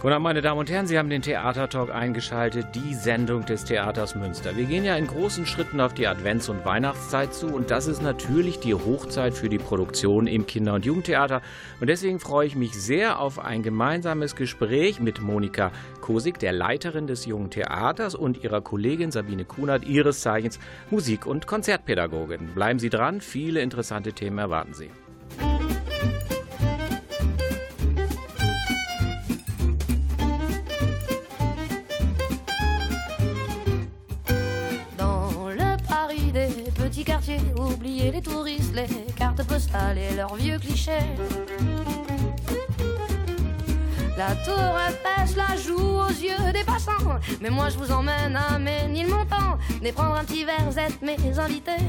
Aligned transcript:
Guten 0.00 0.12
Abend, 0.12 0.22
meine 0.22 0.42
Damen 0.42 0.60
und 0.60 0.70
Herren, 0.70 0.86
Sie 0.86 0.96
haben 0.96 1.10
den 1.10 1.22
Theatertalk 1.22 1.92
eingeschaltet, 1.92 2.68
die 2.76 2.94
Sendung 2.94 3.44
des 3.44 3.64
Theaters 3.64 4.14
Münster. 4.14 4.56
Wir 4.56 4.64
gehen 4.66 4.84
ja 4.84 4.94
in 4.94 5.08
großen 5.08 5.44
Schritten 5.44 5.80
auf 5.80 5.92
die 5.92 6.06
Advents- 6.06 6.48
und 6.48 6.64
Weihnachtszeit 6.64 7.34
zu 7.34 7.48
und 7.48 7.72
das 7.72 7.88
ist 7.88 8.00
natürlich 8.00 8.60
die 8.60 8.74
Hochzeit 8.74 9.34
für 9.34 9.48
die 9.48 9.58
Produktion 9.58 10.28
im 10.28 10.46
Kinder- 10.46 10.74
und 10.74 10.86
Jugendtheater. 10.86 11.42
Und 11.80 11.88
deswegen 11.88 12.20
freue 12.20 12.46
ich 12.46 12.54
mich 12.54 12.74
sehr 12.74 13.18
auf 13.18 13.40
ein 13.40 13.64
gemeinsames 13.64 14.36
Gespräch 14.36 15.00
mit 15.00 15.20
Monika 15.20 15.72
Kosig, 16.00 16.38
der 16.38 16.52
Leiterin 16.52 17.08
des 17.08 17.26
Jungen 17.26 17.50
Theaters, 17.50 18.14
und 18.14 18.44
ihrer 18.44 18.60
Kollegin 18.60 19.10
Sabine 19.10 19.44
Kunert, 19.44 19.84
ihres 19.84 20.20
Zeichens 20.20 20.60
Musik- 20.90 21.26
und 21.26 21.48
Konzertpädagogin. 21.48 22.54
Bleiben 22.54 22.78
Sie 22.78 22.88
dran, 22.88 23.20
viele 23.20 23.62
interessante 23.62 24.12
Themen 24.12 24.38
erwarten 24.38 24.74
Sie. 24.74 24.90
Postales 39.42 39.98
et 39.98 40.14
leurs 40.14 40.34
vieux 40.34 40.58
clichés. 40.58 40.92
La 44.16 44.34
tour 44.44 44.76
Eiffel 44.88 45.36
la 45.36 45.56
joue 45.56 45.78
aux 45.78 46.08
yeux 46.08 46.52
des 46.52 46.64
passants. 46.64 47.20
Mais 47.40 47.50
moi 47.50 47.68
je 47.68 47.78
vous 47.78 47.92
emmène 47.92 48.36
à 48.36 48.58
Ménilmontant. 48.58 49.58
Venez 49.78 49.92
prendre 49.92 50.16
un 50.16 50.24
petit 50.24 50.44
verre, 50.44 50.76
êtes 50.76 51.00
mes 51.02 51.38
invités. 51.38 51.84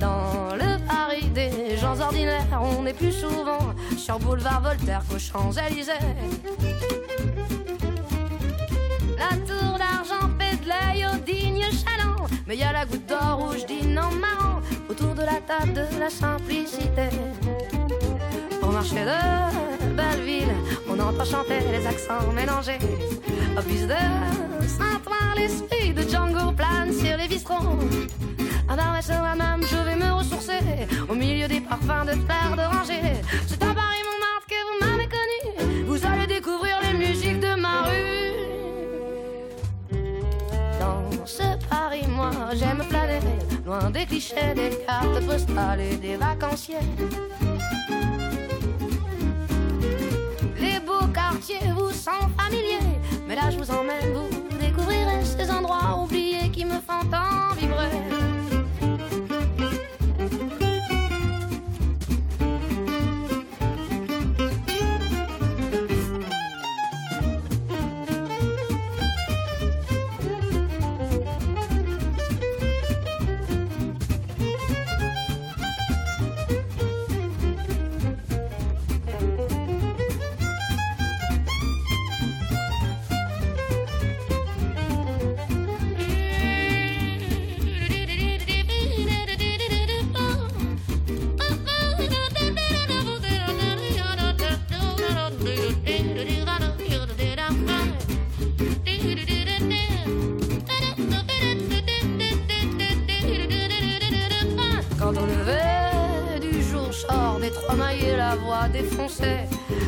Dans 0.00 0.54
le 0.54 0.78
Paris 0.86 1.28
des 1.34 1.76
gens 1.76 2.00
ordinaires, 2.00 2.46
on 2.62 2.86
est 2.86 2.94
plus 2.94 3.12
souvent 3.12 3.74
sur 3.98 4.18
boulevard 4.18 4.62
Voltaire 4.62 5.02
qu'aux 5.08 5.18
Champs-Élysées. 5.18 5.92
La 9.18 9.36
tour 9.46 9.76
d'argent 9.76 10.30
fait 10.38 10.56
de 10.64 10.68
l'œil 10.68 11.06
au 11.06 11.18
digne 11.24 11.64
chaland. 11.64 12.26
Mais 12.46 12.56
y 12.56 12.62
a 12.62 12.72
la 12.72 12.86
goutte 12.86 13.06
d'or 13.06 13.36
rouge 13.36 13.66
dîne 13.66 13.98
en 13.98 14.10
marrant 14.12 14.59
de 15.20 15.26
la 15.26 15.40
table 15.40 15.74
de 15.74 15.98
la 15.98 16.08
simplicité. 16.08 17.08
Au 18.62 18.70
marché 18.70 19.04
de 19.04 19.94
Belleville, 19.94 20.54
on 20.88 20.98
entend 20.98 21.24
chanter 21.24 21.60
les 21.70 21.86
accents 21.86 22.32
mélangés. 22.34 22.78
Au 23.58 23.62
bus 23.62 23.86
de 23.86 24.00
Saint-Ouen, 24.66 25.34
l'esprit 25.36 25.92
de 25.92 26.02
Django 26.02 26.52
plane 26.52 26.92
sur 26.92 27.16
les 27.18 27.28
bistrons. 27.28 27.78
À 28.68 28.76
la 28.76 29.34
même, 29.34 29.62
je 29.66 29.76
vais 29.76 29.96
me 29.96 30.10
ressourcer 30.12 30.62
au 31.08 31.14
milieu 31.14 31.46
des 31.48 31.60
parfums 31.60 32.06
de 32.06 32.12
fleurs 32.12 32.54
d'oranger. 32.56 33.02
C'est 33.46 33.62
à 33.62 33.74
Paris, 33.80 34.02
Montmartre 34.08 34.46
que 34.48 34.60
vous 34.68 34.78
m'avez 34.82 35.08
connu. 35.16 35.84
Vous 35.86 36.06
allez 36.06 36.26
découvrir 36.26 36.76
les 36.82 36.96
musiques 36.96 37.40
de 37.40 37.54
ma 37.60 37.82
rue. 37.82 38.10
Dans 40.80 41.26
ce 41.26 41.42
Paris, 41.68 42.06
moi 42.08 42.30
j'aime 42.54 42.82
planer, 42.88 43.20
des 43.92 44.04
clichés, 44.04 44.54
des 44.54 44.70
cartes 44.84 45.24
postales 45.24 45.80
et 45.80 45.96
des 45.96 46.16
vacanciers. 46.16 46.76
Les 50.58 50.80
beaux 50.80 51.06
quartiers 51.14 51.70
vous 51.76 51.90
sont 51.90 52.28
familiers, 52.36 52.98
mais 53.28 53.36
là 53.36 53.50
je 53.50 53.58
vous 53.58 53.70
emmène, 53.70 54.12
vous 54.12 54.58
découvrirez 54.58 55.24
ces 55.24 55.50
endroits 55.50 56.02
oubliés 56.02 56.50
qui 56.50 56.64
me 56.64 56.80
font 56.80 57.06
tant 57.10 57.54
vibrer. 57.56 58.19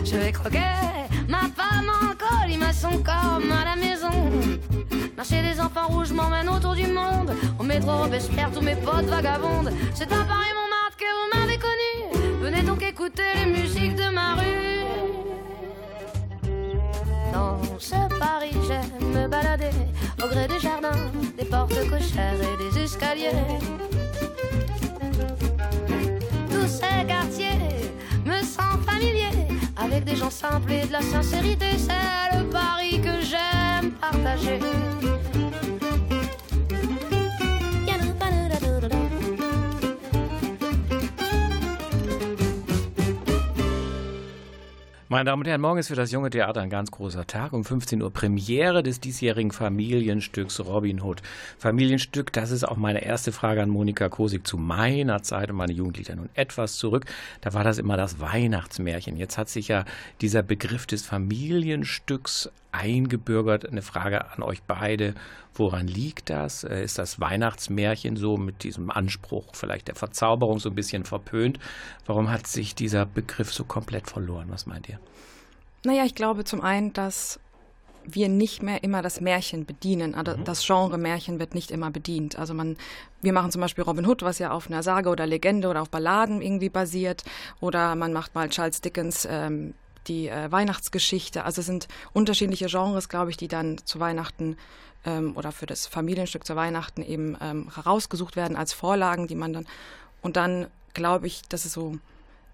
Je 0.04 0.16
vais 0.16 0.32
croquer 0.32 0.58
ma 1.28 1.42
femme 1.56 1.88
en 1.88 2.08
col, 2.08 2.50
il 2.50 2.58
m'a 2.58 2.72
son 2.72 2.98
corps 3.02 3.40
à 3.40 3.64
la 3.64 3.76
maison. 3.76 4.10
Marcher 5.16 5.42
des 5.42 5.60
enfants 5.60 5.86
rouges 5.88 6.12
m'emmène 6.12 6.48
autour 6.48 6.74
du 6.74 6.86
monde. 6.86 7.32
Au 7.58 7.62
métro 7.62 7.92
Robespierre, 7.92 8.50
tous 8.52 8.60
mes 8.60 8.74
potes 8.76 9.06
vagabondes. 9.06 9.70
C'est 9.94 10.10
à 10.12 10.24
Paris 10.24 10.52
Montmartre 10.58 10.96
que 10.98 11.04
vous 11.04 11.38
m'avez 11.38 11.58
connu. 11.58 12.40
Venez 12.42 12.62
donc 12.62 12.82
écouter 12.82 13.22
les 13.36 13.52
musiques 13.52 13.96
de 13.96 14.12
ma 14.12 14.34
rue. 14.34 14.84
Dans 17.32 17.58
ce 17.78 17.96
Paris, 18.18 18.56
j'aime 18.66 19.10
me 19.10 19.28
balader 19.28 19.70
au 20.22 20.28
gré 20.28 20.46
des 20.48 20.58
jardins, 20.58 21.10
des 21.38 21.44
portes 21.44 21.88
cochères 21.88 22.34
et 22.34 22.70
des 22.70 22.82
escaliers. 22.82 23.30
Tous 26.50 26.66
ces 26.66 27.06
quartiers 27.06 27.58
me 28.24 28.42
sentent 28.42 28.84
familiers 28.86 29.48
avec 29.76 30.04
des 30.04 30.16
gens 30.16 30.30
simples 30.30 30.72
et 30.72 30.86
de 30.86 30.92
la 30.92 31.02
sincérité. 31.02 31.66
C'est 31.76 32.38
le 32.38 32.44
pari 32.48 33.00
que 33.00 33.20
j'aime 33.20 33.92
partager. 33.92 34.60
Meine 45.12 45.26
Damen 45.26 45.42
und 45.42 45.46
Herren, 45.46 45.60
morgen 45.60 45.78
ist 45.78 45.88
für 45.88 45.94
das 45.94 46.10
junge 46.10 46.30
Theater 46.30 46.62
ein 46.62 46.70
ganz 46.70 46.90
großer 46.90 47.26
Tag. 47.26 47.52
Um 47.52 47.66
15 47.66 48.00
Uhr 48.00 48.10
Premiere 48.10 48.82
des 48.82 48.98
diesjährigen 48.98 49.50
Familienstücks 49.50 50.58
Robin 50.60 51.02
Hood. 51.02 51.20
Familienstück, 51.58 52.32
das 52.32 52.50
ist 52.50 52.64
auch 52.64 52.78
meine 52.78 53.04
erste 53.04 53.30
Frage 53.30 53.62
an 53.62 53.68
Monika 53.68 54.08
Kosig 54.08 54.46
zu 54.46 54.56
meiner 54.56 55.22
Zeit 55.22 55.50
und 55.50 55.56
meine 55.56 55.74
Jugendlicher 55.74 56.16
nun 56.16 56.30
etwas 56.32 56.76
zurück. 56.76 57.04
Da 57.42 57.52
war 57.52 57.62
das 57.62 57.76
immer 57.76 57.98
das 57.98 58.20
Weihnachtsmärchen. 58.20 59.18
Jetzt 59.18 59.36
hat 59.36 59.50
sich 59.50 59.68
ja 59.68 59.84
dieser 60.22 60.42
Begriff 60.42 60.86
des 60.86 61.04
Familienstücks 61.04 62.50
eingebürgert. 62.72 63.68
Eine 63.68 63.82
Frage 63.82 64.32
an 64.32 64.42
euch 64.42 64.62
beide. 64.62 65.14
Woran 65.54 65.86
liegt 65.86 66.30
das? 66.30 66.64
Äh, 66.64 66.82
ist 66.82 66.98
das 66.98 67.20
Weihnachtsmärchen 67.20 68.16
so 68.16 68.36
mit 68.36 68.64
diesem 68.64 68.90
Anspruch 68.90 69.54
vielleicht 69.54 69.88
der 69.88 69.94
Verzauberung 69.94 70.58
so 70.58 70.70
ein 70.70 70.74
bisschen 70.74 71.04
verpönt? 71.04 71.58
Warum 72.06 72.30
hat 72.30 72.46
sich 72.46 72.74
dieser 72.74 73.06
Begriff 73.06 73.52
so 73.52 73.64
komplett 73.64 74.08
verloren? 74.08 74.46
Was 74.48 74.66
meint 74.66 74.88
ihr? 74.88 74.98
Naja, 75.84 76.04
ich 76.04 76.14
glaube 76.14 76.44
zum 76.44 76.60
einen, 76.60 76.92
dass 76.92 77.38
wir 78.04 78.28
nicht 78.28 78.62
mehr 78.62 78.82
immer 78.82 79.02
das 79.02 79.20
Märchen 79.20 79.64
bedienen. 79.64 80.14
Also 80.14 80.36
mhm. 80.36 80.44
Das 80.44 80.66
Genre 80.66 80.98
Märchen 80.98 81.38
wird 81.38 81.54
nicht 81.54 81.70
immer 81.70 81.90
bedient. 81.90 82.38
Also 82.38 82.54
man, 82.54 82.76
wir 83.20 83.32
machen 83.32 83.50
zum 83.50 83.60
Beispiel 83.60 83.84
Robin 83.84 84.06
Hood, 84.06 84.22
was 84.22 84.38
ja 84.38 84.50
auf 84.50 84.68
einer 84.68 84.82
Sage 84.82 85.08
oder 85.08 85.26
Legende 85.26 85.68
oder 85.68 85.82
auf 85.82 85.90
Balladen 85.90 86.42
irgendwie 86.42 86.68
basiert. 86.68 87.24
Oder 87.60 87.94
man 87.94 88.12
macht 88.12 88.34
mal 88.34 88.48
Charles 88.48 88.80
Dickens 88.80 89.26
ähm, 89.30 89.74
die 90.08 90.28
äh, 90.28 90.50
Weihnachtsgeschichte. 90.50 91.44
Also 91.44 91.60
es 91.60 91.66
sind 91.66 91.88
unterschiedliche 92.12 92.66
Genres, 92.66 93.08
glaube 93.08 93.30
ich, 93.30 93.36
die 93.36 93.48
dann 93.48 93.78
zu 93.84 94.00
Weihnachten 94.00 94.56
ähm, 95.04 95.36
oder 95.36 95.52
für 95.52 95.66
das 95.66 95.86
Familienstück 95.86 96.46
zu 96.46 96.56
Weihnachten 96.56 97.02
eben 97.02 97.36
ähm, 97.40 97.70
herausgesucht 97.74 98.36
werden 98.36 98.56
als 98.56 98.72
Vorlagen, 98.72 99.26
die 99.26 99.34
man 99.34 99.52
dann 99.52 99.66
und 100.20 100.36
dann 100.36 100.68
glaube 100.94 101.26
ich, 101.26 101.42
dass 101.48 101.64
es 101.64 101.72
so 101.72 101.98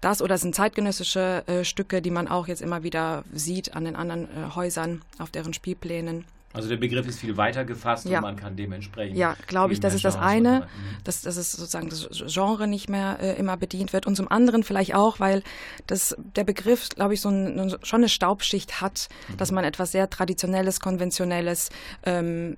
das 0.01 0.21
oder 0.21 0.35
es 0.35 0.41
sind 0.41 0.55
zeitgenössische 0.55 1.43
äh, 1.47 1.63
Stücke, 1.63 2.01
die 2.01 2.11
man 2.11 2.27
auch 2.27 2.47
jetzt 2.47 2.61
immer 2.61 2.83
wieder 2.83 3.23
sieht 3.33 3.75
an 3.75 3.85
den 3.85 3.95
anderen 3.95 4.25
äh, 4.25 4.55
Häusern 4.55 5.01
auf 5.17 5.29
deren 5.29 5.53
Spielplänen. 5.53 6.25
Also 6.51 6.67
der 6.67 6.77
Begriff 6.77 7.07
ist 7.07 7.19
viel 7.19 7.37
weiter 7.37 7.63
gefasst 7.63 8.07
ja. 8.07 8.17
und 8.17 8.23
man 8.23 8.35
kann 8.35 8.55
dementsprechend. 8.55 9.17
Ja, 9.17 9.35
glaube 9.45 9.73
ich, 9.73 9.79
das 9.79 9.93
ist 9.93 10.03
das 10.03 10.15
eine, 10.15 10.67
dass, 11.03 11.21
dass 11.21 11.37
es 11.37 11.51
sozusagen 11.51 11.89
das 11.89 12.09
Genre 12.25 12.67
nicht 12.67 12.89
mehr 12.89 13.19
äh, 13.21 13.37
immer 13.37 13.55
bedient 13.55 13.93
wird. 13.93 14.07
Und 14.07 14.15
zum 14.15 14.31
anderen 14.31 14.63
vielleicht 14.63 14.95
auch, 14.95 15.19
weil 15.19 15.43
das, 15.85 16.17
der 16.35 16.43
Begriff, 16.43 16.89
glaube 16.89 17.13
ich, 17.13 17.21
so 17.21 17.29
ein, 17.29 17.75
schon 17.83 17.99
eine 17.99 18.09
Staubschicht 18.09 18.81
hat, 18.81 19.09
mhm. 19.27 19.37
dass 19.37 19.51
man 19.51 19.63
etwas 19.63 19.91
sehr 19.91 20.09
Traditionelles, 20.09 20.79
Konventionelles 20.79 21.69
ähm, 22.03 22.57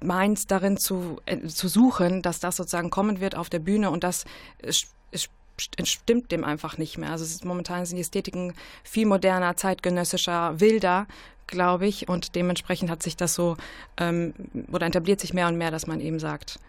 meint, 0.00 0.50
darin 0.50 0.78
zu, 0.78 1.20
äh, 1.26 1.46
zu 1.46 1.68
suchen, 1.68 2.22
dass 2.22 2.40
das 2.40 2.56
sozusagen 2.56 2.88
kommen 2.88 3.20
wird 3.20 3.36
auf 3.36 3.50
der 3.50 3.58
Bühne 3.58 3.90
und 3.90 4.02
das 4.02 4.24
ist 4.62 4.88
entstimmt 5.76 6.30
dem 6.30 6.44
einfach 6.44 6.78
nicht 6.78 6.98
mehr. 6.98 7.10
Also 7.10 7.44
momentan 7.44 7.84
sind 7.84 7.96
die 7.96 8.02
Ästhetiken 8.02 8.54
viel 8.84 9.06
moderner, 9.06 9.56
zeitgenössischer, 9.56 10.60
wilder, 10.60 11.08
glaube 11.48 11.86
ich. 11.86 12.08
Und 12.08 12.34
dementsprechend 12.36 12.90
hat 12.90 13.02
sich 13.02 13.16
das 13.16 13.34
so 13.34 13.56
ähm, 13.96 14.34
oder 14.70 14.86
etabliert 14.86 15.20
sich 15.20 15.34
mehr 15.34 15.48
und 15.48 15.58
mehr, 15.58 15.70
dass 15.70 15.86
man 15.86 16.00
eben 16.00 16.20
sagt, 16.20 16.60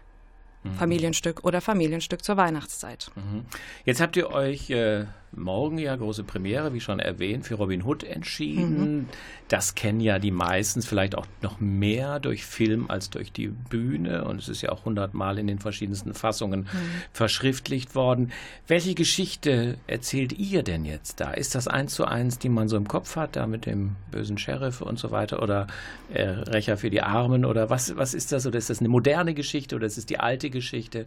mhm. 0.64 0.74
Familienstück 0.74 1.44
oder 1.44 1.60
Familienstück 1.60 2.24
zur 2.24 2.36
Weihnachtszeit. 2.36 3.10
Mhm. 3.14 3.44
Jetzt 3.84 4.00
habt 4.00 4.16
ihr 4.16 4.30
euch 4.30 4.70
äh, 4.70 5.04
morgen 5.32 5.78
ja 5.78 5.94
große 5.94 6.24
Premiere, 6.24 6.72
wie 6.74 6.80
schon 6.80 6.98
erwähnt, 6.98 7.46
für 7.46 7.54
Robin 7.54 7.84
Hood 7.84 8.04
entschieden. 8.04 8.92
Mhm. 8.92 9.06
Das 9.48 9.74
kennen 9.74 10.00
ja 10.00 10.18
die 10.18 10.30
meistens 10.30 10.86
vielleicht 10.86 11.14
auch 11.14 11.26
noch 11.42 11.60
mehr 11.60 12.20
durch 12.20 12.44
Film 12.44 12.86
als 12.88 13.10
durch 13.10 13.32
die 13.32 13.48
Bühne. 13.48 14.24
Und 14.24 14.40
es 14.40 14.48
ist 14.48 14.62
ja 14.62 14.70
auch 14.70 14.84
hundertmal 14.84 15.38
in 15.38 15.46
den 15.46 15.58
verschiedensten 15.58 16.14
Fassungen 16.14 16.60
mhm. 16.60 16.66
verschriftlicht 17.12 17.94
worden. 17.94 18.32
Welche 18.66 18.94
Geschichte 18.94 19.76
erzählt 19.86 20.32
ihr 20.32 20.62
denn 20.62 20.84
jetzt 20.84 21.20
da? 21.20 21.32
Ist 21.32 21.54
das 21.54 21.68
eins 21.68 21.94
zu 21.94 22.04
eins, 22.04 22.38
die 22.38 22.48
man 22.48 22.68
so 22.68 22.76
im 22.76 22.88
Kopf 22.88 23.16
hat, 23.16 23.36
da 23.36 23.46
mit 23.46 23.66
dem 23.66 23.96
bösen 24.10 24.38
Sheriff 24.38 24.80
und 24.80 24.98
so 24.98 25.10
weiter? 25.10 25.42
Oder 25.42 25.66
äh, 26.12 26.22
Rächer 26.22 26.76
für 26.76 26.90
die 26.90 27.02
Armen? 27.02 27.44
Oder 27.44 27.70
was, 27.70 27.96
was 27.96 28.14
ist 28.14 28.32
das? 28.32 28.46
Oder 28.46 28.58
ist 28.58 28.70
das 28.70 28.80
eine 28.80 28.88
moderne 28.88 29.34
Geschichte 29.34 29.76
oder 29.76 29.86
ist 29.86 29.98
es 29.98 30.06
die 30.06 30.18
alte 30.20 30.50
Geschichte? 30.50 31.06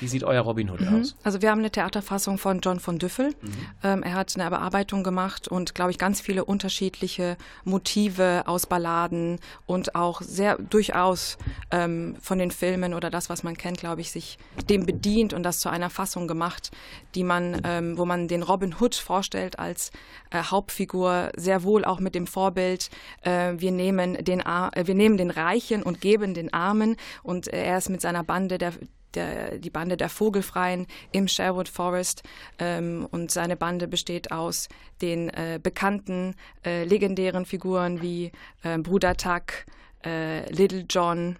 Wie 0.00 0.08
sieht 0.08 0.24
euer 0.24 0.42
Robin 0.42 0.70
Hood 0.70 0.80
mhm. 0.80 1.00
aus? 1.00 1.16
Also 1.22 1.42
wir 1.42 1.50
haben 1.50 1.58
eine 1.58 1.70
Theaterfassung 1.70 2.38
von 2.38 2.60
John 2.60 2.80
von 2.80 2.98
Düffel. 2.98 3.28
Mhm. 3.40 3.52
Ähm, 3.82 4.02
er 4.02 4.14
hat 4.14 4.34
eine 4.38 4.48
Bearbeitung 4.50 5.02
gemacht 5.02 5.48
und, 5.48 5.74
glaube 5.74 5.90
ich, 5.90 5.98
ganz 5.98 6.20
viele 6.20 6.44
unterschiedliche 6.44 7.36
Motive 7.64 8.44
aus 8.46 8.66
Balladen 8.66 9.38
und 9.66 9.94
auch 9.94 10.22
sehr 10.22 10.56
durchaus 10.58 11.38
ähm, 11.70 12.16
von 12.20 12.38
den 12.38 12.50
Filmen 12.50 12.94
oder 12.94 13.10
das, 13.10 13.28
was 13.28 13.42
man 13.42 13.56
kennt, 13.56 13.78
glaube 13.78 14.00
ich, 14.00 14.10
sich 14.10 14.38
dem 14.68 14.86
bedient 14.86 15.34
und 15.34 15.42
das 15.42 15.60
zu 15.60 15.68
einer 15.68 15.90
Fassung 15.90 16.28
gemacht, 16.28 16.70
die 17.14 17.24
man, 17.24 17.60
ähm, 17.64 17.98
wo 17.98 18.04
man 18.04 18.28
den 18.28 18.42
Robin 18.42 18.74
Hood 18.80 18.94
vorstellt 18.94 19.58
als 19.58 19.90
äh, 20.30 20.42
Hauptfigur, 20.42 21.30
sehr 21.36 21.62
wohl 21.62 21.84
auch 21.84 22.00
mit 22.00 22.14
dem 22.14 22.26
Vorbild, 22.26 22.90
äh, 23.22 23.54
wir 23.56 23.72
nehmen 23.72 24.22
den, 24.24 24.42
Ar 24.42 24.76
äh, 24.76 24.86
wir 24.86 24.94
nehmen 24.94 25.16
den 25.16 25.30
Reichen 25.30 25.82
und 25.82 26.00
geben 26.00 26.34
den 26.34 26.52
Armen 26.52 26.96
und 27.22 27.52
äh, 27.52 27.64
er 27.64 27.78
ist 27.78 27.88
mit 27.88 28.00
seiner 28.00 28.24
Bande 28.24 28.58
der 28.58 28.72
der, 29.14 29.58
die 29.58 29.70
Bande 29.70 29.96
der 29.96 30.08
Vogelfreien 30.08 30.86
im 31.12 31.28
Sherwood 31.28 31.68
Forest. 31.68 32.22
Ähm, 32.58 33.06
und 33.10 33.30
seine 33.30 33.56
Bande 33.56 33.88
besteht 33.88 34.30
aus 34.32 34.68
den 35.00 35.28
äh, 35.30 35.58
bekannten, 35.62 36.34
äh, 36.64 36.84
legendären 36.84 37.46
Figuren 37.46 38.02
wie 38.02 38.32
äh, 38.62 38.78
Bruder 38.78 39.16
Tuck, 39.16 39.66
äh, 40.04 40.50
Little 40.52 40.84
John, 40.88 41.36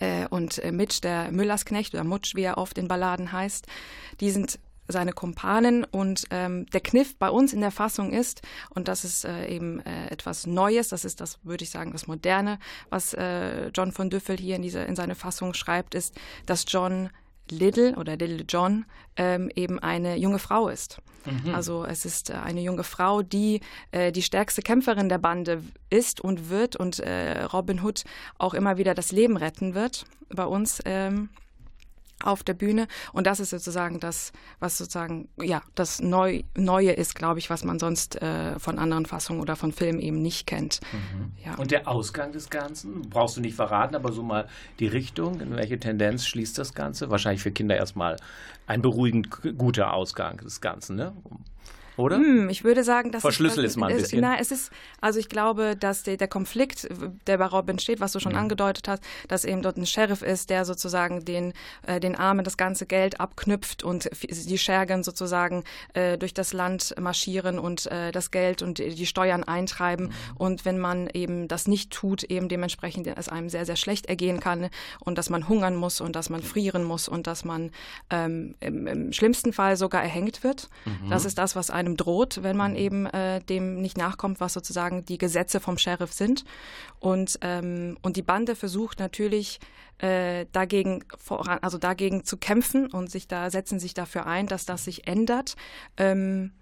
äh, 0.00 0.26
und 0.28 0.58
äh, 0.58 0.72
Mitch, 0.72 1.00
der 1.00 1.30
Müllersknecht 1.32 1.94
oder 1.94 2.04
Mutsch, 2.04 2.34
wie 2.34 2.42
er 2.42 2.58
oft 2.58 2.78
in 2.78 2.88
Balladen 2.88 3.32
heißt, 3.32 3.66
die 4.20 4.30
sind 4.30 4.58
seine 4.88 5.12
Kumpanen. 5.12 5.84
Und 5.84 6.24
ähm, 6.30 6.66
der 6.66 6.80
Kniff 6.80 7.16
bei 7.16 7.30
uns 7.30 7.52
in 7.52 7.60
der 7.60 7.70
Fassung 7.70 8.12
ist, 8.12 8.42
und 8.70 8.88
das 8.88 9.04
ist 9.04 9.24
äh, 9.24 9.46
eben 9.46 9.80
äh, 9.80 10.08
etwas 10.08 10.46
Neues, 10.46 10.88
das 10.88 11.04
ist 11.04 11.20
das, 11.20 11.38
würde 11.44 11.64
ich 11.64 11.70
sagen, 11.70 11.92
das 11.92 12.06
Moderne, 12.06 12.58
was 12.90 13.14
äh, 13.14 13.68
John 13.68 13.92
von 13.92 14.10
Düffel 14.10 14.36
hier 14.36 14.56
in, 14.56 14.62
diese, 14.62 14.80
in 14.80 14.96
seine 14.96 15.14
Fassung 15.14 15.54
schreibt, 15.54 15.94
ist, 15.94 16.14
dass 16.46 16.64
John 16.66 17.10
Little 17.50 17.96
oder 17.96 18.16
Little 18.16 18.44
John 18.48 18.84
ähm, 19.16 19.50
eben 19.54 19.78
eine 19.78 20.16
junge 20.16 20.38
Frau 20.38 20.68
ist. 20.68 21.00
Mhm. 21.24 21.54
Also 21.54 21.84
es 21.84 22.04
ist 22.04 22.30
äh, 22.30 22.34
eine 22.34 22.60
junge 22.60 22.84
Frau, 22.84 23.22
die 23.22 23.60
äh, 23.90 24.12
die 24.12 24.22
stärkste 24.22 24.62
Kämpferin 24.62 25.08
der 25.08 25.18
Bande 25.18 25.62
ist 25.90 26.20
und 26.20 26.50
wird 26.50 26.76
und 26.76 27.00
äh, 27.00 27.42
Robin 27.44 27.82
Hood 27.82 28.04
auch 28.38 28.54
immer 28.54 28.76
wieder 28.76 28.94
das 28.94 29.12
Leben 29.12 29.36
retten 29.36 29.74
wird 29.74 30.04
bei 30.28 30.44
uns. 30.44 30.80
Ähm, 30.84 31.30
auf 32.22 32.42
der 32.42 32.54
Bühne. 32.54 32.88
Und 33.12 33.26
das 33.26 33.40
ist 33.40 33.50
sozusagen 33.50 34.00
das, 34.00 34.32
was 34.60 34.78
sozusagen, 34.78 35.28
ja, 35.40 35.62
das 35.74 36.00
Neu 36.00 36.42
Neue 36.56 36.92
ist, 36.92 37.14
glaube 37.14 37.38
ich, 37.38 37.50
was 37.50 37.64
man 37.64 37.78
sonst 37.78 38.20
äh, 38.20 38.58
von 38.58 38.78
anderen 38.78 39.06
Fassungen 39.06 39.40
oder 39.40 39.56
von 39.56 39.72
Filmen 39.72 40.00
eben 40.00 40.20
nicht 40.20 40.46
kennt. 40.46 40.80
Mhm. 40.92 41.32
Ja. 41.44 41.54
Und 41.56 41.70
der 41.70 41.88
Ausgang 41.88 42.32
des 42.32 42.50
Ganzen, 42.50 43.02
brauchst 43.02 43.36
du 43.36 43.40
nicht 43.40 43.54
verraten, 43.54 43.94
aber 43.94 44.12
so 44.12 44.22
mal 44.22 44.48
die 44.78 44.86
Richtung, 44.86 45.40
in 45.40 45.56
welche 45.56 45.78
Tendenz 45.78 46.26
schließt 46.26 46.58
das 46.58 46.74
Ganze? 46.74 47.10
Wahrscheinlich 47.10 47.42
für 47.42 47.52
Kinder 47.52 47.76
erstmal 47.76 48.16
ein 48.66 48.82
beruhigend 48.82 49.30
guter 49.56 49.92
Ausgang 49.92 50.38
des 50.38 50.60
Ganzen, 50.60 50.96
ne? 50.96 51.12
Oder? 51.98 52.16
Hm, 52.16 52.48
ich 52.48 52.64
würde 52.64 52.84
sagen, 52.84 53.12
dass 53.12 53.22
Verschlüssel 53.22 53.64
ist 53.64 53.76
mal 53.76 53.90
ein 53.90 53.96
bisschen. 53.96 54.20
Na, 54.20 54.38
es 54.38 54.50
ist, 54.50 54.70
also 55.00 55.18
ich 55.18 55.28
glaube, 55.28 55.76
dass 55.76 56.02
der, 56.02 56.16
der 56.16 56.28
Konflikt, 56.28 56.88
der 57.26 57.38
bei 57.38 57.46
Robin 57.46 57.78
steht, 57.78 58.00
was 58.00 58.12
du 58.12 58.20
schon 58.20 58.32
mhm. 58.32 58.38
angedeutet 58.38 58.88
hast, 58.88 59.02
dass 59.26 59.44
eben 59.44 59.62
dort 59.62 59.76
ein 59.76 59.86
Sheriff 59.86 60.22
ist, 60.22 60.50
der 60.50 60.64
sozusagen 60.64 61.24
den, 61.24 61.52
äh, 61.86 62.00
den 62.00 62.14
Armen 62.14 62.44
das 62.44 62.56
ganze 62.56 62.86
Geld 62.86 63.20
abknüpft 63.20 63.82
und 63.82 64.08
die 64.22 64.58
Schergen 64.58 65.02
sozusagen 65.02 65.64
äh, 65.94 66.16
durch 66.18 66.34
das 66.34 66.52
Land 66.52 66.94
marschieren 67.00 67.58
und 67.58 67.86
äh, 67.86 68.12
das 68.12 68.30
Geld 68.30 68.62
und 68.62 68.78
die 68.78 69.06
Steuern 69.06 69.44
eintreiben. 69.44 70.06
Mhm. 70.06 70.36
Und 70.36 70.64
wenn 70.64 70.78
man 70.78 71.08
eben 71.12 71.48
das 71.48 71.66
nicht 71.66 71.92
tut, 71.92 72.24
eben 72.24 72.48
dementsprechend 72.48 73.06
es 73.06 73.28
einem 73.28 73.48
sehr, 73.48 73.66
sehr 73.66 73.76
schlecht 73.76 74.06
ergehen 74.06 74.40
kann 74.40 74.68
und 75.00 75.18
dass 75.18 75.30
man 75.30 75.48
hungern 75.48 75.76
muss 75.76 76.00
und 76.00 76.14
dass 76.14 76.30
man 76.30 76.42
frieren 76.42 76.84
muss 76.84 77.08
und 77.08 77.26
dass 77.26 77.44
man 77.44 77.70
ähm, 78.10 78.54
im, 78.60 78.86
im 78.86 79.12
schlimmsten 79.12 79.52
Fall 79.52 79.76
sogar 79.76 80.02
erhängt 80.02 80.44
wird. 80.44 80.68
Mhm. 80.84 81.10
Das 81.10 81.24
ist 81.24 81.38
das, 81.38 81.56
was 81.56 81.70
einem 81.70 81.87
einem 81.88 81.96
droht, 81.96 82.42
wenn 82.42 82.56
man 82.56 82.76
eben 82.76 83.06
äh, 83.06 83.40
dem 83.40 83.80
nicht 83.80 83.96
nachkommt, 83.96 84.40
was 84.40 84.52
sozusagen 84.52 85.04
die 85.04 85.18
Gesetze 85.18 85.60
vom 85.60 85.78
Sheriff 85.78 86.12
sind. 86.12 86.44
Und, 87.00 87.38
ähm, 87.42 87.98
und 88.02 88.16
die 88.16 88.22
Bande 88.22 88.54
versucht 88.54 88.98
natürlich 88.98 89.58
äh, 89.98 90.46
dagegen 90.52 91.04
voran, 91.18 91.58
also 91.62 91.78
dagegen 91.78 92.24
zu 92.24 92.36
kämpfen 92.36 92.86
und 92.86 93.10
sich 93.10 93.26
da 93.26 93.50
setzen 93.50 93.80
sich 93.80 93.94
dafür 93.94 94.26
ein, 94.26 94.46
dass 94.46 94.66
das 94.66 94.84
sich 94.84 95.06
ändert. 95.06 95.56
Ähm, 95.96 96.52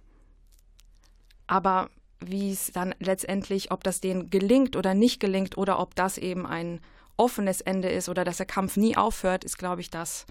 aber 1.46 1.90
wie 2.20 2.50
es 2.50 2.72
dann 2.72 2.94
letztendlich, 2.98 3.70
ob 3.70 3.84
das 3.84 4.00
denen 4.00 4.30
gelingt 4.30 4.76
oder 4.76 4.94
nicht 4.94 5.20
gelingt 5.20 5.58
oder 5.58 5.78
ob 5.78 5.94
das 5.94 6.18
eben 6.18 6.46
ein 6.46 6.80
offenes 7.16 7.60
Ende 7.60 7.88
ist 7.88 8.08
oder 8.08 8.24
dass 8.24 8.38
der 8.38 8.46
Kampf 8.46 8.76
nie 8.76 8.96
aufhört, 8.96 9.44
ist, 9.44 9.58
glaube 9.58 9.80
ich, 9.80 9.90
das, 9.90 10.26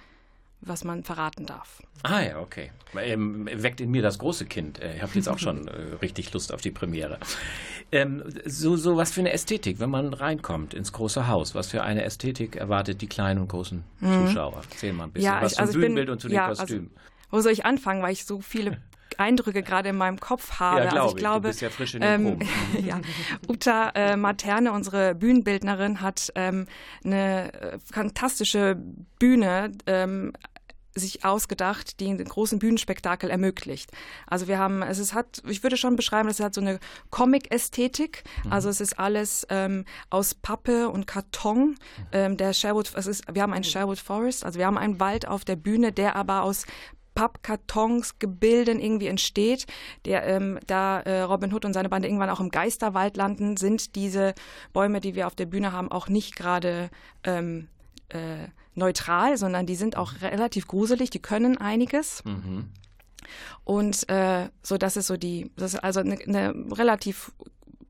was 0.65 0.83
man 0.83 1.03
verraten 1.03 1.45
darf. 1.45 1.81
Ah 2.03 2.21
ja, 2.21 2.39
okay. 2.39 2.71
Ähm, 2.97 3.47
weckt 3.51 3.81
in 3.81 3.91
mir 3.91 4.01
das 4.01 4.19
große 4.19 4.45
Kind. 4.45 4.81
Äh, 4.81 4.95
ich 4.95 5.01
habe 5.01 5.11
jetzt 5.15 5.27
auch 5.27 5.39
schon 5.39 5.67
äh, 5.67 5.95
richtig 6.01 6.31
Lust 6.33 6.53
auf 6.53 6.61
die 6.61 6.71
Premiere. 6.71 7.19
Ähm, 7.91 8.23
so, 8.45 8.75
so 8.75 8.97
was 8.97 9.11
für 9.11 9.21
eine 9.21 9.31
Ästhetik, 9.31 9.79
wenn 9.79 9.89
man 9.89 10.13
reinkommt 10.13 10.73
ins 10.73 10.93
große 10.93 11.27
Haus. 11.27 11.55
Was 11.55 11.67
für 11.67 11.83
eine 11.83 12.03
Ästhetik 12.03 12.55
erwartet 12.55 13.01
die 13.01 13.07
kleinen 13.07 13.41
und 13.41 13.47
großen 13.47 13.83
mhm. 13.99 14.27
Zuschauer? 14.27 14.61
Erzähl 14.69 14.93
mal 14.93 15.05
ein 15.05 15.11
bisschen 15.11 15.33
ja, 15.33 15.41
was 15.41 15.53
ich, 15.53 15.59
also 15.59 15.71
zum 15.73 15.81
Bühnenbild 15.81 16.07
bin, 16.07 16.13
und 16.13 16.19
zu 16.19 16.27
den 16.27 16.35
ja, 16.35 16.47
also 16.47 16.61
Kostümen. 16.61 16.91
Also, 16.95 17.31
wo 17.31 17.41
soll 17.41 17.51
ich 17.51 17.65
anfangen, 17.65 18.01
weil 18.01 18.13
ich 18.13 18.25
so 18.25 18.39
viele 18.39 18.77
Eindrücke 19.17 19.63
gerade 19.63 19.89
in 19.89 19.97
meinem 19.97 20.19
Kopf 20.19 20.59
habe. 20.59 20.81
Ja, 20.81 20.89
glaub 20.89 21.03
also 21.03 21.15
ich, 21.15 21.19
glaube, 21.19 21.41
du 21.41 21.47
bist 21.49 21.61
ja 21.61 21.69
frisch 21.69 21.95
in 21.95 22.01
den 22.01 22.27
ähm, 22.27 22.39
ja, 22.85 22.99
Uta 23.47 23.89
äh, 23.95 24.15
Materne, 24.17 24.71
unsere 24.71 25.15
Bühnenbildnerin, 25.15 26.01
hat 26.01 26.31
ähm, 26.35 26.65
eine 27.03 27.53
äh, 27.53 27.79
fantastische 27.79 28.77
Bühne 29.19 29.71
ähm, 29.85 30.33
sich 30.95 31.25
ausgedacht, 31.25 31.99
die 31.99 32.07
einen 32.07 32.25
großen 32.25 32.57
Bühnenspektakel 32.57 33.29
ermöglicht. 33.29 33.91
Also 34.27 34.47
wir 34.47 34.57
haben, 34.57 34.81
es 34.81 34.97
ist, 34.97 35.13
hat, 35.13 35.43
ich 35.45 35.61
würde 35.61 35.77
schon 35.77 35.95
beschreiben, 35.95 36.29
es 36.29 36.39
hat 36.39 36.53
so 36.53 36.61
eine 36.61 36.79
Comic-Ästhetik. 37.11 38.23
Mhm. 38.45 38.53
Also 38.53 38.69
es 38.69 38.79
ist 38.79 38.97
alles 38.97 39.45
ähm, 39.49 39.85
aus 40.09 40.33
Pappe 40.33 40.89
und 40.89 41.05
Karton. 41.05 41.69
Mhm. 41.69 41.75
Ähm, 42.13 42.37
der 42.37 42.53
Sherwood, 42.53 42.93
es 42.95 43.07
ist, 43.07 43.23
wir 43.31 43.41
haben 43.41 43.53
einen 43.53 43.65
Sherwood 43.65 43.99
Forest, 43.99 44.45
also 44.45 44.57
wir 44.57 44.65
haben 44.65 44.77
einen 44.77 44.99
Wald 44.99 45.27
auf 45.27 45.43
der 45.43 45.57
Bühne, 45.57 45.91
der 45.91 46.15
aber 46.15 46.43
aus 46.43 46.65
Pappkartons, 47.15 48.19
Gebilden 48.19 48.79
irgendwie 48.79 49.07
entsteht. 49.07 49.65
Der, 50.05 50.25
ähm, 50.25 50.59
da 50.67 50.99
äh, 50.99 51.21
Robin 51.21 51.53
Hood 51.53 51.65
und 51.65 51.73
seine 51.73 51.89
Bande 51.89 52.07
irgendwann 52.07 52.29
auch 52.29 52.41
im 52.41 52.51
Geisterwald 52.51 53.17
landen, 53.17 53.57
sind 53.57 53.95
diese 53.95 54.33
Bäume, 54.73 54.99
die 54.99 55.15
wir 55.15 55.25
auf 55.27 55.35
der 55.35 55.45
Bühne 55.45 55.71
haben, 55.71 55.91
auch 55.91 56.09
nicht 56.09 56.35
gerade 56.35 56.89
ähm, 57.23 57.69
äh, 58.09 58.49
neutral, 58.75 59.37
sondern 59.37 59.65
die 59.65 59.75
sind 59.75 59.97
auch 59.97 60.13
relativ 60.21 60.67
gruselig, 60.67 61.09
die 61.09 61.21
können 61.21 61.57
einiges. 61.57 62.23
Mhm. 62.25 62.69
Und 63.63 64.07
äh, 64.09 64.49
so, 64.61 64.77
das 64.77 64.97
ist 64.97 65.07
so 65.07 65.17
die, 65.17 65.51
das 65.55 65.73
ist 65.73 65.83
also 65.83 65.99
eine, 65.99 66.17
eine 66.19 66.53
relativ, 66.71 67.31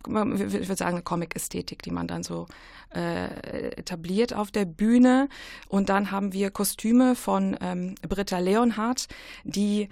ich 0.07 0.13
würde 0.13 0.75
sagen, 0.75 0.95
eine 0.95 1.03
Comic-Ästhetik, 1.03 1.81
die 1.81 1.91
man 1.91 2.07
dann 2.07 2.23
so 2.23 2.47
äh, 2.93 3.71
etabliert 3.71 4.33
auf 4.33 4.51
der 4.51 4.65
Bühne. 4.65 5.27
Und 5.67 5.89
dann 5.89 6.11
haben 6.11 6.33
wir 6.33 6.51
Kostüme 6.51 7.15
von 7.15 7.57
ähm, 7.61 7.95
Britta 8.07 8.39
Leonhardt, 8.39 9.07
die 9.43 9.89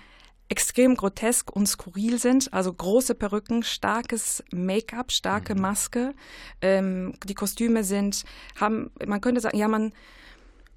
extrem 0.50 0.95
grotesk 0.95 1.51
und 1.51 1.67
skurril 1.67 2.19
sind. 2.19 2.53
Also 2.53 2.71
große 2.71 3.15
Perücken, 3.15 3.63
starkes 3.63 4.43
Make-up, 4.51 5.12
starke 5.12 5.55
mhm. 5.55 5.62
Maske. 5.62 6.13
Ähm, 6.62 7.15
die 7.25 7.33
Kostüme 7.33 7.83
sind, 7.83 8.23
haben, 8.59 8.91
man 9.05 9.19
könnte 9.19 9.41
sagen, 9.41 9.57
ja, 9.57 9.67
man 9.67 9.93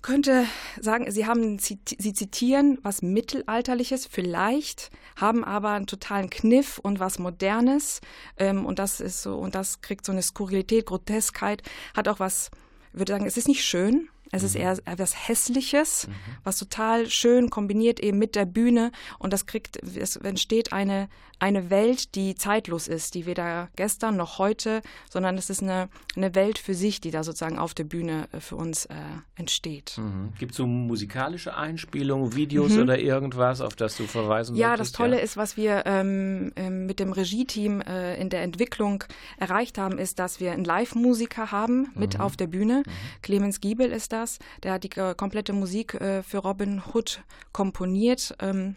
könnte 0.07 0.47
sagen, 0.81 1.11
sie 1.11 1.27
haben, 1.27 1.59
sie 1.59 2.15
zitieren 2.15 2.79
was 2.83 3.03
Mittelalterliches 3.03 4.07
vielleicht, 4.07 4.93
haben 5.17 5.43
aber 5.43 5.71
einen 5.71 5.89
totalen 5.89 6.31
Kniff 6.31 6.79
und 6.79 7.01
was 7.01 7.19
Modernes. 7.19 8.01
Ähm, 8.37 8.65
und 8.65 8.79
das 8.79 9.01
ist 9.01 9.23
so, 9.23 9.37
und 9.37 9.57
das 9.57 9.81
kriegt 9.81 10.07
so 10.07 10.13
eine 10.13 10.23
Skurrilität, 10.23 10.87
Groteskheit, 10.87 11.65
hat 11.93 12.07
auch 12.07 12.21
was, 12.21 12.53
würde 12.93 13.15
sagen, 13.15 13.27
es 13.27 13.37
ist 13.37 13.49
nicht 13.49 13.65
schön, 13.65 14.09
es 14.33 14.43
ist 14.43 14.55
mhm. 14.55 14.63
eher 14.63 14.73
etwas 14.85 15.29
Hässliches, 15.29 16.09
mhm. 16.09 16.13
was 16.45 16.59
total 16.59 17.09
schön 17.09 17.51
kombiniert 17.51 18.01
eben 18.01 18.19
mit 18.19 18.35
der 18.35 18.45
Bühne 18.45 18.93
und 19.19 19.33
das 19.33 19.47
kriegt, 19.47 19.77
es 19.83 20.17
entsteht 20.17 20.73
eine, 20.73 21.09
eine 21.39 21.71
Welt, 21.71 22.15
die 22.15 22.35
zeitlos 22.35 22.89
ist, 22.89 23.15
die 23.15 23.27
weder 23.27 23.69
gestern 23.77 24.17
noch 24.17 24.39
heute, 24.39 24.81
sondern 25.11 25.37
es 25.37 25.51
ist 25.51 25.63
eine, 25.63 25.89
eine 26.17 26.35
Welt 26.35 26.59
für 26.59 26.75
sich, 26.75 27.01
die 27.01 27.11
da 27.11 27.25
sozusagen 27.25 27.59
auf 27.59 27.75
der 27.75 27.85
Bühne 27.85 28.29
äh, 28.33 28.41
für 28.41 28.57
uns 28.57 28.87
äh, 28.87 28.95
entsteht. 29.35 29.99
Mhm. 29.99 30.33
Gibt 30.39 30.53
es 30.53 30.57
so 30.57 30.67
musikalische 30.67 31.55
Einspielungen, 31.55 32.35
Videos 32.35 32.73
mhm. 32.73 32.83
oder 32.83 32.99
irgendwas, 32.99 33.61
auf 33.61 33.77
das 33.77 33.97
du 33.97 34.05
verweisen 34.05 34.57
Ja, 34.57 34.71
möchtest? 34.71 34.95
das 34.95 34.97
Tolle 34.97 35.17
ja. 35.17 35.23
ist, 35.23 35.37
was 35.37 35.57
wir 35.57 35.85
ähm, 35.85 36.53
ähm, 36.57 36.87
mit 36.87 37.01
dem 37.01 37.13
Regie-Team 37.13 37.83
äh, 37.83 38.19
in 38.19 38.31
der 38.31 38.43
Entwicklung 38.43 39.05
erreicht 39.37 39.77
haben, 39.77 39.99
ist, 39.99 40.19
dass 40.19 40.41
wir 40.41 40.53
einen 40.53 40.65
Live-Musiker 40.65 41.53
haben 41.53 41.89
mit 41.95 42.15
mhm. 42.15 42.21
auf 42.23 42.37
der 42.37 42.47
Bühne. 42.47 42.83
Mhm. 42.87 42.91
Clemens 43.23 43.61
Giebel 43.61 43.93
ist 43.93 44.13
das, 44.17 44.39
der 44.63 44.73
hat 44.73 44.85
die 44.85 44.91
äh, 44.99 45.15
komplette 45.15 45.53
Musik 45.53 45.95
äh, 45.95 46.23
für 46.23 46.39
Robin 46.39 46.83
Hood 46.93 47.23
komponiert. 47.53 48.35
Ähm, 48.41 48.77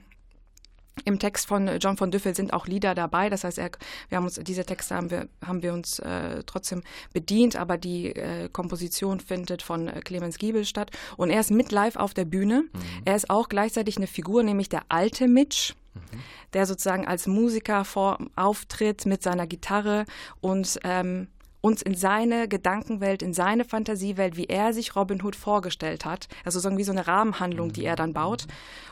im 1.06 1.18
Text 1.18 1.48
von 1.48 1.70
John 1.80 1.96
von 1.98 2.12
Düffel 2.12 2.36
sind 2.36 2.54
auch 2.54 2.68
Lieder 2.68 2.94
dabei. 2.94 3.30
Das 3.30 3.44
heißt, 3.44 3.58
er, 3.58 3.72
wir 4.10 4.18
haben 4.18 4.26
uns 4.26 4.36
diese 4.36 4.66
Texte 4.66 4.96
haben 4.96 5.10
wir 5.10 5.30
haben 5.46 5.62
wir 5.62 5.74
uns 5.74 6.00
äh, 6.00 6.44
trotzdem 6.46 6.84
bedient, 7.14 7.56
aber 7.56 7.78
die 7.78 8.08
äh, 8.08 8.50
Komposition 8.50 9.20
findet 9.20 9.62
von 9.62 9.88
äh, 9.88 10.02
Clemens 10.02 10.38
Giebel 10.38 10.66
statt 10.66 10.92
und 11.18 11.30
er 11.30 11.40
ist 11.40 11.52
mit 11.52 11.72
live 11.72 11.96
auf 11.96 12.14
der 12.14 12.26
Bühne. 12.26 12.64
Mhm. 12.64 12.80
Er 13.06 13.16
ist 13.16 13.30
auch 13.30 13.50
gleichzeitig 13.50 13.98
eine 13.98 14.08
Figur, 14.08 14.44
nämlich 14.44 14.70
der 14.70 14.84
alte 14.90 15.28
Mitch. 15.28 15.74
Mhm. 15.94 16.20
Der 16.54 16.66
sozusagen 16.66 17.08
als 17.08 17.28
Musiker 17.28 17.86
vor, 17.86 18.20
auftritt 18.36 19.06
mit 19.06 19.24
seiner 19.24 19.48
Gitarre 19.48 20.06
und 20.42 20.80
ähm, 20.84 21.28
uns 21.62 21.82
in 21.82 21.96
seine 21.96 22.48
Gedankenwelt, 22.48 23.22
in 23.22 23.34
seine 23.34 23.66
Fantasiewelt, 23.66 24.38
wie 24.38 24.46
er 24.46 24.74
sich 24.74 24.96
Robin 24.96 25.22
Hood 25.22 25.36
vorgestellt 25.36 26.06
hat. 26.06 26.28
Also 26.46 26.60
so 26.60 26.76
wie 26.78 26.84
so 26.84 26.92
eine 26.92 27.08
Rahmenhandlung, 27.08 27.74
die 27.74 27.86
er 27.86 27.96
dann 27.96 28.14
baut. 28.14 28.46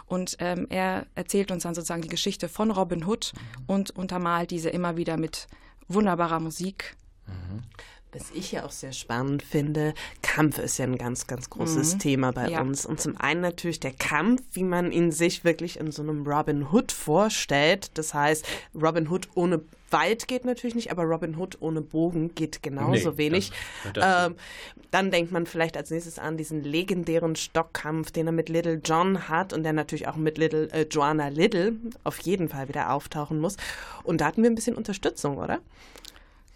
Und 0.05 0.38
ähm, 0.39 0.67
er 0.69 1.05
erzählt 1.15 1.51
uns 1.51 1.63
dann 1.63 1.75
sozusagen 1.75 2.01
die 2.01 2.07
Geschichte 2.07 2.50
von 2.50 2.71
Robin 2.71 3.05
Hood 3.05 3.33
und 3.67 3.91
untermalt 3.91 4.51
diese 4.51 4.69
immer 4.69 4.97
wieder 4.97 5.17
mit 5.17 5.47
wunderbarer 5.88 6.39
Musik. 6.39 6.95
Mhm. 7.25 7.63
Was 8.19 8.31
ich 8.33 8.51
ja 8.51 8.65
auch 8.65 8.71
sehr 8.71 8.93
spannend 8.93 9.43
finde, 9.43 9.93
Kampf 10.21 10.57
ist 10.57 10.77
ja 10.77 10.86
ein 10.86 10.97
ganz, 10.97 11.27
ganz 11.27 11.50
großes 11.50 11.95
mhm. 11.95 12.00
Thema 12.00 12.31
bei 12.31 12.50
ja. 12.50 12.62
uns. 12.62 12.86
Und 12.86 13.00
zum 13.00 13.17
einen 13.17 13.41
natürlich 13.41 13.79
der 13.79 13.93
Kampf, 13.93 14.41
wie 14.53 14.63
man 14.63 14.91
ihn 14.91 15.12
sich 15.12 15.43
wirklich 15.43 15.79
in 15.79 15.91
so 15.91 16.01
einem 16.01 16.25
Robin 16.25 16.71
Hood 16.71 16.91
vorstellt. 16.91 17.91
Das 17.95 18.13
heißt, 18.13 18.45
Robin 18.75 19.09
Hood 19.09 19.27
ohne 19.36 19.62
Wald 19.89 20.27
geht 20.27 20.45
natürlich 20.45 20.75
nicht, 20.75 20.91
aber 20.91 21.03
Robin 21.03 21.38
Hood 21.38 21.57
ohne 21.62 21.81
Bogen 21.81 22.36
geht 22.36 22.62
genauso 22.62 23.12
nee, 23.12 23.17
wenig. 23.17 23.51
Das, 23.83 23.93
das 23.93 24.27
ähm, 24.27 24.36
dann 24.91 25.12
denkt 25.12 25.31
man 25.31 25.45
vielleicht 25.45 25.77
als 25.77 25.91
nächstes 25.91 26.19
an 26.19 26.38
diesen 26.38 26.63
legendären 26.63 27.36
Stockkampf, 27.36 28.12
den 28.12 28.27
er 28.27 28.33
mit 28.33 28.50
Little 28.50 28.81
John 28.83 29.29
hat 29.29 29.53
und 29.53 29.63
der 29.63 29.74
natürlich 29.74 30.07
auch 30.07 30.15
mit 30.15 30.38
Little 30.38 30.69
äh, 30.71 30.86
Joanna 30.89 31.29
Little 31.29 31.74
auf 32.03 32.19
jeden 32.19 32.50
Fall 32.50 32.67
wieder 32.67 32.91
auftauchen 32.91 33.39
muss. 33.39 33.57
Und 34.03 34.21
da 34.21 34.25
hatten 34.25 34.43
wir 34.43 34.50
ein 34.50 34.55
bisschen 34.55 34.75
Unterstützung, 34.75 35.38
oder? 35.38 35.59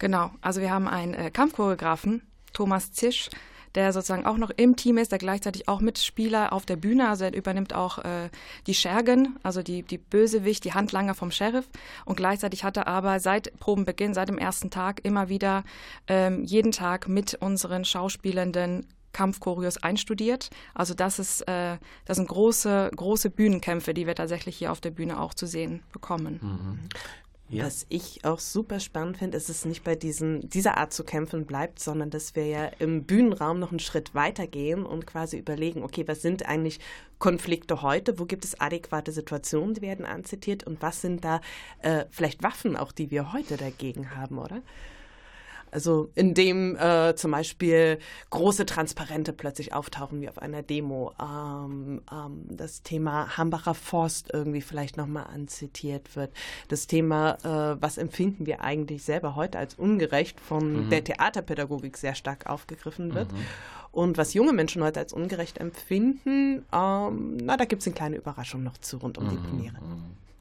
Genau, 0.02 0.32
also 0.40 0.60
wir 0.60 0.72
haben 0.72 0.88
einen 0.88 1.14
äh, 1.14 1.30
Kampfchoreografen, 1.30 2.22
Thomas 2.52 2.90
Zisch, 2.90 3.30
der 3.76 3.92
sozusagen 3.92 4.26
auch 4.26 4.36
noch 4.36 4.50
im 4.50 4.74
Team 4.74 4.98
ist, 4.98 5.12
der 5.12 5.20
gleichzeitig 5.20 5.68
auch 5.68 5.80
Mitspieler 5.80 6.52
auf 6.52 6.66
der 6.66 6.74
Bühne, 6.74 7.08
also 7.08 7.22
er 7.22 7.32
übernimmt 7.32 7.72
auch 7.72 7.98
äh, 7.98 8.28
die 8.66 8.74
Schergen, 8.74 9.38
also 9.44 9.62
die, 9.62 9.84
die 9.84 9.98
Bösewicht, 9.98 10.64
die 10.64 10.72
Handlanger 10.74 11.14
vom 11.14 11.30
Sheriff 11.30 11.68
und 12.04 12.16
gleichzeitig 12.16 12.64
hat 12.64 12.78
er 12.78 12.88
aber 12.88 13.20
seit 13.20 13.56
Probenbeginn, 13.60 14.12
seit 14.12 14.28
dem 14.28 14.38
ersten 14.38 14.70
Tag 14.70 15.04
immer 15.04 15.28
wieder 15.28 15.62
ähm, 16.08 16.42
jeden 16.42 16.72
Tag 16.72 17.06
mit 17.06 17.34
unseren 17.34 17.84
Schauspielenden 17.84 18.84
Kampfchoreos 19.12 19.76
einstudiert. 19.76 20.50
Also 20.74 20.94
das 20.94 21.18
ist, 21.20 21.42
äh, 21.42 21.76
das 22.06 22.16
sind 22.16 22.28
große, 22.28 22.90
große 22.96 23.30
Bühnenkämpfe, 23.30 23.94
die 23.94 24.06
wir 24.06 24.14
tatsächlich 24.14 24.56
hier 24.56 24.72
auf 24.72 24.80
der 24.80 24.90
Bühne 24.90 25.20
auch 25.20 25.34
zu 25.34 25.46
sehen 25.46 25.82
bekommen. 25.92 26.40
Mhm. 26.42 26.88
Ja. 27.52 27.66
Was 27.66 27.84
ich 27.90 28.24
auch 28.24 28.38
super 28.38 28.80
spannend 28.80 29.18
finde, 29.18 29.36
ist 29.36 29.50
es 29.50 29.66
nicht 29.66 29.84
bei 29.84 29.94
diesen, 29.94 30.48
dieser 30.48 30.78
Art 30.78 30.94
zu 30.94 31.04
kämpfen 31.04 31.44
bleibt, 31.44 31.80
sondern 31.80 32.08
dass 32.08 32.34
wir 32.34 32.46
ja 32.46 32.64
im 32.78 33.04
Bühnenraum 33.04 33.58
noch 33.58 33.70
einen 33.70 33.78
Schritt 33.78 34.14
weitergehen 34.14 34.86
und 34.86 35.06
quasi 35.06 35.36
überlegen, 35.36 35.82
okay, 35.82 36.08
was 36.08 36.22
sind 36.22 36.46
eigentlich 36.46 36.80
Konflikte 37.18 37.82
heute? 37.82 38.18
Wo 38.18 38.24
gibt 38.24 38.46
es 38.46 38.58
adäquate 38.58 39.12
Situationen, 39.12 39.74
die 39.74 39.82
werden 39.82 40.06
anzitiert? 40.06 40.64
Und 40.64 40.80
was 40.80 41.02
sind 41.02 41.26
da 41.26 41.42
äh, 41.82 42.06
vielleicht 42.10 42.42
Waffen 42.42 42.74
auch, 42.74 42.90
die 42.90 43.10
wir 43.10 43.34
heute 43.34 43.58
dagegen 43.58 44.16
haben, 44.16 44.38
oder? 44.38 44.62
Also 45.72 46.10
indem 46.14 46.76
äh, 46.76 47.14
zum 47.16 47.30
Beispiel 47.30 47.98
große 48.28 48.66
Transparente 48.66 49.32
plötzlich 49.32 49.72
auftauchen 49.72 50.20
wie 50.20 50.28
auf 50.28 50.38
einer 50.38 50.62
Demo, 50.62 51.12
ähm, 51.18 52.02
ähm, 52.12 52.44
das 52.50 52.82
Thema 52.82 53.38
Hambacher 53.38 53.74
Forst 53.74 54.28
irgendwie 54.34 54.60
vielleicht 54.60 54.98
nochmal 54.98 55.24
anzitiert 55.32 56.14
wird, 56.14 56.30
das 56.68 56.86
Thema, 56.86 57.38
äh, 57.42 57.80
was 57.80 57.96
empfinden 57.96 58.44
wir 58.44 58.60
eigentlich 58.60 59.02
selber 59.02 59.34
heute 59.34 59.58
als 59.58 59.74
ungerecht 59.74 60.40
von 60.40 60.84
mhm. 60.84 60.90
der 60.90 61.04
Theaterpädagogik 61.04 61.96
sehr 61.96 62.14
stark 62.14 62.50
aufgegriffen 62.50 63.14
wird. 63.14 63.32
Mhm. 63.32 63.38
Und 63.92 64.18
was 64.18 64.34
junge 64.34 64.52
Menschen 64.52 64.82
heute 64.82 65.00
als 65.00 65.14
ungerecht 65.14 65.56
empfinden, 65.56 66.66
ähm, 66.70 67.36
na, 67.38 67.56
da 67.56 67.64
gibt 67.64 67.80
es 67.80 67.86
eine 67.86 67.94
kleine 67.94 68.16
Überraschung 68.16 68.62
noch 68.62 68.76
zu 68.76 68.98
rund 68.98 69.16
um 69.16 69.24
mhm. 69.24 69.30
die 69.30 69.36
Premiere. 69.36 69.76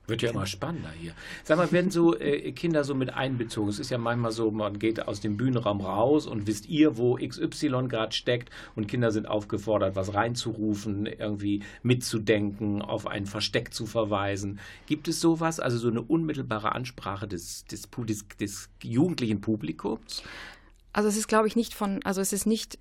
Wird 0.08 0.24
ja 0.24 0.32
immer 0.32 0.48
spannender 0.48 0.90
hier. 1.00 1.14
Sag 1.44 1.58
mal, 1.58 1.72
werden 1.72 1.92
so 1.92 2.18
äh, 2.18 2.52
Kinder 2.54 2.84
so 2.84 2.96
mit 2.96 3.14
einbezogen? 3.14 3.70
Es 3.70 3.80
ist 3.80 3.92
ja 3.92 3.98
manchmal 3.98 4.32
so, 4.32 4.50
man 4.52 4.80
geht 4.80 5.08
aus 5.08 5.22
dem 5.22 5.38
Bühnenraum 5.38 5.80
raus 5.80 6.26
und 6.26 6.48
wisst 6.48 6.68
ihr, 6.68 6.98
wo 6.98 7.16
XY 7.16 7.88
gerade 7.88 8.12
steckt 8.12 8.50
und 8.76 8.88
Kinder 8.88 9.12
sind 9.12 9.28
aufgefordert, 9.28 9.96
was 9.96 10.14
reinzurufen, 10.14 11.06
irgendwie 11.06 11.64
mitzudenken, 11.84 12.82
auf 12.82 13.06
ein 13.06 13.26
Versteck 13.26 13.74
zu 13.74 13.86
verweisen. 13.86 14.60
Gibt 14.88 15.08
es 15.08 15.22
sowas, 15.22 15.60
also 15.60 15.78
so 15.78 15.90
eine 15.90 16.02
unmittelbare 16.02 16.74
Ansprache 16.74 17.28
des, 17.28 17.66
des, 17.66 17.88
des, 18.08 18.26
des 18.40 18.70
jugendlichen 18.82 19.40
Publikums? 19.40 20.24
Also 20.94 21.08
es 21.10 21.16
ist, 21.16 21.28
glaube 21.28 21.48
ich, 21.48 21.56
nicht 21.56 21.74
von, 21.74 22.04
also 22.04 22.22
es 22.22 22.34
ist 22.34 22.46
nicht 22.46 22.80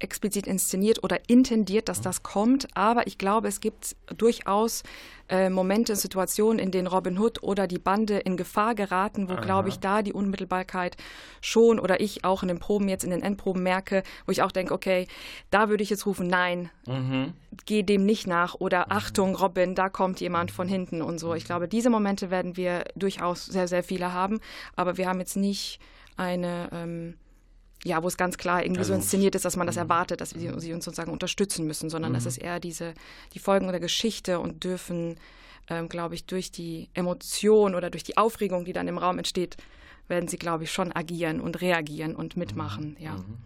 explizit 0.00 0.46
inszeniert 0.46 1.04
oder 1.04 1.18
intendiert, 1.28 1.88
dass 1.88 2.00
das 2.00 2.22
kommt, 2.22 2.66
aber 2.74 3.06
ich 3.06 3.18
glaube, 3.18 3.48
es 3.48 3.60
gibt 3.60 3.96
durchaus 4.16 4.82
äh, 5.28 5.48
Momente, 5.48 5.94
Situationen, 5.94 6.58
in 6.58 6.70
denen 6.70 6.88
Robin 6.88 7.18
Hood 7.18 7.42
oder 7.42 7.66
die 7.66 7.78
Bande 7.78 8.18
in 8.18 8.36
Gefahr 8.36 8.74
geraten, 8.74 9.28
wo, 9.28 9.36
glaube 9.36 9.68
ich, 9.68 9.78
da 9.78 10.02
die 10.02 10.12
Unmittelbarkeit 10.12 10.96
schon 11.40 11.78
oder 11.78 12.00
ich 12.00 12.24
auch 12.24 12.42
in 12.42 12.48
den 12.48 12.58
Proben 12.58 12.88
jetzt 12.88 13.04
in 13.04 13.10
den 13.10 13.22
Endproben 13.22 13.62
merke, 13.62 14.02
wo 14.26 14.32
ich 14.32 14.42
auch 14.42 14.52
denke, 14.52 14.74
okay, 14.74 15.06
da 15.50 15.68
würde 15.68 15.82
ich 15.82 15.90
jetzt 15.90 16.06
rufen, 16.06 16.26
nein, 16.26 16.70
mhm. 16.86 17.34
geh 17.66 17.82
dem 17.82 18.04
nicht 18.04 18.26
nach 18.26 18.54
oder 18.54 18.86
mhm. 18.86 18.92
Achtung, 18.92 19.36
Robin, 19.36 19.74
da 19.74 19.88
kommt 19.88 20.20
jemand 20.20 20.50
von 20.50 20.66
hinten 20.66 21.02
und 21.02 21.18
so. 21.18 21.34
Ich 21.34 21.44
glaube, 21.44 21.68
diese 21.68 21.90
Momente 21.90 22.30
werden 22.30 22.56
wir 22.56 22.84
durchaus 22.96 23.46
sehr, 23.46 23.68
sehr 23.68 23.84
viele 23.84 24.12
haben, 24.12 24.40
aber 24.74 24.96
wir 24.96 25.08
haben 25.08 25.20
jetzt 25.20 25.36
nicht 25.36 25.78
eine 26.16 26.68
ähm, 26.72 27.14
ja, 27.84 28.02
wo 28.02 28.08
es 28.08 28.16
ganz 28.16 28.36
klar 28.36 28.62
irgendwie 28.62 28.80
also, 28.80 28.92
so 28.92 28.98
inszeniert 28.98 29.34
ist, 29.34 29.44
dass 29.44 29.56
man 29.56 29.66
das 29.66 29.76
mhm. 29.76 29.82
erwartet, 29.82 30.20
dass 30.20 30.34
wir 30.34 30.58
sie 30.60 30.72
uns 30.72 30.84
sozusagen 30.84 31.12
unterstützen 31.12 31.66
müssen, 31.66 31.88
sondern 31.88 32.12
mhm. 32.12 32.16
das 32.16 32.26
ist 32.26 32.38
eher 32.38 32.60
diese, 32.60 32.94
die 33.32 33.38
Folgen 33.38 33.68
der 33.68 33.80
Geschichte 33.80 34.38
und 34.38 34.64
dürfen, 34.64 35.16
ähm, 35.68 35.88
glaube 35.88 36.14
ich, 36.14 36.26
durch 36.26 36.50
die 36.50 36.88
Emotion 36.94 37.74
oder 37.74 37.90
durch 37.90 38.04
die 38.04 38.16
Aufregung, 38.16 38.64
die 38.64 38.72
dann 38.72 38.88
im 38.88 38.98
Raum 38.98 39.18
entsteht, 39.18 39.56
werden 40.08 40.28
sie, 40.28 40.38
glaube 40.38 40.64
ich, 40.64 40.72
schon 40.72 40.94
agieren 40.94 41.40
und 41.40 41.60
reagieren 41.60 42.14
und 42.14 42.36
mitmachen, 42.36 42.96
mhm. 42.98 43.04
ja. 43.04 43.14
Mhm. 43.14 43.38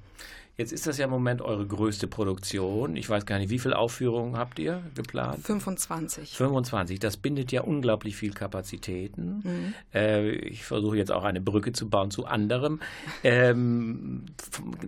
Jetzt 0.57 0.73
ist 0.73 0.87
das 0.87 0.99
ja 0.99 1.07
im 1.07 1.11
Moment 1.11 1.43
eure 1.43 1.67
größte 1.67 2.07
Produktion. 2.07 2.95
Ich 2.97 3.11
weiß 3.11 3.27
gar 3.27 3.41
nicht, 3.41 3.51
wie 3.51 3.59
viele 3.59 3.77
Aufführungen 3.77 4.37
habt 4.37 4.61
ihr 4.61 4.85
geplant? 4.95 5.45
25. 5.45 6.31
25. 6.37 7.01
Das 7.01 7.17
bindet 7.17 7.51
ja 7.51 7.63
unglaublich 7.63 8.15
viel 8.15 8.33
Kapazitäten. 8.33 9.43
Mhm. 9.43 9.75
Äh, 9.93 10.31
ich 10.31 10.65
versuche 10.65 10.97
jetzt 10.97 11.11
auch 11.11 11.25
eine 11.25 11.41
Brücke 11.41 11.73
zu 11.73 11.89
bauen 11.89 12.13
zu 12.13 12.27
anderem. 12.27 12.79
Ähm, 13.25 14.27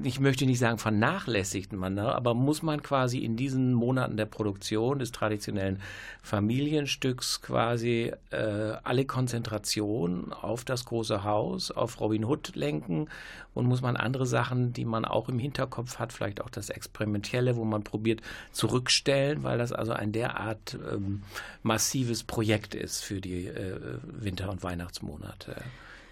ich 0.05 0.21
möchte 0.21 0.47
nicht 0.47 0.61
sagen, 0.61 0.79
vernachlässigt 0.79 1.73
man, 1.73 1.95
ne? 1.95 2.15
aber 2.15 2.35
muss 2.35 2.63
man 2.63 2.81
quasi 2.85 3.19
in 3.19 3.37
diesen 3.37 3.75
Monaten 3.75 4.17
der 4.17 4.27
Produktion 4.27 5.01
des 5.01 5.11
traditionellen 5.11 5.81
Familienstücks 6.23 7.43
quasi 7.43 8.13
äh, 8.31 8.37
alle 8.85 9.05
Konzentration 9.05 10.33
auf 10.33 10.65
das 10.65 10.85
große 10.85 11.25
Haus, 11.25 11.73
auf 11.73 12.01
Robin 12.01 12.25
Hood 12.25 12.55
lenken 12.55 13.09
und 13.53 13.67
muss 13.67 13.83
man 13.83 13.97
andere 13.97 14.27
Sachen, 14.27 14.73
die 14.73 14.85
man 14.85 15.05
auch 15.05 15.29
im 15.29 15.41
Hintergrund 15.41 15.56
Hinterkopf 15.57 15.99
hat, 15.99 16.13
vielleicht 16.13 16.41
auch 16.41 16.51
das 16.51 16.69
Experimentelle, 16.69 17.57
wo 17.57 17.65
man 17.65 17.83
probiert 17.83 18.21
zurückstellen, 18.53 19.43
weil 19.43 19.59
das 19.59 19.73
also 19.73 19.93
ein 19.93 20.13
derart 20.13 20.79
ähm, 20.93 21.23
massives 21.63 22.25
Projekt 22.25 22.75
ist 22.75 23.03
für 23.03 23.21
die 23.21 23.47
äh, 23.47 23.79
Winter- 24.03 24.51
und 24.51 24.63
Weihnachtsmonate. 24.63 25.57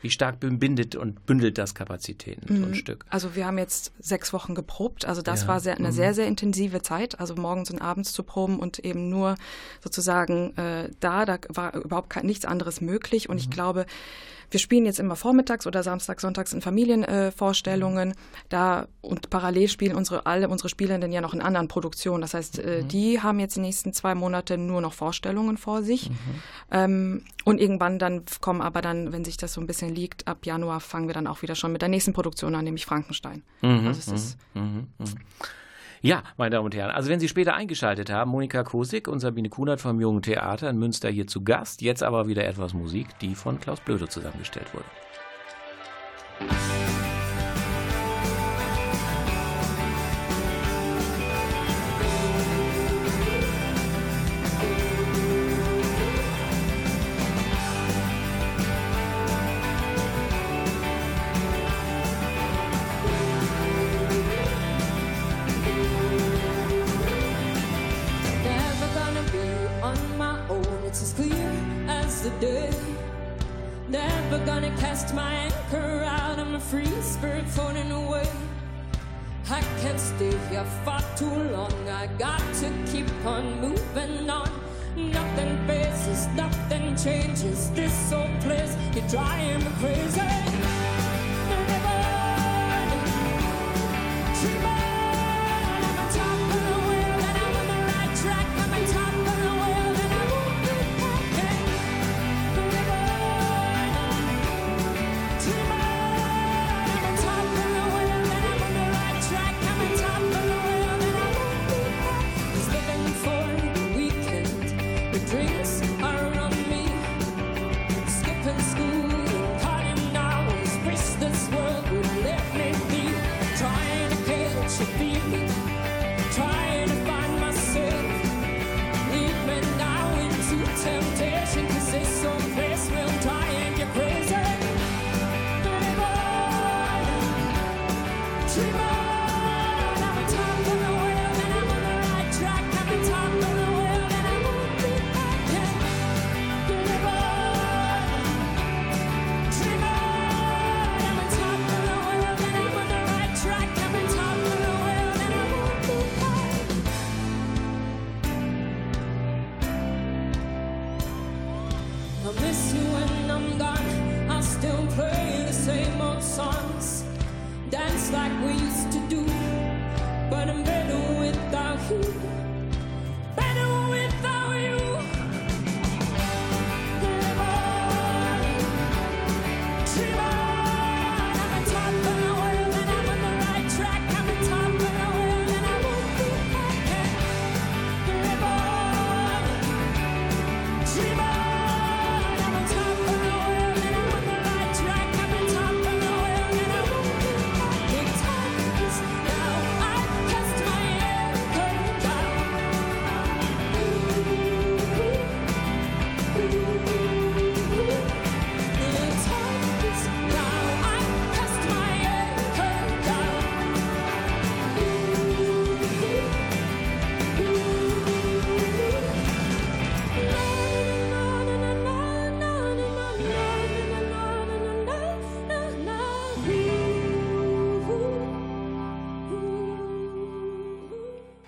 Wie 0.00 0.10
stark 0.10 0.38
bindet 0.40 0.96
und 0.96 1.24
bündelt 1.24 1.56
das 1.56 1.74
Kapazitäten, 1.74 2.46
so 2.46 2.62
ein 2.62 2.70
mhm. 2.70 2.74
Stück? 2.74 3.06
Also 3.08 3.36
wir 3.36 3.46
haben 3.46 3.56
jetzt 3.56 3.90
sechs 3.98 4.34
Wochen 4.34 4.54
geprobt. 4.54 5.06
Also 5.06 5.22
das 5.22 5.42
ja. 5.42 5.48
war 5.48 5.60
sehr, 5.60 5.78
eine 5.78 5.88
mhm. 5.88 5.92
sehr, 5.92 6.12
sehr 6.12 6.26
intensive 6.26 6.82
Zeit. 6.82 7.20
Also 7.20 7.34
morgens 7.36 7.70
und 7.70 7.80
abends 7.80 8.12
zu 8.12 8.22
proben 8.22 8.58
und 8.58 8.80
eben 8.80 9.08
nur 9.08 9.36
sozusagen 9.82 10.54
äh, 10.58 10.90
da, 11.00 11.24
da 11.24 11.38
war 11.48 11.74
überhaupt 11.74 12.10
kein, 12.10 12.26
nichts 12.26 12.44
anderes 12.44 12.82
möglich. 12.82 13.30
Und 13.30 13.36
mhm. 13.36 13.40
ich 13.40 13.50
glaube, 13.50 13.86
wir 14.50 14.60
spielen 14.60 14.86
jetzt 14.86 15.00
immer 15.00 15.16
vormittags 15.16 15.66
oder 15.66 15.82
samstags, 15.82 16.22
sonntags 16.22 16.52
in 16.52 16.60
Familienvorstellungen. 16.60 18.10
Äh, 18.12 18.14
da 18.48 18.88
und 19.00 19.30
parallel 19.30 19.68
spielen 19.68 19.96
unsere 19.96 20.26
alle 20.26 20.48
unsere 20.48 20.68
Spielenden 20.68 21.12
ja 21.12 21.20
noch 21.20 21.34
in 21.34 21.40
anderen 21.40 21.68
Produktionen. 21.68 22.20
Das 22.20 22.34
heißt, 22.34 22.58
äh, 22.58 22.82
mhm. 22.82 22.88
die 22.88 23.20
haben 23.20 23.40
jetzt 23.40 23.56
die 23.56 23.60
nächsten 23.60 23.92
zwei 23.92 24.14
Monate 24.14 24.58
nur 24.58 24.80
noch 24.80 24.92
Vorstellungen 24.92 25.56
vor 25.56 25.82
sich. 25.82 26.10
Mhm. 26.10 26.14
Ähm, 26.70 27.24
und 27.44 27.60
irgendwann 27.60 27.98
dann 27.98 28.24
kommen 28.40 28.62
aber 28.62 28.80
dann, 28.80 29.12
wenn 29.12 29.24
sich 29.24 29.36
das 29.36 29.52
so 29.52 29.60
ein 29.60 29.66
bisschen 29.66 29.94
liegt, 29.94 30.26
ab 30.26 30.46
Januar 30.46 30.80
fangen 30.80 31.06
wir 31.08 31.14
dann 31.14 31.26
auch 31.26 31.42
wieder 31.42 31.54
schon 31.54 31.72
mit 31.72 31.82
der 31.82 31.88
nächsten 31.88 32.12
Produktion 32.12 32.54
an, 32.54 32.64
nämlich 32.64 32.86
Frankenstein. 32.86 33.42
Mhm. 33.60 33.86
Also 33.86 34.00
es 34.00 34.08
ist 34.08 34.38
mhm. 34.54 34.88
Mhm. 34.98 35.04
Ja, 36.04 36.22
meine 36.36 36.50
Damen 36.50 36.66
und 36.66 36.74
Herren, 36.74 36.90
also 36.90 37.08
wenn 37.08 37.18
Sie 37.18 37.28
später 37.28 37.54
eingeschaltet 37.54 38.10
haben, 38.10 38.30
Monika 38.30 38.62
Kosig 38.62 39.08
und 39.08 39.20
Sabine 39.20 39.48
Kunert 39.48 39.80
vom 39.80 39.98
Jungen 40.02 40.20
Theater 40.20 40.68
in 40.68 40.76
Münster 40.76 41.08
hier 41.08 41.26
zu 41.26 41.42
Gast. 41.42 41.80
Jetzt 41.80 42.02
aber 42.02 42.28
wieder 42.28 42.44
etwas 42.44 42.74
Musik, 42.74 43.18
die 43.20 43.34
von 43.34 43.58
Klaus 43.58 43.80
Blöde 43.80 44.06
zusammengestellt 44.06 44.74
wurde. 44.74 44.84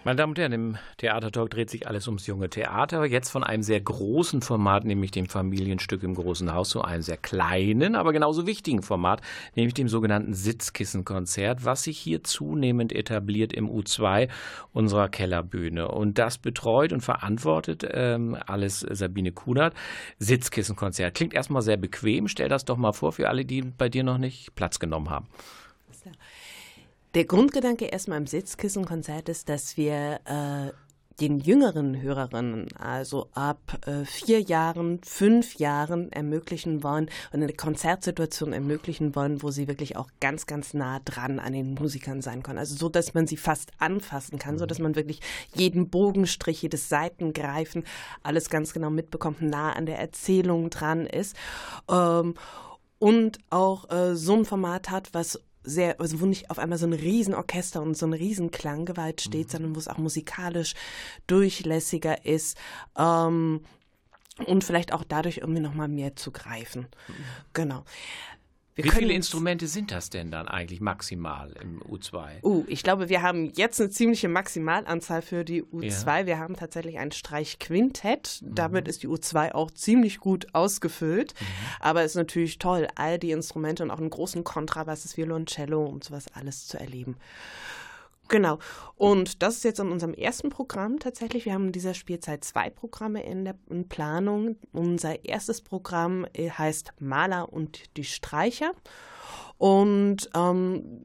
Meine 0.06 0.18
Damen 0.18 0.30
und 0.30 0.38
Herren, 0.38 0.52
im 0.52 0.78
Theatertalk 0.98 1.50
dreht 1.50 1.68
sich 1.68 1.88
alles 1.88 2.06
ums 2.06 2.28
junge 2.28 2.48
Theater. 2.48 3.04
Jetzt 3.06 3.28
von 3.28 3.42
einem 3.42 3.64
sehr 3.64 3.80
großen 3.80 4.40
Format, 4.40 4.84
nämlich 4.84 5.10
dem 5.10 5.26
Familienstück 5.26 6.04
im 6.04 6.14
großen 6.14 6.54
Haus, 6.54 6.68
zu 6.68 6.82
einem 6.82 7.02
sehr 7.02 7.16
kleinen, 7.16 7.96
aber 7.96 8.12
genauso 8.12 8.46
wichtigen 8.46 8.84
Format, 8.84 9.20
nämlich 9.56 9.74
dem 9.74 9.88
sogenannten 9.88 10.32
Sitzkissenkonzert, 10.32 11.64
was 11.64 11.82
sich 11.82 11.98
hier 11.98 12.22
zunehmend 12.22 12.92
etabliert 12.92 13.52
im 13.52 13.68
U2 13.68 14.28
unserer 14.72 15.08
Kellerbühne. 15.08 15.88
Und 15.88 16.18
das 16.18 16.38
betreut 16.38 16.92
und 16.92 17.00
verantwortet 17.00 17.84
ähm, 17.90 18.36
alles 18.46 18.86
Sabine 18.88 19.32
Kunert. 19.32 19.74
Sitzkissenkonzert. 20.20 21.16
Klingt 21.16 21.34
erstmal 21.34 21.62
sehr 21.62 21.78
bequem. 21.78 22.28
Stell 22.28 22.48
das 22.48 22.64
doch 22.64 22.76
mal 22.76 22.92
vor 22.92 23.10
für 23.10 23.28
alle, 23.28 23.44
die 23.44 23.62
bei 23.62 23.88
dir 23.88 24.04
noch 24.04 24.18
nicht 24.18 24.54
Platz 24.54 24.78
genommen 24.78 25.10
haben. 25.10 25.26
Der 27.16 27.24
Grundgedanke 27.24 27.86
erstmal 27.86 28.18
im 28.18 28.26
Sitzkissenkonzert 28.26 29.30
ist, 29.30 29.48
dass 29.48 29.78
wir 29.78 30.20
äh, 30.26 30.70
den 31.18 31.38
jüngeren 31.38 32.02
Hörerinnen, 32.02 32.68
also 32.76 33.30
ab 33.32 33.78
äh, 33.86 34.04
vier 34.04 34.42
Jahren, 34.42 35.00
fünf 35.02 35.54
Jahren 35.54 36.12
ermöglichen 36.12 36.82
wollen 36.82 37.08
und 37.32 37.42
eine 37.42 37.54
Konzertsituation 37.54 38.52
ermöglichen 38.52 39.14
wollen, 39.14 39.42
wo 39.42 39.50
sie 39.50 39.66
wirklich 39.66 39.96
auch 39.96 40.10
ganz, 40.20 40.44
ganz 40.44 40.74
nah 40.74 41.00
dran 41.06 41.38
an 41.38 41.54
den 41.54 41.72
Musikern 41.72 42.20
sein 42.20 42.42
können. 42.42 42.58
Also 42.58 42.76
so, 42.76 42.90
dass 42.90 43.14
man 43.14 43.26
sie 43.26 43.38
fast 43.38 43.70
anfassen 43.78 44.38
kann, 44.38 44.58
so 44.58 44.66
dass 44.66 44.78
man 44.78 44.94
wirklich 44.94 45.20
jeden 45.54 45.88
Bogenstrich, 45.88 46.60
jedes 46.60 46.90
Seitengreifen, 46.90 47.84
alles 48.24 48.50
ganz 48.50 48.74
genau 48.74 48.90
mitbekommt, 48.90 49.40
nah 49.40 49.72
an 49.72 49.86
der 49.86 49.98
Erzählung 49.98 50.68
dran 50.68 51.06
ist. 51.06 51.34
Ähm, 51.90 52.34
und 52.98 53.38
auch 53.48 53.90
äh, 53.90 54.16
so 54.16 54.34
ein 54.34 54.44
Format 54.44 54.90
hat, 54.90 55.14
was 55.14 55.40
sehr, 55.66 56.00
also 56.00 56.20
wo 56.20 56.26
nicht 56.26 56.50
auf 56.50 56.58
einmal 56.58 56.78
so 56.78 56.86
ein 56.86 56.92
Riesenorchester 56.92 57.82
und 57.82 57.96
so 57.96 58.06
eine 58.06 58.18
Riesenklanggewalt 58.18 59.20
steht, 59.20 59.48
mhm. 59.48 59.50
sondern 59.50 59.74
wo 59.74 59.78
es 59.78 59.88
auch 59.88 59.98
musikalisch 59.98 60.74
durchlässiger 61.26 62.24
ist. 62.24 62.56
Ähm, 62.96 63.60
und 64.44 64.64
vielleicht 64.64 64.92
auch 64.92 65.02
dadurch 65.02 65.38
irgendwie 65.38 65.62
nochmal 65.62 65.88
mehr 65.88 66.14
zu 66.14 66.30
greifen. 66.30 66.88
Mhm. 67.08 67.14
Genau. 67.54 67.84
Wir 68.76 68.84
Wie 68.84 68.90
viele 68.90 69.14
Instrumente 69.14 69.68
sind 69.68 69.90
das 69.90 70.10
denn 70.10 70.30
dann 70.30 70.48
eigentlich 70.48 70.82
maximal 70.82 71.50
im 71.62 71.80
U2? 71.80 72.44
Uh, 72.44 72.62
ich 72.68 72.82
glaube, 72.82 73.08
wir 73.08 73.22
haben 73.22 73.50
jetzt 73.54 73.80
eine 73.80 73.88
ziemliche 73.88 74.28
Maximalanzahl 74.28 75.22
für 75.22 75.46
die 75.46 75.62
U2. 75.62 76.18
Ja. 76.20 76.26
Wir 76.26 76.38
haben 76.38 76.56
tatsächlich 76.56 76.98
ein 76.98 77.10
Streichquintett. 77.10 78.42
Mhm. 78.42 78.54
Damit 78.54 78.86
ist 78.86 79.02
die 79.02 79.08
U2 79.08 79.52
auch 79.52 79.70
ziemlich 79.70 80.20
gut 80.20 80.48
ausgefüllt. 80.52 81.32
Mhm. 81.40 81.46
Aber 81.80 82.02
es 82.02 82.12
ist 82.12 82.16
natürlich 82.16 82.58
toll, 82.58 82.86
all 82.96 83.18
die 83.18 83.30
Instrumente 83.30 83.82
und 83.82 83.90
auch 83.90 83.98
einen 83.98 84.10
großen 84.10 84.44
Kontrabass, 84.44 85.04
das 85.04 85.16
Violoncello 85.16 85.82
und 85.82 86.04
sowas 86.04 86.26
alles 86.34 86.66
zu 86.66 86.78
erleben. 86.78 87.16
Genau. 88.28 88.58
Und 88.96 89.42
das 89.42 89.56
ist 89.56 89.64
jetzt 89.64 89.80
in 89.80 89.90
unserem 89.90 90.14
ersten 90.14 90.50
Programm 90.50 90.98
tatsächlich. 90.98 91.44
Wir 91.44 91.54
haben 91.54 91.66
in 91.66 91.72
dieser 91.72 91.94
Spielzeit 91.94 92.44
zwei 92.44 92.70
Programme 92.70 93.22
in 93.22 93.44
der 93.44 93.56
in 93.70 93.88
Planung. 93.88 94.56
Unser 94.72 95.24
erstes 95.24 95.60
Programm 95.60 96.26
äh, 96.32 96.50
heißt 96.50 96.92
Maler 96.98 97.52
und 97.52 97.96
die 97.96 98.04
Streicher. 98.04 98.72
Und 99.58 100.30
ähm, 100.34 101.02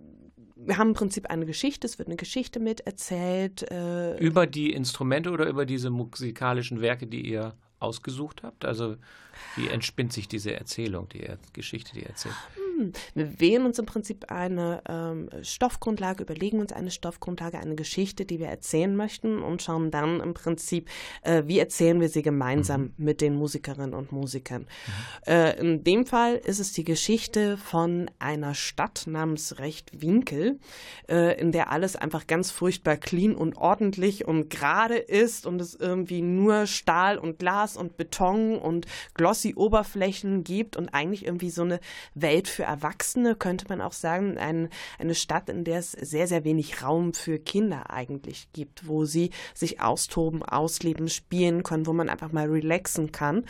wir 0.56 0.78
haben 0.78 0.90
im 0.90 0.94
Prinzip 0.94 1.28
eine 1.28 1.46
Geschichte, 1.46 1.88
es 1.88 1.98
wird 1.98 2.08
eine 2.08 2.18
Geschichte 2.18 2.60
mit 2.60 2.82
erzählt. 2.82 3.70
Äh 3.72 4.18
über 4.20 4.46
die 4.46 4.72
Instrumente 4.74 5.32
oder 5.32 5.48
über 5.48 5.66
diese 5.66 5.90
musikalischen 5.90 6.82
Werke, 6.82 7.08
die 7.08 7.28
ihr 7.28 7.56
ausgesucht 7.82 8.44
habt? 8.44 8.64
Also 8.64 8.96
wie 9.56 9.68
entspinnt 9.68 10.14
sich 10.14 10.28
diese 10.28 10.54
Erzählung, 10.54 11.10
die 11.10 11.28
Geschichte, 11.54 11.94
die 11.94 12.02
ihr 12.02 12.10
erzählt? 12.10 12.36
Hm, 12.82 12.94
wir 13.14 13.40
wählen 13.40 13.66
uns 13.66 13.78
im 13.78 13.86
Prinzip 13.86 14.32
eine 14.32 14.82
ähm, 14.90 15.30
Stoffgrundlage, 15.44 16.24
überlegen 16.24 16.60
uns 16.60 16.74
eine 16.74 16.90
Stoffgrundlage, 16.90 17.60
eine 17.60 17.76
Geschichte, 17.76 18.26
die 18.26 18.40
wir 18.40 18.48
erzählen 18.48 18.96
möchten 18.96 19.42
und 19.42 19.62
schauen 19.62 19.92
dann 19.92 20.20
im 20.20 20.34
Prinzip, 20.34 20.90
äh, 21.22 21.44
wie 21.46 21.60
erzählen 21.60 22.02
wir 22.02 22.10
sie 22.10 22.24
gemeinsam 22.24 22.82
mhm. 22.82 22.94
mit 22.98 23.22
den 23.22 23.36
Musikerinnen 23.36 23.94
und 23.94 24.12
Musikern. 24.12 24.64
Mhm. 24.64 25.32
Äh, 25.32 25.60
in 25.60 25.84
dem 25.84 26.06
Fall 26.06 26.36
ist 26.36 26.60
es 26.60 26.74
die 26.74 26.84
Geschichte 26.84 27.58
von 27.58 28.10
einer 28.18 28.56
Stadt 28.56 29.04
namens 29.06 29.60
Rechtwinkel, 29.60 30.60
äh, 31.08 31.40
in 31.40 31.52
der 31.52 31.72
alles 31.72 31.96
einfach 31.96 32.26
ganz 32.26 32.50
furchtbar 32.50 32.98
clean 32.98 33.36
und 33.36 33.58
ordentlich 33.58 34.26
und 34.28 34.50
gerade 34.50 34.98
ist 34.98 35.46
und 35.46 35.62
es 35.62 35.76
irgendwie 35.76 36.22
nur 36.22 36.66
Stahl 36.66 37.18
und 37.18 37.38
Glas 37.38 37.78
und 37.78 37.98
Beton 37.98 38.58
und 38.58 38.88
glossy 39.14 39.54
Oberflächen 39.56 40.44
gibt 40.44 40.76
und 40.78 40.90
eigentlich 40.90 41.26
irgendwie 41.26 41.50
so 41.52 41.62
eine 41.62 41.80
Welt 42.16 42.48
für 42.48 42.68
Erwachsene, 42.72 43.36
könnte 43.36 43.66
man 43.68 43.82
auch 43.82 43.92
sagen, 43.92 44.38
ein, 44.38 44.70
eine 44.98 45.16
Stadt, 45.16 45.50
in 45.50 45.64
der 45.64 45.80
es 45.80 45.92
sehr, 45.92 46.28
sehr 46.28 46.44
wenig 46.46 46.82
Raum 46.82 47.14
für 47.14 47.38
Kinder 47.38 47.90
eigentlich 47.90 48.48
gibt, 48.54 48.88
wo 48.88 49.04
sie 49.06 49.32
sich 49.54 49.82
austoben, 49.82 50.42
ausleben, 50.42 51.10
spielen 51.10 51.64
können, 51.64 51.86
wo 51.86 51.94
man 51.94 52.10
einfach 52.10 52.32
mal 52.32 52.48
relaxen 52.48 53.12
kann. 53.12 53.46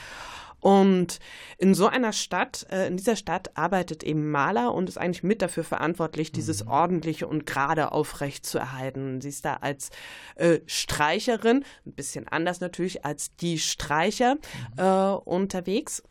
Und 0.62 1.20
in 1.58 1.74
so 1.74 1.88
einer 1.88 2.14
Stadt, 2.14 2.68
äh, 2.72 2.86
in 2.88 2.96
dieser 2.96 3.16
Stadt 3.16 3.58
arbeitet 3.58 4.04
eben 4.04 4.30
Maler 4.30 4.74
und 4.74 4.90
ist 4.90 4.98
eigentlich 4.98 5.24
mit 5.24 5.42
dafür 5.42 5.64
verantwortlich, 5.64 6.32
dieses 6.32 6.66
mhm. 6.66 6.72
ordentliche 6.72 7.28
und 7.28 7.48
gerade 7.48 7.92
aufrecht 7.92 8.46
zu 8.46 8.60
erhalten. 8.60 9.22
Sie 9.22 9.30
ist 9.30 9.44
da 9.44 9.56
als 9.56 9.90
äh, 10.36 10.60
Streicherin, 10.68 11.66
ein 11.86 11.94
bisschen 11.94 12.28
anders 12.28 12.60
natürlich 12.60 13.04
als 13.04 13.36
die 13.38 13.58
Streicher, 13.58 14.36
mhm. 14.36 14.40
äh, 14.78 15.14
unterwegs 15.26 16.04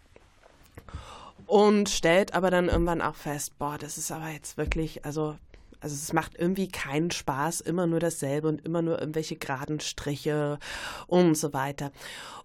und 1.51 1.89
stellt 1.89 2.33
aber 2.35 2.53
dann 2.53 2.69
irgendwann 2.69 3.03
auch 3.03 3.17
fest, 3.17 3.59
boah, 3.59 3.77
das 3.77 3.99
ist 3.99 4.13
aber 4.13 4.29
jetzt 4.29 4.57
wirklich, 4.57 5.05
also 5.05 5.37
also 5.81 5.95
es 5.95 6.13
macht 6.13 6.39
irgendwie 6.39 6.69
keinen 6.69 7.11
Spaß, 7.11 7.63
immer 7.63 7.87
nur 7.87 8.01
dasselbe 8.01 8.49
und 8.49 8.65
immer 8.67 8.83
nur 8.83 9.01
irgendwelche 9.01 9.37
geraden 9.37 9.81
Striche 9.81 10.59
und 11.07 11.37
so 11.37 11.55
weiter. 11.55 11.91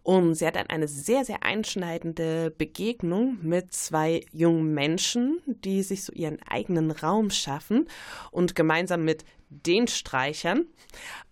Und 0.04 0.36
sie 0.36 0.48
hat 0.48 0.56
dann 0.56 0.68
eine 0.68 0.88
sehr, 0.88 1.26
sehr 1.26 1.44
einschneidende 1.44 2.50
Begegnung 2.58 3.38
mit 3.42 3.74
zwei 3.74 4.26
jungen 4.32 4.74
Menschen, 4.74 5.42
die 5.46 5.84
sich 5.84 6.06
so 6.06 6.14
ihren 6.14 6.42
eigenen 6.44 6.92
Raum 6.92 7.30
schaffen 7.30 7.90
und 8.32 8.56
gemeinsam 8.56 9.04
mit 9.04 9.26
den 9.50 9.88
Streichern 9.88 10.66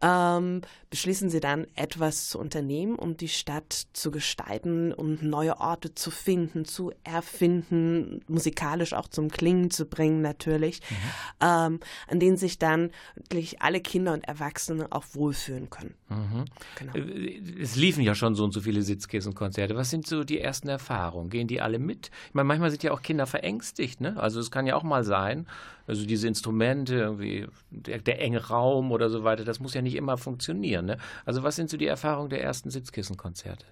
ähm, 0.02 0.62
beschließen 0.90 1.30
sie 1.30 1.40
dann, 1.40 1.66
etwas 1.76 2.30
zu 2.30 2.38
unternehmen, 2.38 2.96
um 2.96 3.18
die 3.18 3.30
Stadt 3.30 3.88
zu 3.94 4.12
gestalten 4.12 4.94
und 4.94 5.24
neue 5.24 5.60
Orte 5.60 5.96
zu 5.96 6.12
finden, 6.12 6.66
zu 6.66 6.92
erfinden, 7.04 8.22
musikalisch 8.28 8.94
auch 8.94 9.08
zum 9.08 9.30
Klingen 9.30 9.72
zu 9.72 9.86
bringen 9.86 10.22
natürlich, 10.22 10.82
mhm. 10.82 10.96
ähm, 11.42 11.80
an 12.08 12.20
denen 12.20 12.38
sich 12.38 12.60
dann 12.60 12.92
wirklich 13.16 13.62
alle 13.62 13.82
Kinder 13.82 14.14
und 14.14 14.24
Erwachsene 14.26 14.88
auch 14.92 15.06
wohlfühlen 15.14 15.70
können. 15.70 15.96
Mhm. 16.10 16.46
Genau. 16.78 16.94
Äh, 16.94 17.42
es 17.60 17.76
liefen 17.76 18.04
ja 18.04 18.14
schon 18.14 18.36
so 18.36 18.44
und 18.44 18.52
so 18.52 18.62
viele 18.62 18.84
Sitzkissenkonzerte. 18.84 19.76
Was 19.76 19.90
sind 19.90 20.06
so 20.06 20.24
die 20.24 20.40
ersten 20.40 20.68
Erfahrungen? 20.68 21.30
Gehen 21.30 21.48
die 21.48 21.62
alle 21.62 21.80
mit? 21.80 22.12
Ich 22.28 22.34
meine, 22.34 22.48
manchmal 22.48 22.70
sind 22.70 22.84
ja 22.84 22.92
auch 22.92 23.02
Kinder 23.02 23.26
verängstigt. 23.26 24.02
Ne? 24.02 24.16
Also 24.18 24.40
es 24.40 24.52
kann 24.52 24.68
ja 24.68 24.76
auch 24.76 24.84
mal 24.84 25.04
sein, 25.04 25.48
also 25.88 26.06
diese 26.06 26.28
Instrumente, 26.28 26.96
irgendwie 26.96 27.48
der, 27.70 28.00
der 28.00 28.22
enge 28.22 28.48
Raum 28.48 28.92
oder 28.92 29.10
so 29.10 29.24
weiter, 29.24 29.44
das 29.44 29.60
muss 29.60 29.74
ja 29.74 29.82
nicht 29.82 29.96
immer 29.96 30.18
funktionieren. 30.18 30.86
Ne? 30.86 30.98
Also 31.26 31.44
was 31.44 31.56
sind 31.56 31.70
so 31.70 31.78
die 31.78 31.88
Erfahrungen 31.88 32.30
der 32.30 32.42
ersten 32.42 32.70
Sitzkissenkonzerte? 32.70 33.66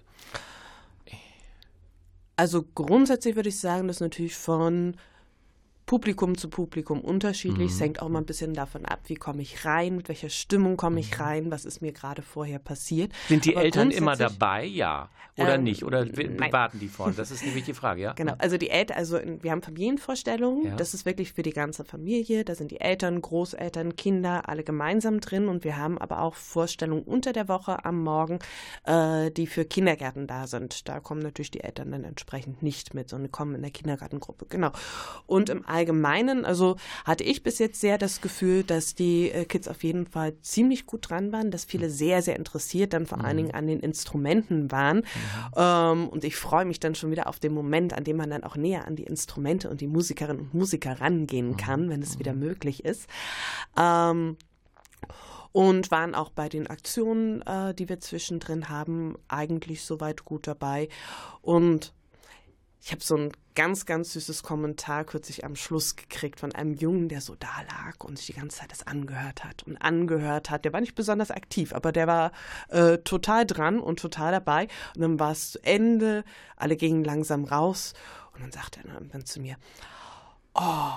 Also 2.36 2.64
grundsätzlich 2.74 3.36
würde 3.36 3.50
ich 3.50 3.60
sagen, 3.60 3.88
dass 3.88 4.00
natürlich 4.00 4.36
von 4.36 4.96
Publikum 5.86 6.36
zu 6.38 6.48
Publikum 6.48 7.00
unterschiedlich. 7.00 7.70
Mhm. 7.70 7.74
Es 7.74 7.80
hängt 7.80 8.02
auch 8.02 8.08
mal 8.08 8.20
ein 8.20 8.26
bisschen 8.26 8.54
davon 8.54 8.84
ab, 8.84 9.00
wie 9.06 9.14
komme 9.14 9.42
ich 9.42 9.64
rein, 9.64 9.96
mit 9.96 10.08
welcher 10.08 10.30
Stimmung 10.30 10.76
komme 10.76 11.00
ich 11.00 11.16
mhm. 11.16 11.22
rein, 11.22 11.50
was 11.50 11.64
ist 11.64 11.82
mir 11.82 11.92
gerade 11.92 12.22
vorher 12.22 12.58
passiert. 12.58 13.12
Sind 13.28 13.44
die 13.44 13.56
Aber 13.56 13.64
Eltern 13.64 13.90
immer 13.90 14.16
dabei? 14.16 14.64
Ja. 14.64 15.08
Oder 15.38 15.54
ähm, 15.54 15.64
nicht? 15.64 15.82
Oder 15.82 16.04
nein. 16.04 16.52
warten 16.52 16.78
die 16.78 16.88
vorne? 16.88 17.14
Das 17.14 17.30
ist 17.30 17.42
eine 17.42 17.54
wichtige 17.54 17.74
Frage, 17.74 18.02
ja? 18.02 18.12
Genau. 18.22 18.34
Also 18.38 18.58
die 18.58 18.68
Eltern, 18.68 18.98
also 18.98 19.18
wir 19.40 19.50
haben 19.50 19.62
Familienvorstellungen. 19.62 20.64
Ja. 20.66 20.76
Das 20.76 20.92
ist 20.92 21.06
wirklich 21.06 21.32
für 21.32 21.42
die 21.42 21.52
ganze 21.52 21.84
Familie. 21.84 22.44
Da 22.44 22.54
sind 22.54 22.70
die 22.70 22.80
Eltern, 22.80 23.20
Großeltern, 23.20 23.96
Kinder 23.96 24.48
alle 24.48 24.62
gemeinsam 24.62 25.20
drin. 25.20 25.48
Und 25.48 25.64
wir 25.64 25.78
haben 25.78 25.98
aber 25.98 26.20
auch 26.20 26.34
Vorstellungen 26.34 27.02
unter 27.02 27.32
der 27.32 27.48
Woche 27.48 27.84
am 27.84 28.02
Morgen, 28.02 28.40
äh, 28.84 29.30
die 29.30 29.46
für 29.46 29.64
Kindergärten 29.64 30.26
da 30.26 30.46
sind. 30.46 30.88
Da 30.88 31.00
kommen 31.00 31.22
natürlich 31.22 31.50
die 31.50 31.60
Eltern 31.60 31.92
dann 31.92 32.04
entsprechend 32.04 32.62
nicht 32.62 32.92
mit, 32.92 33.08
sondern 33.08 33.32
kommen 33.32 33.54
in 33.54 33.62
der 33.62 33.70
Kindergartengruppe. 33.70 34.46
Genau. 34.48 34.70
Und 35.26 35.48
im 35.48 35.66
Allgemeinen, 35.72 36.44
also 36.44 36.76
hatte 37.04 37.24
ich 37.24 37.42
bis 37.42 37.58
jetzt 37.58 37.80
sehr 37.80 37.98
das 37.98 38.20
Gefühl, 38.20 38.62
dass 38.62 38.94
die 38.94 39.30
äh, 39.30 39.44
Kids 39.44 39.68
auf 39.68 39.82
jeden 39.82 40.06
Fall 40.06 40.38
ziemlich 40.40 40.86
gut 40.86 41.10
dran 41.10 41.32
waren, 41.32 41.50
dass 41.50 41.64
viele 41.64 41.90
sehr, 41.90 42.22
sehr 42.22 42.36
interessiert 42.36 42.92
dann 42.92 43.06
vor 43.06 43.18
mhm. 43.18 43.24
allen 43.24 43.36
Dingen 43.38 43.54
an 43.54 43.66
den 43.66 43.80
Instrumenten 43.80 44.70
waren. 44.70 44.98
Mhm. 44.98 45.04
Ähm, 45.56 46.08
und 46.08 46.24
ich 46.24 46.36
freue 46.36 46.64
mich 46.64 46.78
dann 46.78 46.94
schon 46.94 47.10
wieder 47.10 47.26
auf 47.26 47.40
den 47.40 47.54
Moment, 47.54 47.94
an 47.94 48.04
dem 48.04 48.16
man 48.16 48.30
dann 48.30 48.44
auch 48.44 48.56
näher 48.56 48.86
an 48.86 48.96
die 48.96 49.04
Instrumente 49.04 49.70
und 49.70 49.80
die 49.80 49.86
Musikerinnen 49.88 50.42
und 50.42 50.54
Musiker 50.54 51.00
rangehen 51.00 51.50
mhm. 51.50 51.56
kann, 51.56 51.88
wenn 51.88 52.02
es 52.02 52.18
wieder 52.18 52.34
möglich 52.34 52.84
ist. 52.84 53.08
Ähm, 53.78 54.36
und 55.52 55.90
waren 55.90 56.14
auch 56.14 56.30
bei 56.30 56.48
den 56.48 56.66
Aktionen, 56.66 57.42
äh, 57.42 57.74
die 57.74 57.88
wir 57.88 58.00
zwischendrin 58.00 58.68
haben, 58.68 59.16
eigentlich 59.28 59.84
soweit 59.84 60.24
gut 60.24 60.46
dabei. 60.46 60.88
Und 61.42 61.92
ich 62.84 62.90
habe 62.90 63.02
so 63.02 63.16
ein 63.16 63.32
ganz, 63.54 63.86
ganz 63.86 64.12
süßes 64.14 64.42
Kommentar 64.42 65.04
kürzlich 65.04 65.44
am 65.44 65.54
Schluss 65.54 65.94
gekriegt 65.94 66.40
von 66.40 66.52
einem 66.52 66.74
Jungen, 66.74 67.08
der 67.08 67.20
so 67.20 67.36
da 67.36 67.62
lag 67.68 68.02
und 68.02 68.16
sich 68.18 68.26
die 68.26 68.32
ganze 68.32 68.58
Zeit 68.58 68.72
das 68.72 68.86
angehört 68.86 69.44
hat 69.44 69.62
und 69.62 69.76
angehört 69.76 70.50
hat. 70.50 70.64
Der 70.64 70.72
war 70.72 70.80
nicht 70.80 70.96
besonders 70.96 71.30
aktiv, 71.30 71.72
aber 71.72 71.92
der 71.92 72.08
war 72.08 72.32
äh, 72.68 72.98
total 72.98 73.46
dran 73.46 73.78
und 73.78 74.00
total 74.00 74.32
dabei. 74.32 74.66
Und 74.96 75.02
dann 75.02 75.20
war 75.20 75.30
es 75.30 75.52
zu 75.52 75.62
Ende, 75.62 76.24
alle 76.56 76.76
gingen 76.76 77.04
langsam 77.04 77.44
raus 77.44 77.94
und 78.34 78.42
dann 78.42 78.50
sagte 78.50 78.80
er 78.80 79.00
dann 79.00 79.26
zu 79.26 79.40
mir, 79.40 79.56
oh, 80.54 80.94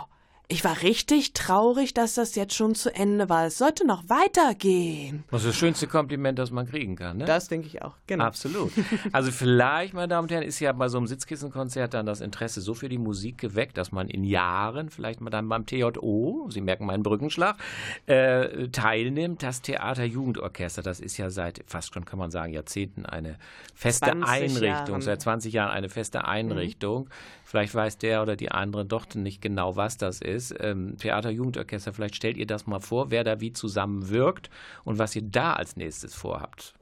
ich 0.48 0.64
war 0.64 0.82
richtig 0.84 1.34
traurig, 1.34 1.94
dass 1.94 2.16
das 2.16 2.36
jetzt 2.36 2.54
schon 2.54 2.76
zu 2.76 2.94
Ende 2.94 3.30
war. 3.30 3.46
Es 3.46 3.58
sollte 3.58 3.86
noch 3.86 4.04
weitergehen. 4.10 5.24
Das 5.32 5.42
ist 5.42 5.50
das 5.50 5.56
schönste 5.56 5.88
Kompliment, 5.88 6.38
das 6.38 6.52
man 6.52 6.68
kriegen 6.68 6.96
kann, 6.96 7.18
ne? 7.18 7.26
Das 7.26 7.48
denke 7.48 7.68
ich 7.68 7.82
auch, 7.82 7.94
genau. 8.08 8.26
Absolut. 8.26 8.72
Also 9.12 9.32
vielleicht, 9.32 9.94
meine 9.94 10.08
Damen 10.08 10.26
und 10.26 10.32
Herren, 10.32 10.44
ist 10.44 10.60
ja 10.60 10.72
bei 10.72 10.88
so 10.88 10.98
einem 10.98 11.08
Sitzkissenkonzert 11.08 11.94
dann 11.94 12.06
das 12.06 12.22
Interesse 12.22 12.62
so 12.62 12.74
für 12.74 12.90
die 12.90 12.98
Musik 12.98 13.38
geweckt, 13.38 13.78
dass 13.78 13.92
man 13.92 14.08
in 14.08 14.24
Jahren, 14.24 14.90
vielleicht 14.90 15.22
mal 15.22 15.30
dann 15.30 15.48
beim 15.48 15.66
TJO, 15.66 16.50
Sie 16.50 16.62
merken 16.62 16.86
meinen 16.86 17.04
Brückenschlag, 17.04 17.58
äh, 18.06 18.68
teilnimmt. 18.70 19.42
Das 19.44 19.62
Theaterjugendorchester, 19.62 20.82
das 20.82 21.00
ist 21.00 21.18
ja 21.18 21.30
seit 21.30 21.64
fast 21.68 21.94
schon, 21.94 22.06
kann 22.06 22.20
man 22.20 22.32
sagen, 22.32 22.54
Jahrzehnten 22.54 23.06
eine 23.06 23.38
feste 23.74 24.12
Einrichtung, 24.12 24.64
Jahren. 24.64 25.02
seit 25.02 25.22
20 25.22 25.54
Jahren 25.54 25.72
eine 25.72 25.90
feste 25.90 26.26
Einrichtung. 26.26 27.06
Mhm 27.06 27.10
Vielleicht 27.56 27.74
weiß 27.76 28.00
der 28.00 28.24
oder 28.24 28.36
die 28.36 28.52
andere 28.52 28.86
doch 28.86 29.06
nicht 29.14 29.42
genau, 29.42 29.78
was 29.78 29.98
das 29.98 30.20
ist. 30.20 30.35
Ähm, 30.60 30.98
Theater 30.98 31.30
Jugendorchester, 31.30 31.94
vielleicht 31.94 32.16
stellt 32.16 32.38
ihr 32.38 32.48
das 32.48 32.68
mal 32.68 32.80
vor, 32.80 33.12
wer 33.12 33.24
da 33.24 33.40
wie 33.42 33.52
zusammenwirkt 33.52 34.50
und 34.84 34.98
was 34.98 35.16
ihr 35.16 35.24
da 35.24 35.54
als 35.54 35.76
nächstes 35.76 36.14
vorhabt. 36.16 36.74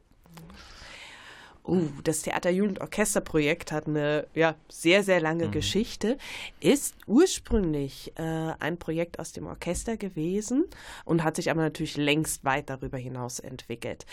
Uh, 1.66 1.88
das 2.04 2.24
Theaterjugendorchesterprojekt 2.24 3.72
hat 3.72 3.88
eine 3.88 4.28
ja, 4.34 4.56
sehr, 4.68 5.02
sehr 5.02 5.22
lange 5.22 5.48
mhm. 5.48 5.52
Geschichte, 5.52 6.18
ist 6.60 6.96
ursprünglich 7.08 8.12
äh, 8.16 8.22
ein 8.60 8.78
Projekt 8.78 9.18
aus 9.18 9.32
dem 9.32 9.46
Orchester 9.48 9.96
gewesen 9.96 10.66
und 11.06 11.24
hat 11.24 11.38
sich 11.38 11.50
aber 11.50 11.62
natürlich 11.62 11.96
längst 11.96 12.44
weit 12.44 12.70
darüber 12.70 12.98
hinaus 12.98 13.40
entwickelt. 13.40 14.06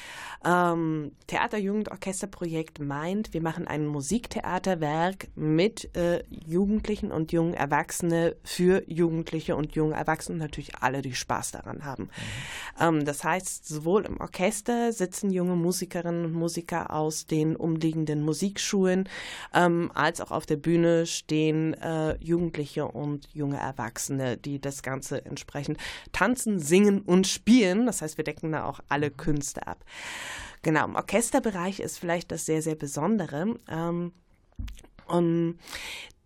Ähm, 0.45 1.11
Theaterjugendorchesterprojekt 1.27 2.79
meint, 2.79 3.35
wir 3.35 3.43
machen 3.43 3.67
ein 3.67 3.85
Musiktheaterwerk 3.85 5.27
mit 5.35 5.97
äh, 5.97 6.23
Jugendlichen 6.29 7.11
und 7.11 7.33
jungen 7.33 7.55
Erwachsene 7.55 8.37
für 8.45 8.85
Jugendliche 8.87 9.57
und 9.57 9.75
junge 9.75 9.97
Erwachsene 9.97 10.35
und 10.35 10.41
natürlich 10.41 10.77
alle, 10.77 11.03
die 11.03 11.15
Spaß 11.15 11.51
daran 11.51 11.85
haben. 11.85 12.05
Mhm. 12.05 12.11
Ähm, 12.81 13.05
das 13.05 13.25
heißt, 13.25 13.67
sowohl 13.67 14.07
im 14.07 14.21
Orchester 14.21 14.93
sitzen 14.93 15.31
junge 15.31 15.57
Musikerinnen 15.57 16.27
und 16.27 16.33
Musiker 16.33 16.95
aus 16.95 17.27
den 17.27 17.40
den 17.41 17.57
umliegenden 17.57 18.23
Musikschulen, 18.23 19.09
ähm, 19.55 19.91
als 19.95 20.21
auch 20.21 20.31
auf 20.31 20.47
der 20.47 20.57
Bühne 20.57 21.07
stehen 21.07 21.75
äh, 21.75 22.17
Jugendliche 22.23 22.87
und 22.87 23.29
junge 23.33 23.57
Erwachsene, 23.57 24.37
die 24.37 24.61
das 24.61 24.83
Ganze 24.83 25.25
entsprechend 25.25 25.79
tanzen, 26.13 26.59
singen 26.59 27.01
und 27.01 27.27
spielen. 27.27 27.87
Das 27.87 28.03
heißt, 28.03 28.17
wir 28.17 28.25
decken 28.25 28.53
da 28.53 28.65
auch 28.65 28.81
alle 28.89 29.11
Künste 29.11 29.67
ab. 29.67 29.85
Genau, 30.63 30.85
im 30.85 30.95
Orchesterbereich 30.95 31.81
ist 31.81 31.99
vielleicht 31.99 32.31
das 32.31 32.45
sehr, 32.45 32.61
sehr 32.61 32.75
Besondere. 32.75 33.59
Ähm, 33.69 34.13
um, 35.07 35.59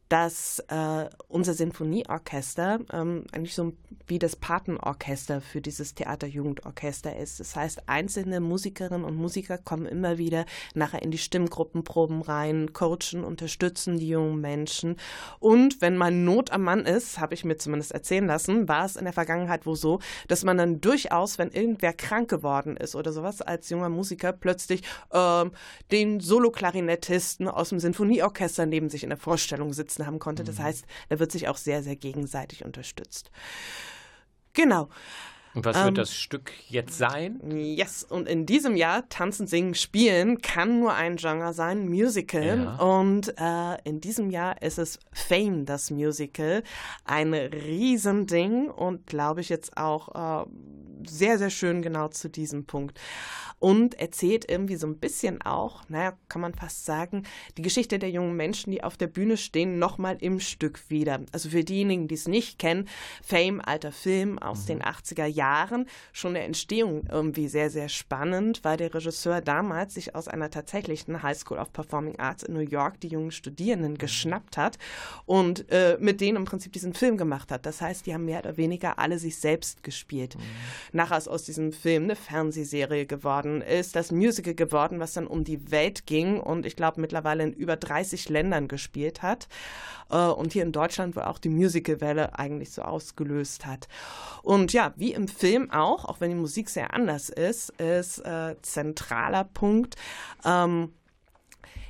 dass 0.08 0.58
äh, 0.68 1.08
unser 1.28 1.54
Sinfonieorchester 1.54 2.80
ähm, 2.92 3.24
eigentlich 3.32 3.54
so 3.54 3.72
wie 4.06 4.18
das 4.18 4.36
Patenorchester 4.36 5.40
für 5.40 5.60
dieses 5.60 5.94
Theaterjugendorchester 5.94 7.16
ist. 7.16 7.40
Das 7.40 7.56
heißt, 7.56 7.88
einzelne 7.88 8.40
Musikerinnen 8.40 9.04
und 9.04 9.16
Musiker 9.16 9.56
kommen 9.56 9.86
immer 9.86 10.18
wieder 10.18 10.44
nachher 10.74 11.02
in 11.02 11.10
die 11.10 11.18
Stimmgruppenproben 11.18 12.22
rein, 12.22 12.72
coachen, 12.72 13.24
unterstützen 13.24 13.98
die 13.98 14.08
jungen 14.08 14.40
Menschen. 14.40 14.96
Und 15.38 15.80
wenn 15.80 15.96
man 15.96 16.24
Not 16.24 16.50
am 16.50 16.62
Mann 16.62 16.84
ist, 16.84 17.18
habe 17.18 17.34
ich 17.34 17.44
mir 17.44 17.56
zumindest 17.56 17.92
erzählen 17.92 18.26
lassen, 18.26 18.68
war 18.68 18.84
es 18.84 18.96
in 18.96 19.04
der 19.04 19.14
Vergangenheit 19.14 19.64
wohl 19.64 19.76
so, 19.76 20.00
dass 20.28 20.44
man 20.44 20.58
dann 20.58 20.80
durchaus, 20.80 21.38
wenn 21.38 21.50
irgendwer 21.50 21.92
krank 21.94 22.28
geworden 22.28 22.76
ist 22.76 22.94
oder 22.94 23.12
sowas, 23.12 23.40
als 23.40 23.70
junger 23.70 23.88
Musiker 23.88 24.32
plötzlich 24.32 24.82
ähm, 25.12 25.52
den 25.90 26.20
Soloklarinettisten 26.20 27.48
aus 27.48 27.70
dem 27.70 27.80
Sinfonieorchester 27.80 28.66
neben 28.66 28.90
sich 28.90 29.02
in 29.02 29.10
der 29.10 29.18
Vorstellung 29.18 29.72
sitzen 29.94 30.06
haben 30.06 30.18
konnte. 30.18 30.44
Das 30.44 30.58
mhm. 30.58 30.64
heißt, 30.64 30.84
da 31.08 31.18
wird 31.18 31.32
sich 31.32 31.48
auch 31.48 31.56
sehr, 31.56 31.82
sehr 31.82 31.96
gegenseitig 31.96 32.64
unterstützt. 32.64 33.30
Genau. 34.52 34.88
Und 35.54 35.64
was 35.64 35.76
wird 35.76 35.88
ähm, 35.88 35.94
das 35.94 36.12
Stück 36.12 36.50
jetzt 36.68 36.98
sein? 36.98 37.40
Yes, 37.48 38.02
und 38.02 38.26
in 38.26 38.44
diesem 38.44 38.74
Jahr 38.74 39.08
Tanzen, 39.08 39.46
Singen, 39.46 39.74
Spielen 39.74 40.42
kann 40.42 40.80
nur 40.80 40.94
ein 40.94 41.14
Genre 41.14 41.52
sein, 41.52 41.88
Musical. 41.88 42.64
Ja. 42.64 42.76
Und 42.76 43.34
äh, 43.38 43.80
in 43.84 44.00
diesem 44.00 44.30
Jahr 44.30 44.60
ist 44.62 44.78
es 44.78 44.98
Fame, 45.12 45.64
das 45.64 45.92
Musical. 45.92 46.64
Ein 47.04 47.34
Riesending 47.34 48.68
und 48.68 49.06
glaube 49.06 49.42
ich 49.42 49.48
jetzt 49.48 49.76
auch 49.76 50.42
äh, 50.42 50.46
sehr, 51.10 51.38
sehr 51.38 51.50
schön 51.50 51.82
genau 51.82 52.08
zu 52.08 52.28
diesem 52.28 52.66
Punkt 52.66 52.98
und 53.64 53.98
erzählt 53.98 54.50
irgendwie 54.50 54.76
so 54.76 54.86
ein 54.86 54.98
bisschen 54.98 55.40
auch, 55.40 55.88
naja, 55.88 56.12
kann 56.28 56.42
man 56.42 56.52
fast 56.52 56.84
sagen, 56.84 57.22
die 57.56 57.62
Geschichte 57.62 57.98
der 57.98 58.10
jungen 58.10 58.36
Menschen, 58.36 58.70
die 58.70 58.84
auf 58.84 58.98
der 58.98 59.06
Bühne 59.06 59.38
stehen, 59.38 59.78
nochmal 59.78 60.18
im 60.20 60.38
Stück 60.38 60.90
wieder. 60.90 61.20
Also 61.32 61.48
für 61.48 61.64
diejenigen, 61.64 62.06
die 62.06 62.14
es 62.14 62.28
nicht 62.28 62.58
kennen, 62.58 62.88
Fame, 63.22 63.62
alter 63.62 63.90
Film 63.90 64.38
aus 64.38 64.64
mhm. 64.64 64.66
den 64.66 64.82
80er 64.82 65.24
Jahren, 65.24 65.86
schon 66.12 66.34
der 66.34 66.44
Entstehung 66.44 67.06
irgendwie 67.10 67.48
sehr, 67.48 67.70
sehr 67.70 67.88
spannend, 67.88 68.62
weil 68.64 68.76
der 68.76 68.92
Regisseur 68.92 69.40
damals 69.40 69.94
sich 69.94 70.14
aus 70.14 70.28
einer 70.28 70.50
tatsächlichen 70.50 71.22
High 71.22 71.38
School 71.38 71.56
of 71.56 71.72
Performing 71.72 72.18
Arts 72.18 72.42
in 72.42 72.52
New 72.52 72.60
York 72.60 73.00
die 73.00 73.08
jungen 73.08 73.30
Studierenden 73.30 73.92
mhm. 73.92 73.98
geschnappt 73.98 74.58
hat 74.58 74.78
und 75.24 75.70
äh, 75.70 75.96
mit 76.00 76.20
denen 76.20 76.36
im 76.36 76.44
Prinzip 76.44 76.74
diesen 76.74 76.92
Film 76.92 77.16
gemacht 77.16 77.50
hat. 77.50 77.64
Das 77.64 77.80
heißt, 77.80 78.04
die 78.04 78.12
haben 78.12 78.26
mehr 78.26 78.40
oder 78.40 78.58
weniger 78.58 78.98
alle 78.98 79.18
sich 79.18 79.38
selbst 79.38 79.82
gespielt. 79.82 80.36
Mhm. 80.36 80.42
Nachher 80.94 81.28
aus 81.28 81.42
diesem 81.42 81.72
Film 81.72 82.04
eine 82.04 82.14
Fernsehserie 82.14 83.04
geworden 83.04 83.62
ist 83.62 83.96
das 83.96 84.12
Musical 84.12 84.54
geworden, 84.54 85.00
was 85.00 85.12
dann 85.14 85.26
um 85.26 85.42
die 85.42 85.72
Welt 85.72 86.06
ging 86.06 86.38
und 86.38 86.64
ich 86.64 86.76
glaube 86.76 87.00
mittlerweile 87.00 87.42
in 87.42 87.52
über 87.52 87.76
30 87.76 88.28
Ländern 88.28 88.68
gespielt 88.68 89.20
hat 89.20 89.48
äh, 90.08 90.16
und 90.16 90.52
hier 90.52 90.62
in 90.62 90.70
Deutschland 90.70 91.16
wohl 91.16 91.24
auch 91.24 91.38
die 91.38 91.48
Musicalwelle 91.48 92.38
eigentlich 92.38 92.70
so 92.70 92.82
ausgelöst 92.82 93.66
hat. 93.66 93.88
Und 94.44 94.72
ja, 94.72 94.92
wie 94.94 95.12
im 95.12 95.26
Film 95.26 95.72
auch, 95.72 96.04
auch 96.04 96.20
wenn 96.20 96.30
die 96.30 96.36
Musik 96.36 96.70
sehr 96.70 96.94
anders 96.94 97.28
ist, 97.28 97.70
ist 97.80 98.20
äh, 98.20 98.54
zentraler 98.62 99.42
Punkt. 99.42 99.96
Ähm, 100.44 100.92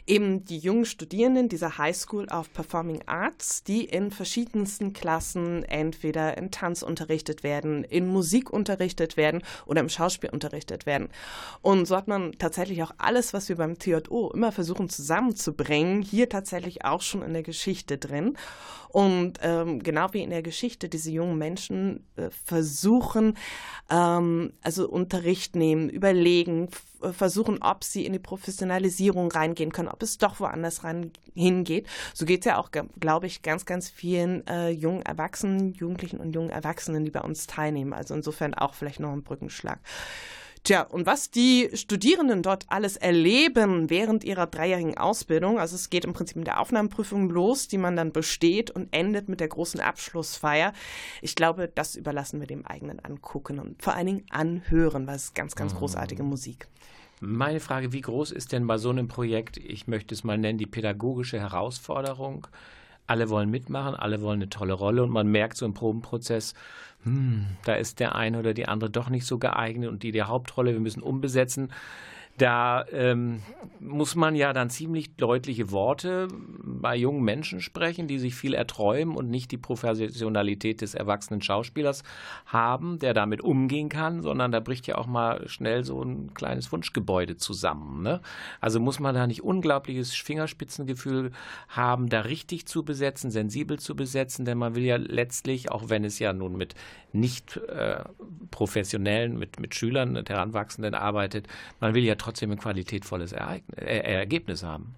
eben 0.07 0.45
die 0.45 0.59
jungen 0.59 0.85
Studierenden 0.85 1.49
dieser 1.49 1.79
High 1.79 1.97
School 1.97 2.27
of 2.29 2.53
Performing 2.53 3.03
Arts, 3.07 3.65
die 3.65 3.85
in 3.85 4.11
verschiedensten 4.11 4.93
Klassen 4.93 5.65
entweder 5.65 6.37
in 6.37 6.51
Tanz 6.51 6.83
unterrichtet 6.83 7.43
werden, 7.43 7.85
in 7.85 8.07
Musik 8.07 8.51
unterrichtet 8.51 9.17
werden 9.17 9.43
oder 9.67 9.81
im 9.81 9.89
Schauspiel 9.89 10.31
unterrichtet 10.31 10.87
werden. 10.87 11.09
Und 11.63 11.87
so 11.87 11.97
hat 11.97 12.09
man 12.09 12.33
tatsächlich 12.33 12.83
auch 12.83 12.93
alles, 12.99 13.33
was 13.33 13.49
wir 13.49 13.57
beim 13.57 13.79
TJO 13.79 14.31
immer 14.35 14.53
versuchen 14.53 14.89
zusammenzubringen, 14.89 16.03
hier 16.03 16.29
tatsächlich 16.29 16.85
auch 16.85 17.01
schon 17.01 17.23
in 17.23 17.33
der 17.33 17.43
Geschichte 17.43 17.99
drin. 17.99 18.37
Und 18.95 19.41
ähm, 19.43 19.83
genau 19.83 20.13
wie 20.13 20.23
in 20.23 20.31
der 20.31 20.43
Geschichte, 20.43 20.89
diese 20.89 21.11
jungen 21.11 21.37
Menschen 21.37 22.07
äh, 22.15 22.31
versuchen, 22.31 23.37
ähm, 23.91 24.53
also 24.63 24.89
Unterricht 24.89 25.57
nehmen, 25.57 25.89
überlegen, 25.89 26.69
versuchen, 27.13 27.63
ob 27.63 27.85
sie 27.85 28.07
in 28.07 28.13
die 28.13 28.19
Professionalisierung 28.19 29.31
reingehen 29.31 29.73
können, 29.73 29.89
ob 29.89 30.03
es 30.03 30.19
doch 30.19 30.41
woanders 30.41 30.85
rein, 30.85 31.13
hingeht. 31.35 31.87
So 32.15 32.27
geht 32.27 32.41
es 32.41 32.47
ja 32.47 32.59
auch, 32.59 32.71
glaube 33.01 33.27
ich, 33.27 33.43
ganz, 33.43 33.67
ganz 33.67 33.89
vielen 33.89 34.47
äh, 34.47 34.71
jungen 34.71 35.03
Erwachsenen, 35.03 35.73
Jugendlichen 35.75 36.19
und 36.19 36.33
jungen 36.33 36.51
Erwachsenen, 36.51 37.05
die 37.05 37.11
bei 37.11 37.21
uns 37.21 37.47
teilnehmen. 37.47 37.93
Also 37.93 38.15
insofern 38.15 38.55
auch 38.55 38.75
vielleicht 38.75 39.01
noch 39.01 39.13
ein 39.13 39.23
Brückenschlag. 39.23 39.81
Tja, 40.65 40.81
und 40.81 41.05
was 41.05 41.31
die 41.31 41.69
Studierenden 41.75 42.43
dort 42.43 42.65
alles 42.69 42.97
erleben 42.97 43.91
während 43.91 44.25
ihrer 44.25 44.47
dreijährigen 44.47 44.97
Ausbildung, 44.97 45.59
also 45.59 45.77
es 45.77 45.91
geht 45.91 46.07
im 46.07 46.15
Prinzip 46.15 46.37
mit 46.37 46.47
der 46.47 46.59
Aufnahmeprüfung 46.59 47.29
los, 47.29 47.69
die 47.69 47.77
man 47.77 47.97
dann 47.97 48.13
besteht 48.13 48.71
und 48.71 48.89
endet 48.91 49.29
mit 49.29 49.41
der 49.41 49.49
großen 49.49 49.79
Abschlussfeier. 49.81 50.73
Ich 51.21 51.35
glaube, 51.35 51.71
das 51.73 51.97
überlassen 51.97 52.41
wir 52.41 52.47
dem 52.47 52.65
eigenen 52.65 52.99
Angucken 52.99 53.59
und 53.59 53.83
vor 53.83 53.93
allen 53.95 54.07
Dingen 54.07 54.27
anhören, 54.31 55.07
weil 55.07 55.17
es 55.17 55.25
ist 55.25 55.35
ganz, 55.35 55.55
ganz 55.55 55.75
mhm. 55.75 55.79
großartige 55.79 56.23
Musik. 56.23 56.67
Meine 57.21 57.61
Frage, 57.61 57.93
wie 57.93 58.01
groß 58.01 58.31
ist 58.31 58.53
denn 58.53 58.67
bei 58.67 58.79
so 58.79 58.89
einem 58.89 59.07
Projekt, 59.07 59.59
ich 59.59 59.87
möchte 59.87 60.15
es 60.15 60.25
mal 60.25 60.39
nennen, 60.39 60.59
die 60.59 60.67
pädagogische 60.67 61.39
Herausforderung? 61.39 62.47
Alle 63.07 63.29
wollen 63.29 63.51
mitmachen, 63.51 63.95
alle 63.95 64.23
wollen 64.23 64.41
eine 64.41 64.49
tolle 64.49 64.73
Rolle 64.73 65.03
und 65.03 65.11
man 65.11 65.29
merkt 65.29 65.57
so 65.57 65.67
im 65.67 65.75
Probenprozess, 65.75 66.55
hm, 67.03 67.47
da 67.65 67.75
ist 67.75 68.01
der 68.01 68.15
eine 68.15 68.39
oder 68.39 68.55
die 68.55 68.67
andere 68.67 68.91
doch 68.91 69.11
nicht 69.11 69.27
so 69.27 69.39
geeignet 69.39 69.91
und 69.91 70.03
die 70.03 70.13
der 70.13 70.29
Hauptrolle, 70.29 70.73
wir 70.73 70.81
müssen 70.81 71.03
umbesetzen. 71.03 71.71
Da 72.37 72.85
ähm, 72.91 73.43
muss 73.79 74.17
man 74.17 74.35
ja 74.35 74.53
dann 74.53 74.69
ziemlich 74.69 75.15
deutliche 75.15 75.71
Worte 75.71 76.27
bei 76.65 76.97
jungen 76.97 77.23
Menschen 77.23 77.61
sprechen, 77.61 78.09
die 78.09 78.19
sich 78.19 78.35
viel 78.35 78.55
erträumen 78.55 79.15
und 79.15 79.31
nicht 79.31 79.53
die 79.53 79.57
Professionalität 79.57 80.81
des 80.81 80.95
erwachsenen 80.95 81.43
Schauspielers 81.43 82.03
haben, 82.47 82.99
der 82.99 83.15
damit 83.15 83.41
umgehen 83.41 83.89
kann, 83.89 84.21
sondern 84.21 84.51
da 84.51 84.59
bricht 84.59 84.89
ja 84.89 84.97
auch 84.97 85.07
mal 85.07 85.49
schnell 85.49 85.85
so 85.85 86.03
ein 86.03 86.35
kleines 86.35 86.73
Wunschgebäude 86.73 87.37
zusammen. 87.37 88.03
Ne? 88.03 88.21
Also 88.61 88.81
muss 88.81 88.99
man 88.99 89.15
da 89.15 89.29
nicht 89.29 89.45
unglaubliches 89.45 90.13
Fingerspitzengefühl 90.15 91.31
haben, 91.69 92.09
da 92.09 92.23
richtig 92.23 92.67
zu 92.67 92.85
besetzen, 92.85 93.31
sensibel 93.31 93.79
zu 93.79 93.95
besetzen, 93.95 94.45
denn 94.45 94.59
man 94.59 94.75
will 94.75 94.85
ja 94.85 94.97
letztlich, 94.97 95.71
auch 95.71 95.89
wenn 95.89 96.05
es 96.05 96.19
ja 96.19 96.33
nun 96.33 96.57
mit 96.57 96.75
nicht 97.13 97.59
äh, 97.69 98.03
professionellen, 98.51 99.39
mit, 99.39 99.61
mit 99.61 99.75
Schülern, 99.77 100.13
mit 100.13 100.29
Heranwachsenden 100.29 100.95
arbeitet, 100.95 101.47
man 101.79 101.95
will 101.95 102.03
ja 102.03 102.17
trotzdem 102.25 102.51
ein 102.51 102.59
qualitätvolles 102.59 103.33
Ereignis, 103.33 103.79
äh, 103.79 103.99
Ergebnis 103.99 104.63
haben. 104.63 104.95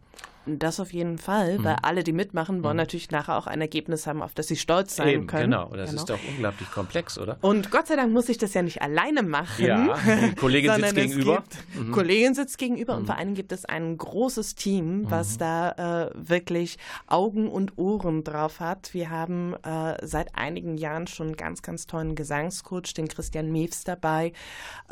Das 0.47 0.79
auf 0.79 0.93
jeden 0.93 1.19
Fall, 1.19 1.59
mhm. 1.59 1.65
weil 1.65 1.77
alle, 1.83 2.05
die 2.05 2.13
mitmachen, 2.13 2.63
wollen 2.63 2.77
mhm. 2.77 2.83
natürlich 2.83 3.11
nachher 3.11 3.37
auch 3.37 3.49
ein 3.49 3.61
Ergebnis 3.61 4.07
haben, 4.07 4.23
auf 4.23 4.33
das 4.33 4.47
sie 4.47 4.57
stolz 4.57 4.97
sein 4.97 5.09
Eben, 5.09 5.27
können. 5.27 5.51
Genau, 5.51 5.75
das 5.75 5.91
genau. 5.91 6.03
ist 6.03 6.11
doch 6.11 6.19
unglaublich 6.29 6.71
komplex, 6.71 7.19
oder? 7.19 7.39
Und 7.41 7.71
Gott 7.73 7.89
sei 7.89 7.97
Dank 7.97 8.13
muss 8.13 8.29
ich 8.29 8.39
das 8.39 8.55
ja 8.55 8.63
nicht 8.63 8.81
alleine 8.81 9.25
machen. 9.25 9.65
Ja, 9.67 9.99
die 9.99 10.35
Kollegin 10.37 10.75
sitzt 10.75 10.95
gegenüber. 10.95 11.43
Mhm. 11.75 11.91
Kollegin 11.91 12.35
sitzt 12.35 12.59
gegenüber 12.59 12.95
und 12.95 13.03
mhm. 13.03 13.07
vor 13.07 13.17
allem 13.17 13.35
gibt 13.35 13.51
es 13.51 13.65
ein 13.65 13.97
großes 13.99 14.55
Team, 14.55 15.11
was 15.11 15.35
mhm. 15.35 15.39
da 15.39 16.07
äh, 16.07 16.11
wirklich 16.15 16.79
Augen 17.09 17.49
und 17.49 17.77
Ohren 17.77 18.23
drauf 18.23 18.61
hat. 18.61 18.95
Wir 18.95 19.11
haben 19.11 19.55
äh, 19.65 19.97
seit 20.07 20.37
einigen 20.37 20.77
Jahren 20.77 21.09
schon 21.09 21.29
einen 21.29 21.37
ganz, 21.37 21.63
ganz 21.63 21.87
tollen 21.89 22.15
Gesangscoach, 22.15 22.95
den 22.97 23.09
Christian 23.09 23.51
Mews 23.51 23.83
dabei, 23.83 24.33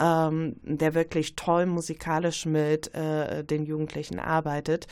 ähm, 0.01 0.57
der 0.63 0.95
wirklich 0.95 1.37
toll 1.37 1.67
musikalisch 1.67 2.45
mit 2.45 2.93
äh, 2.95 3.45
den 3.45 3.65
Jugendlichen 3.65 4.19
arbeitet. 4.19 4.89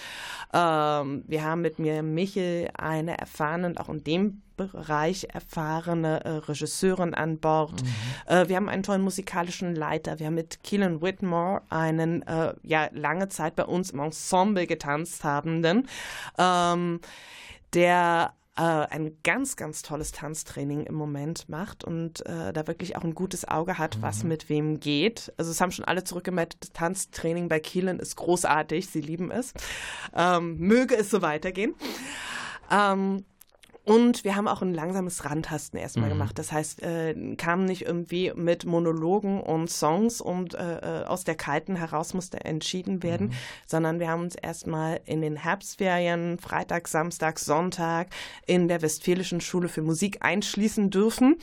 Ähm, 0.52 1.24
wir 1.26 1.44
haben 1.44 1.62
mit 1.62 1.78
mir 1.78 2.02
Michel 2.02 2.70
eine 2.76 3.18
erfahrene 3.18 3.68
und 3.68 3.80
auch 3.80 3.88
in 3.88 4.04
dem 4.04 4.42
Bereich 4.56 5.26
erfahrene 5.32 6.24
äh, 6.24 6.28
Regisseurin 6.30 7.14
an 7.14 7.38
Bord. 7.38 7.82
Mhm. 7.82 7.88
Äh, 8.26 8.48
wir 8.48 8.56
haben 8.56 8.68
einen 8.68 8.82
tollen 8.82 9.02
musikalischen 9.02 9.74
Leiter. 9.74 10.18
Wir 10.18 10.26
haben 10.26 10.34
mit 10.34 10.62
Keelan 10.62 11.00
Whitmore 11.00 11.62
einen 11.70 12.22
äh, 12.22 12.54
ja 12.62 12.88
lange 12.92 13.28
Zeit 13.28 13.56
bei 13.56 13.64
uns 13.64 13.90
im 13.90 14.00
Ensemble 14.00 14.66
getanzt 14.66 15.24
habenden, 15.24 15.88
ähm, 16.38 17.00
der 17.72 18.34
äh, 18.56 18.62
ein 18.62 19.16
ganz, 19.22 19.56
ganz 19.56 19.82
tolles 19.82 20.12
Tanztraining 20.12 20.84
im 20.84 20.94
Moment 20.94 21.48
macht 21.48 21.84
und 21.84 22.24
äh, 22.26 22.52
da 22.52 22.66
wirklich 22.66 22.96
auch 22.96 23.04
ein 23.04 23.14
gutes 23.14 23.48
Auge 23.48 23.78
hat, 23.78 23.96
mhm. 23.96 24.02
was 24.02 24.24
mit 24.24 24.48
wem 24.48 24.78
geht. 24.78 25.32
Also 25.36 25.50
es 25.50 25.60
haben 25.60 25.72
schon 25.72 25.84
alle 25.84 26.04
zurückgemeldet, 26.04 26.58
das 26.60 26.72
Tanztraining 26.72 27.48
bei 27.48 27.60
Keelan 27.60 27.98
ist 27.98 28.16
großartig, 28.16 28.88
sie 28.88 29.00
lieben 29.00 29.30
es. 29.30 29.54
Ähm, 30.14 30.58
möge 30.58 30.96
es 30.96 31.10
so 31.10 31.22
weitergehen. 31.22 31.74
Ähm, 32.70 33.24
und 33.84 34.22
wir 34.22 34.36
haben 34.36 34.46
auch 34.46 34.62
ein 34.62 34.74
langsames 34.74 35.24
Rantasten 35.24 35.78
erstmal 35.78 36.06
mhm. 36.06 36.12
gemacht. 36.12 36.38
Das 36.38 36.52
heißt, 36.52 36.82
äh, 36.82 37.34
kam 37.36 37.64
nicht 37.64 37.82
irgendwie 37.82 38.32
mit 38.34 38.64
Monologen 38.64 39.40
und 39.40 39.70
Songs 39.70 40.20
und 40.20 40.54
äh, 40.54 41.02
äh, 41.02 41.04
aus 41.04 41.24
der 41.24 41.34
Kalten 41.34 41.74
heraus 41.74 42.14
musste 42.14 42.44
entschieden 42.44 43.02
werden, 43.02 43.28
mhm. 43.28 43.32
sondern 43.66 43.98
wir 43.98 44.08
haben 44.08 44.22
uns 44.22 44.36
erstmal 44.36 45.00
in 45.04 45.20
den 45.20 45.34
Herbstferien, 45.34 46.38
Freitag, 46.38 46.86
Samstag, 46.86 47.40
Sonntag 47.40 48.08
in 48.46 48.68
der 48.68 48.82
Westfälischen 48.82 49.40
Schule 49.40 49.68
für 49.68 49.82
Musik 49.82 50.18
einschließen 50.20 50.90
dürfen 50.90 51.36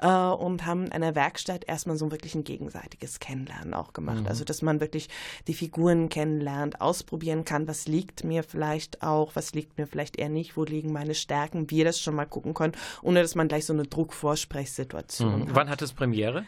äh, 0.00 0.06
und 0.06 0.66
haben 0.66 0.86
in 0.86 0.92
einer 0.92 1.14
Werkstatt 1.14 1.64
erstmal 1.66 1.96
so 1.96 2.10
wirklich 2.10 2.34
ein 2.34 2.44
gegenseitiges 2.44 3.20
Kennenlernen 3.20 3.74
auch 3.74 3.92
gemacht. 3.92 4.22
Mhm. 4.22 4.26
Also, 4.26 4.44
dass 4.44 4.62
man 4.62 4.80
wirklich 4.80 5.08
die 5.46 5.54
Figuren 5.54 6.08
kennenlernt, 6.08 6.80
ausprobieren 6.80 7.44
kann, 7.44 7.68
was 7.68 7.86
liegt 7.88 8.24
mir 8.24 8.42
vielleicht 8.42 9.02
auch, 9.02 9.34
was 9.34 9.54
liegt 9.54 9.78
mir 9.78 9.86
vielleicht 9.86 10.16
eher 10.18 10.28
nicht, 10.28 10.56
wo 10.56 10.64
liegen 10.64 10.92
meine 10.92 11.14
Stärken, 11.14 11.70
wir 11.70 11.84
das 11.84 12.00
schon 12.00 12.14
mal 12.14 12.26
gucken 12.26 12.54
können, 12.54 12.74
ohne 13.02 13.22
dass 13.22 13.34
man 13.34 13.48
gleich 13.48 13.66
so 13.66 13.72
eine 13.72 13.84
Druckvorsprechsituation 13.84 15.40
mhm. 15.40 15.48
hat. 15.48 15.54
Wann 15.54 15.68
hat 15.68 15.82
es 15.82 15.92
Premiere? 15.92 16.44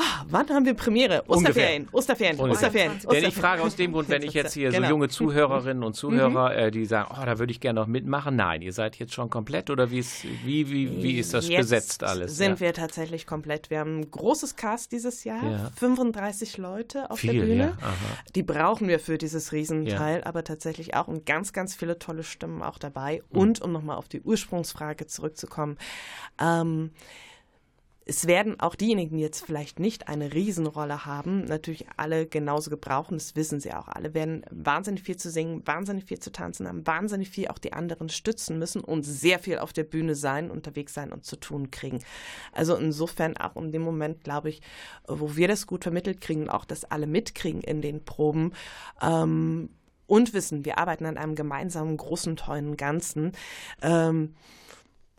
Ah, 0.00 0.24
wann 0.28 0.48
haben 0.50 0.64
wir 0.64 0.74
Premiere? 0.74 1.24
Osterferien, 1.26 1.88
Osterferien, 1.90 2.38
Osterferien, 2.38 2.90
Osterferien. 2.94 3.00
Denn 3.10 3.24
ich 3.24 3.34
frage 3.34 3.62
aus 3.62 3.74
dem 3.74 3.92
Grund, 3.92 4.08
wenn 4.08 4.22
ich 4.22 4.32
jetzt 4.32 4.54
hier 4.54 4.70
genau. 4.70 4.86
so 4.86 4.90
junge 4.90 5.08
Zuhörerinnen 5.08 5.82
und 5.82 5.94
Zuhörer, 5.94 6.50
mhm. 6.50 6.58
äh, 6.58 6.70
die 6.70 6.84
sagen, 6.84 7.12
oh, 7.12 7.24
da 7.24 7.40
würde 7.40 7.50
ich 7.50 7.58
gerne 7.58 7.80
noch 7.80 7.88
mitmachen. 7.88 8.36
Nein, 8.36 8.62
ihr 8.62 8.72
seid 8.72 8.96
jetzt 8.96 9.12
schon 9.12 9.28
komplett 9.28 9.70
oder 9.70 9.90
wie 9.90 9.98
ist, 9.98 10.22
wie, 10.44 10.70
wie, 10.70 11.02
wie 11.02 11.18
ist 11.18 11.34
das 11.34 11.48
jetzt 11.48 11.62
besetzt 11.62 12.04
alles? 12.04 12.36
sind 12.36 12.52
ja. 12.52 12.60
wir 12.60 12.74
tatsächlich 12.74 13.26
komplett. 13.26 13.70
Wir 13.70 13.80
haben 13.80 13.98
ein 13.98 14.10
großes 14.10 14.54
Cast 14.54 14.92
dieses 14.92 15.24
Jahr, 15.24 15.42
ja. 15.42 15.70
35 15.74 16.58
Leute 16.58 17.10
auf 17.10 17.18
Viel, 17.18 17.32
der 17.32 17.40
Bühne. 17.40 17.76
Ja. 17.80 17.96
Die 18.36 18.44
brauchen 18.44 18.86
wir 18.86 19.00
für 19.00 19.18
dieses 19.18 19.50
Riesenteil, 19.50 20.22
aber 20.22 20.44
tatsächlich 20.44 20.94
auch 20.94 21.08
und 21.08 21.26
ganz, 21.26 21.52
ganz 21.52 21.74
viele 21.74 21.98
tolle 21.98 22.22
Stimmen 22.22 22.62
auch 22.62 22.78
dabei. 22.78 23.22
Mhm. 23.32 23.38
Und 23.38 23.62
um 23.62 23.72
nochmal 23.72 23.96
auf 23.96 24.06
die 24.06 24.20
Ursprungsfrage 24.20 25.08
zurückzukommen, 25.08 25.76
ähm, 26.40 26.92
es 28.10 28.26
werden 28.26 28.58
auch 28.58 28.74
diejenigen, 28.74 29.18
die 29.18 29.22
jetzt 29.22 29.44
vielleicht 29.44 29.78
nicht 29.80 30.08
eine 30.08 30.32
Riesenrolle 30.32 31.04
haben, 31.04 31.44
natürlich 31.44 31.84
alle 31.98 32.26
genauso 32.26 32.70
gebrauchen. 32.70 33.18
Das 33.18 33.36
wissen 33.36 33.60
sie 33.60 33.74
auch. 33.74 33.86
Alle 33.86 34.14
werden 34.14 34.46
wahnsinnig 34.50 35.02
viel 35.02 35.18
zu 35.18 35.30
singen, 35.30 35.62
wahnsinnig 35.66 36.06
viel 36.06 36.18
zu 36.18 36.32
tanzen 36.32 36.66
haben, 36.66 36.86
wahnsinnig 36.86 37.28
viel 37.28 37.48
auch 37.48 37.58
die 37.58 37.74
anderen 37.74 38.08
stützen 38.08 38.58
müssen 38.58 38.80
und 38.80 39.02
sehr 39.02 39.38
viel 39.38 39.58
auf 39.58 39.74
der 39.74 39.84
Bühne 39.84 40.14
sein, 40.14 40.50
unterwegs 40.50 40.94
sein 40.94 41.12
und 41.12 41.26
zu 41.26 41.36
tun 41.36 41.70
kriegen. 41.70 42.02
Also 42.52 42.76
insofern 42.76 43.36
auch 43.36 43.56
in 43.56 43.72
dem 43.72 43.82
Moment, 43.82 44.24
glaube 44.24 44.48
ich, 44.48 44.62
wo 45.06 45.36
wir 45.36 45.46
das 45.46 45.66
gut 45.66 45.82
vermittelt 45.82 46.22
kriegen 46.22 46.44
und 46.44 46.50
auch 46.50 46.64
das 46.64 46.86
alle 46.86 47.06
mitkriegen 47.06 47.60
in 47.60 47.82
den 47.82 48.06
Proben, 48.06 48.52
ähm, 49.02 49.68
und 50.06 50.32
wissen, 50.32 50.64
wir 50.64 50.78
arbeiten 50.78 51.04
an 51.04 51.18
einem 51.18 51.34
gemeinsamen 51.34 51.98
großen, 51.98 52.36
tollen 52.36 52.78
Ganzen, 52.78 53.32
ähm, 53.82 54.34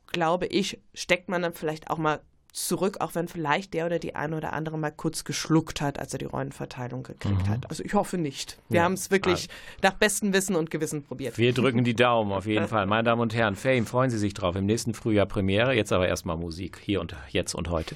glaube 0.07 0.47
ich, 0.47 0.81
steckt 0.95 1.29
man 1.29 1.43
dann 1.43 1.53
vielleicht 1.53 1.91
auch 1.91 1.99
mal 1.99 2.21
zurück, 2.53 2.97
auch 2.99 3.15
wenn 3.15 3.27
vielleicht 3.27 3.73
der 3.73 3.85
oder 3.85 3.99
die 3.99 4.15
eine 4.15 4.35
oder 4.37 4.53
andere 4.53 4.77
mal 4.77 4.91
kurz 4.91 5.23
geschluckt 5.23 5.81
hat, 5.81 5.99
als 5.99 6.13
er 6.13 6.19
die 6.19 6.25
Rollenverteilung 6.25 7.03
gekriegt 7.03 7.47
mhm. 7.47 7.49
hat. 7.49 7.69
Also 7.69 7.83
ich 7.83 7.93
hoffe 7.93 8.17
nicht. 8.17 8.57
Wir 8.69 8.77
ja. 8.77 8.83
haben 8.83 8.93
es 8.93 9.11
wirklich 9.11 9.49
also. 9.49 9.83
nach 9.83 9.93
bestem 9.93 10.33
Wissen 10.33 10.55
und 10.55 10.71
Gewissen 10.71 11.03
probiert. 11.03 11.37
Wir 11.37 11.53
drücken 11.53 11.83
die 11.83 11.95
Daumen 11.95 12.31
auf 12.31 12.45
jeden 12.45 12.67
Fall. 12.67 12.85
Meine 12.85 13.03
Damen 13.03 13.21
und 13.21 13.33
Herren, 13.33 13.55
Fame, 13.55 13.85
freuen 13.85 14.09
Sie 14.09 14.17
sich 14.17 14.33
drauf. 14.33 14.55
Im 14.55 14.65
nächsten 14.65 14.93
Frühjahr 14.93 15.25
Premiere, 15.25 15.73
jetzt 15.73 15.91
aber 15.91 16.07
erstmal 16.07 16.37
Musik. 16.37 16.79
Hier 16.83 17.01
und 17.01 17.15
jetzt 17.29 17.53
und 17.53 17.69
heute. 17.69 17.95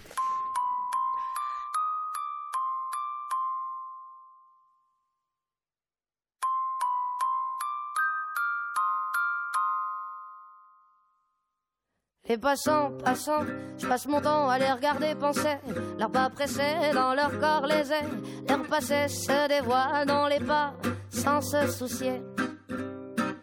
Les 12.34 12.40
passants, 12.40 12.90
passants, 13.06 13.46
je 13.78 13.86
passe 13.86 14.08
mon 14.08 14.20
temps 14.20 14.50
à 14.50 14.58
les 14.58 14.72
regarder 14.72 15.14
penser. 15.14 15.56
Leurs 16.00 16.10
pas 16.10 16.32
pressés 16.32 16.92
dans 16.92 17.14
leur 17.14 17.30
corps 17.40 17.68
les 17.68 17.92
airs. 17.92 18.10
L'air 18.48 18.64
passé 18.64 19.08
se 19.08 19.48
dévoile 19.48 20.08
dans 20.08 20.26
les 20.26 20.40
pas 20.40 20.74
sans 21.12 21.42
se 21.42 21.68
soucier. 21.68 22.24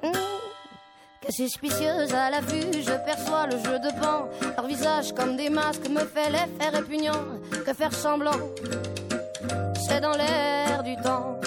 Mmh. 0.03 0.11
Que 1.25 1.33
suspicieuse 1.33 2.13
à 2.13 2.31
la 2.31 2.41
vue, 2.41 2.83
je 2.83 3.05
perçois 3.07 3.47
le 3.47 3.59
jeu 3.59 3.79
de 3.79 3.93
pan. 4.01 4.29
Leur 4.57 4.67
visage 4.67 5.15
comme 5.15 5.37
des 5.37 5.51
masques 5.51 5.89
me 5.89 6.01
fait 6.01 6.29
l'effet 6.29 6.71
répugnant. 6.77 7.23
Que 7.65 7.73
faire 7.73 7.95
semblant, 7.95 8.41
c'est 9.87 10.01
dans 10.01 10.17
l'air 10.17 10.83
du 10.83 10.97
temps. 10.97 11.39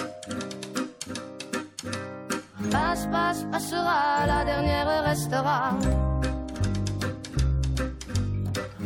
Passe, 2.70 3.06
passe, 3.12 3.44
passera, 3.52 4.26
la 4.26 4.44
dernière 4.46 5.04
restera. 5.04 5.74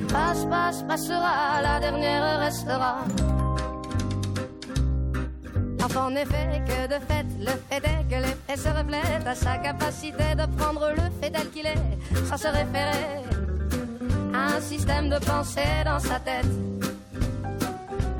Passe, 0.09 0.45
passe, 0.47 0.83
passera, 0.83 1.63
la 1.63 1.81
dernière 1.81 2.41
restera. 2.41 3.05
En 5.97 6.15
effet, 6.15 6.63
que 6.67 6.87
de 6.87 7.05
fait, 7.07 7.27
le 7.41 7.53
fait 7.69 7.83
est 7.85 8.05
que 8.09 8.23
l'effet 8.23 8.57
se 8.57 8.69
reflète 8.69 9.27
à 9.27 9.35
sa 9.35 9.57
capacité 9.59 10.35
de 10.35 10.47
prendre 10.57 10.91
le 10.91 11.03
fait 11.21 11.31
tel 11.31 11.49
qu'il 11.51 11.67
est, 11.67 12.27
sans 12.29 12.37
se 12.37 12.49
référer 12.49 13.25
à 14.35 14.57
un 14.57 14.61
système 14.61 15.09
de 15.09 15.19
pensée 15.19 15.83
dans 15.85 15.99
sa 15.99 16.21
tête. 16.21 16.47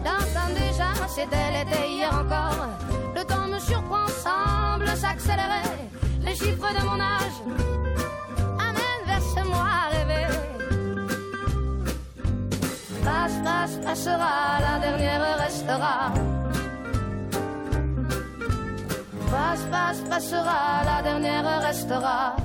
Dans 0.05 0.55
déjà, 0.55 0.91
c'était 1.09 1.51
l'été 1.53 1.89
hier 1.89 2.13
encore. 2.13 2.69
Le 3.15 3.25
temps 3.25 3.47
me 3.47 3.59
surprend, 3.59 4.07
semble 4.09 4.89
s'accélérer. 4.97 5.69
Les 6.23 6.35
chiffres 6.35 6.73
de 6.79 6.85
mon 6.85 7.01
âge 7.01 7.39
passe, 13.29 13.41
passe, 13.45 13.77
passera, 13.85 14.59
la 14.61 14.79
dernière 14.79 15.39
restera. 15.39 16.13
Passe, 19.31 19.65
passe, 19.71 20.01
passera, 20.09 20.85
la 20.85 21.03
dernière 21.03 21.61
restera. 21.61 22.37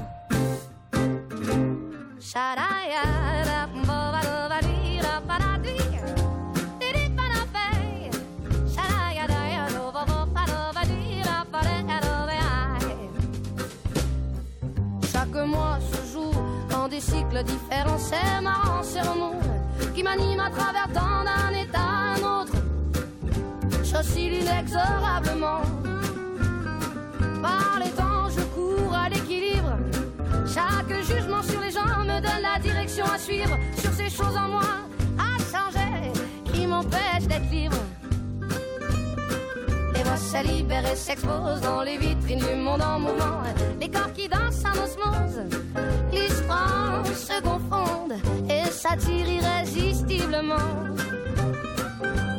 Chaque 15.11 15.45
mois 15.47 15.79
se 15.91 16.13
joue 16.13 16.31
dans 16.69 16.87
des 16.87 16.99
cycles 16.99 17.43
différents, 17.43 17.97
c'est 17.97 18.41
marrant, 18.41 18.83
c'est 18.83 19.01
nous 19.03 19.62
qui 19.93 20.01
m'anime 20.01 20.39
à 20.39 20.49
travers 20.49 20.87
tant 20.93 21.23
d'un 21.23 21.59
état 21.59 21.79
à 21.79 22.15
un 22.15 22.41
autre. 22.41 22.53
J'oscille 23.83 24.41
inexorablement. 24.41 25.61
Par 27.41 27.79
les 27.79 27.91
temps, 27.91 28.29
je 28.29 28.41
cours 28.55 28.95
à 28.95 29.09
l'équilibre. 29.09 29.77
Chaque 30.47 30.93
jugement 31.03 31.43
sur 31.43 31.61
les 31.61 31.71
gens 31.71 31.85
me 32.01 32.19
donne 32.21 32.41
la 32.41 32.59
direction 32.59 33.05
à 33.05 33.17
suivre. 33.17 33.57
Sur 33.77 33.91
ces 33.91 34.09
choses 34.09 34.35
en 34.35 34.49
moi 34.49 34.71
à 35.19 35.37
changer 35.51 36.11
qui 36.51 36.65
m'empêchent 36.65 37.27
d'être 37.27 37.49
libre. 37.51 37.77
Les 39.93 40.03
voix 40.03 40.17
se 40.17 40.43
libèrent 40.47 40.91
et 40.91 40.95
s'exposent 40.95 41.61
dans 41.61 41.83
les 41.83 41.97
vitrines 41.97 42.39
du 42.39 42.55
monde 42.55 42.81
en 42.81 42.99
mouvement. 42.99 43.43
Les 43.79 43.89
corps 43.89 44.13
qui 44.13 44.27
dansent 44.27 44.63
en 44.65 44.83
osmose, 44.83 45.43
l'histoire 46.11 47.05
se 47.05 47.41
confondent 47.41 47.82
et 48.83 48.87
s'attirent 48.87 49.29
irrésistiblement. 49.29 50.71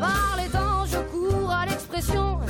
Par 0.01 0.36
les 0.38 0.49
temps, 0.51 0.84
je 0.86 0.99
cours 1.12 1.51
à 1.51 1.66
l'expression. 1.66 2.40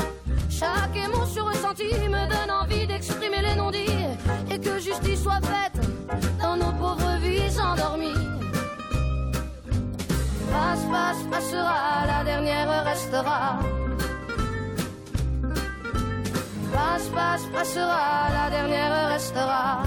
Chaque 0.51 0.97
émotion 0.97 1.45
ressentie 1.45 2.09
me 2.09 2.29
donne 2.29 2.51
envie 2.51 2.87
d'exprimer 2.87 3.43
les 3.43 3.57
non-dits 3.57 4.07
et 4.51 4.59
que 4.59 4.79
justice 4.79 5.23
soit 5.23 5.41
faite 5.43 5.81
dans 6.41 6.57
nos 6.57 6.73
pauvres 6.73 7.19
vies 7.21 7.59
endormies. 7.61 8.13
Passe, 10.51 10.85
passe, 10.91 11.23
passera, 11.31 12.07
la 12.07 12.25
dernière 12.25 12.85
restera. 12.85 13.59
Passe, 16.73 17.09
passe, 17.09 17.47
passera, 17.53 18.29
la 18.33 18.51
dernière 18.51 19.09
restera. 19.13 19.83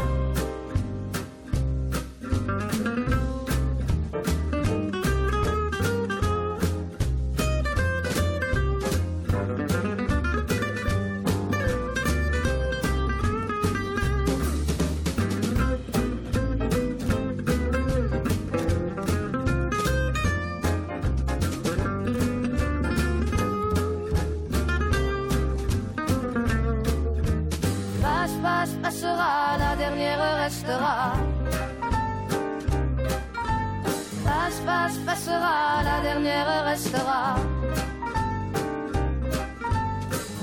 Passe, 34.87 34.99
passera, 34.99 35.83
la 35.83 35.99
dernière 36.01 36.63
restera. 36.63 37.35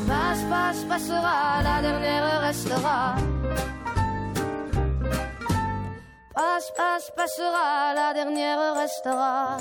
Passe, 0.07 0.43
passe, 0.51 0.85
passera, 0.85 1.63
la 1.63 1.81
dernière 1.81 2.41
restera. 2.43 3.15
Passe, 6.35 6.71
passe, 6.77 7.11
passera, 7.17 7.95
la 7.95 8.13
dernière 8.13 8.75
restera. 8.75 9.57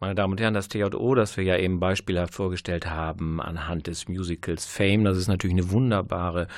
Meine 0.00 0.16
Damen 0.16 0.32
und 0.32 0.40
Herren, 0.40 0.54
das 0.54 0.68
TJO, 0.68 1.14
das 1.14 1.36
wir 1.36 1.44
ja 1.44 1.56
eben 1.56 1.78
beispielhaft 1.78 2.34
vorgestellt 2.34 2.86
haben 2.90 3.40
anhand 3.40 3.86
des 3.86 4.08
Musicals 4.08 4.66
Fame, 4.66 5.04
das 5.04 5.16
ist 5.16 5.28
natürlich 5.28 5.56
eine 5.56 5.70
wunderbare 5.70 6.48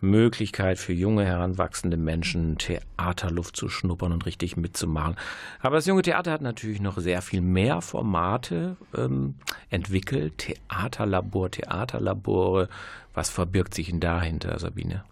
Möglichkeit 0.00 0.78
für 0.78 0.94
junge, 0.94 1.26
heranwachsende 1.26 1.98
Menschen, 1.98 2.56
Theaterluft 2.56 3.54
zu 3.54 3.68
schnuppern 3.68 4.12
und 4.12 4.24
richtig 4.24 4.56
mitzumachen. 4.56 5.16
Aber 5.60 5.76
das 5.76 5.84
junge 5.84 6.00
Theater 6.00 6.32
hat 6.32 6.40
natürlich 6.40 6.80
noch 6.80 6.96
sehr 6.96 7.20
viel 7.20 7.42
mehr 7.42 7.82
Formate 7.82 8.78
ähm, 8.96 9.34
entwickelt. 9.68 10.38
Theaterlabor, 10.38 11.50
Theaterlabore. 11.50 12.70
Was 13.12 13.28
verbirgt 13.28 13.74
sich 13.74 13.88
denn 13.90 14.00
dahinter, 14.00 14.58
Sabine? 14.58 15.04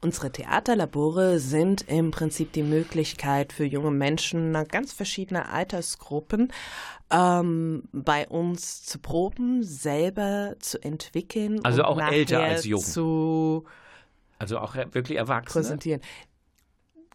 Unsere 0.00 0.30
Theaterlabore 0.30 1.40
sind 1.40 1.82
im 1.88 2.12
Prinzip 2.12 2.52
die 2.52 2.62
Möglichkeit 2.62 3.52
für 3.52 3.64
junge 3.64 3.90
Menschen 3.90 4.52
ganz 4.68 4.92
verschiedener 4.92 5.52
Altersgruppen 5.52 6.52
ähm, 7.10 7.88
bei 7.92 8.28
uns 8.28 8.84
zu 8.84 9.00
proben, 9.00 9.64
selber 9.64 10.54
zu 10.60 10.80
entwickeln. 10.82 11.64
Also 11.64 11.82
auch 11.82 12.00
älter 12.00 12.40
als 12.40 12.64
jung. 12.64 12.80
Zu 12.80 13.64
also 14.38 14.58
auch 14.58 14.76
wirklich 14.76 15.18
Erwachsene. 15.18 15.62
Präsentieren 15.64 16.00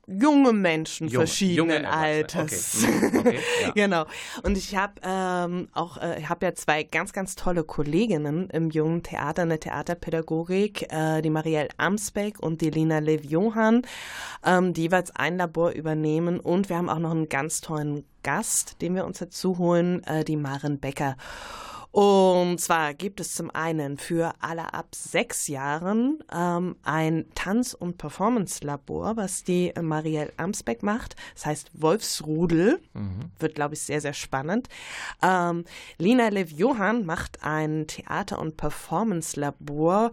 junge 0.07 0.51
Menschen 0.51 1.07
junge, 1.07 1.25
verschiedenen 1.25 1.83
junge 1.83 1.89
Alters. 1.89 2.83
Okay. 2.83 3.11
Mhm, 3.11 3.17
okay, 3.19 3.39
ja. 3.61 3.71
genau. 3.75 4.05
Und 4.43 4.57
ich 4.57 4.75
habe 4.75 4.93
ähm, 5.03 5.69
auch, 5.73 5.97
äh, 5.97 6.19
ich 6.19 6.29
habe 6.29 6.45
ja 6.45 6.53
zwei 6.55 6.83
ganz, 6.83 7.13
ganz 7.13 7.35
tolle 7.35 7.63
Kolleginnen 7.63 8.49
im 8.49 8.69
jungen 8.69 9.03
Theater, 9.03 9.43
eine 9.43 9.59
Theaterpädagogik, 9.59 10.91
äh, 10.91 11.21
die 11.21 11.29
Marielle 11.29 11.69
Amsbeck 11.77 12.39
und 12.39 12.61
die 12.61 12.69
Lina 12.69 12.99
Lev-Johann, 12.99 13.83
ähm, 14.45 14.73
die 14.73 14.83
jeweils 14.83 15.15
ein 15.15 15.37
Labor 15.37 15.71
übernehmen. 15.71 16.39
Und 16.39 16.69
wir 16.69 16.77
haben 16.77 16.89
auch 16.89 16.99
noch 16.99 17.11
einen 17.11 17.29
ganz 17.29 17.61
tollen 17.61 18.03
Gast, 18.23 18.81
den 18.81 18.95
wir 18.95 19.05
uns 19.05 19.19
dazu 19.19 19.57
holen, 19.57 20.03
äh, 20.03 20.23
die 20.23 20.37
Maren 20.37 20.79
Becker. 20.79 21.15
Und 21.93 22.59
zwar 22.59 22.95
gibt 22.95 23.19
es 23.19 23.35
zum 23.35 23.51
einen 23.51 23.99
für 23.99 24.33
alle 24.39 24.73
ab 24.73 24.95
sechs 24.95 25.47
Jahren 25.47 26.23
ähm, 26.33 26.75
ein 26.81 27.27
Tanz- 27.35 27.75
und 27.75 27.99
Performance-Labor, 27.99 29.15
was 29.15 29.43
die 29.43 29.71
Marielle 29.79 30.33
Amsbeck 30.37 30.81
macht. 30.81 31.15
Das 31.35 31.45
heißt 31.45 31.69
Wolfsrudel. 31.75 32.81
Mhm. 32.93 33.31
Wird, 33.37 33.53
glaube 33.53 33.75
ich, 33.75 33.81
sehr, 33.81 34.01
sehr 34.01 34.13
spannend. 34.13 34.69
Ähm, 35.21 35.65
Lina 35.99 36.29
Lev-Johann 36.29 37.05
macht 37.05 37.43
ein 37.43 37.85
Theater- 37.85 38.39
und 38.39 38.57
Performance-Labor 38.57 40.11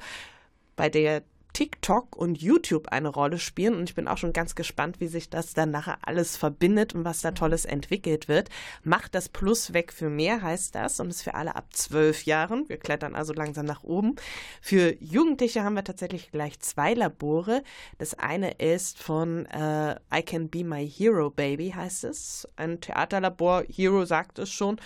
bei 0.76 0.90
der 0.90 1.22
TikTok 1.52 2.16
und 2.16 2.40
YouTube 2.40 2.88
eine 2.88 3.08
Rolle 3.08 3.38
spielen. 3.38 3.74
Und 3.74 3.88
ich 3.88 3.94
bin 3.94 4.08
auch 4.08 4.18
schon 4.18 4.32
ganz 4.32 4.54
gespannt, 4.54 5.00
wie 5.00 5.08
sich 5.08 5.30
das 5.30 5.54
dann 5.54 5.70
nachher 5.70 5.98
alles 6.02 6.36
verbindet 6.36 6.94
und 6.94 7.04
was 7.04 7.20
da 7.20 7.32
Tolles 7.32 7.64
entwickelt 7.64 8.28
wird. 8.28 8.48
Macht 8.82 9.14
das 9.14 9.28
Plus 9.28 9.72
weg 9.72 9.92
für 9.92 10.08
mehr, 10.08 10.42
heißt 10.42 10.74
das. 10.74 11.00
Und 11.00 11.10
ist 11.10 11.22
für 11.22 11.34
alle 11.34 11.56
ab 11.56 11.66
zwölf 11.72 12.24
Jahren. 12.24 12.68
Wir 12.68 12.76
klettern 12.76 13.14
also 13.14 13.32
langsam 13.32 13.66
nach 13.66 13.82
oben. 13.82 14.16
Für 14.60 14.94
Jugendliche 15.02 15.64
haben 15.64 15.74
wir 15.74 15.84
tatsächlich 15.84 16.30
gleich 16.30 16.60
zwei 16.60 16.94
Labore. 16.94 17.62
Das 17.98 18.14
eine 18.14 18.52
ist 18.52 19.02
von 19.02 19.46
äh, 19.46 19.96
I 20.14 20.22
Can 20.22 20.48
Be 20.48 20.64
My 20.64 20.88
Hero 20.88 21.30
Baby, 21.30 21.72
heißt 21.74 22.04
es. 22.04 22.48
Ein 22.56 22.80
Theaterlabor. 22.80 23.64
Hero 23.68 24.04
sagt 24.04 24.38
es 24.38 24.50
schon. 24.50 24.80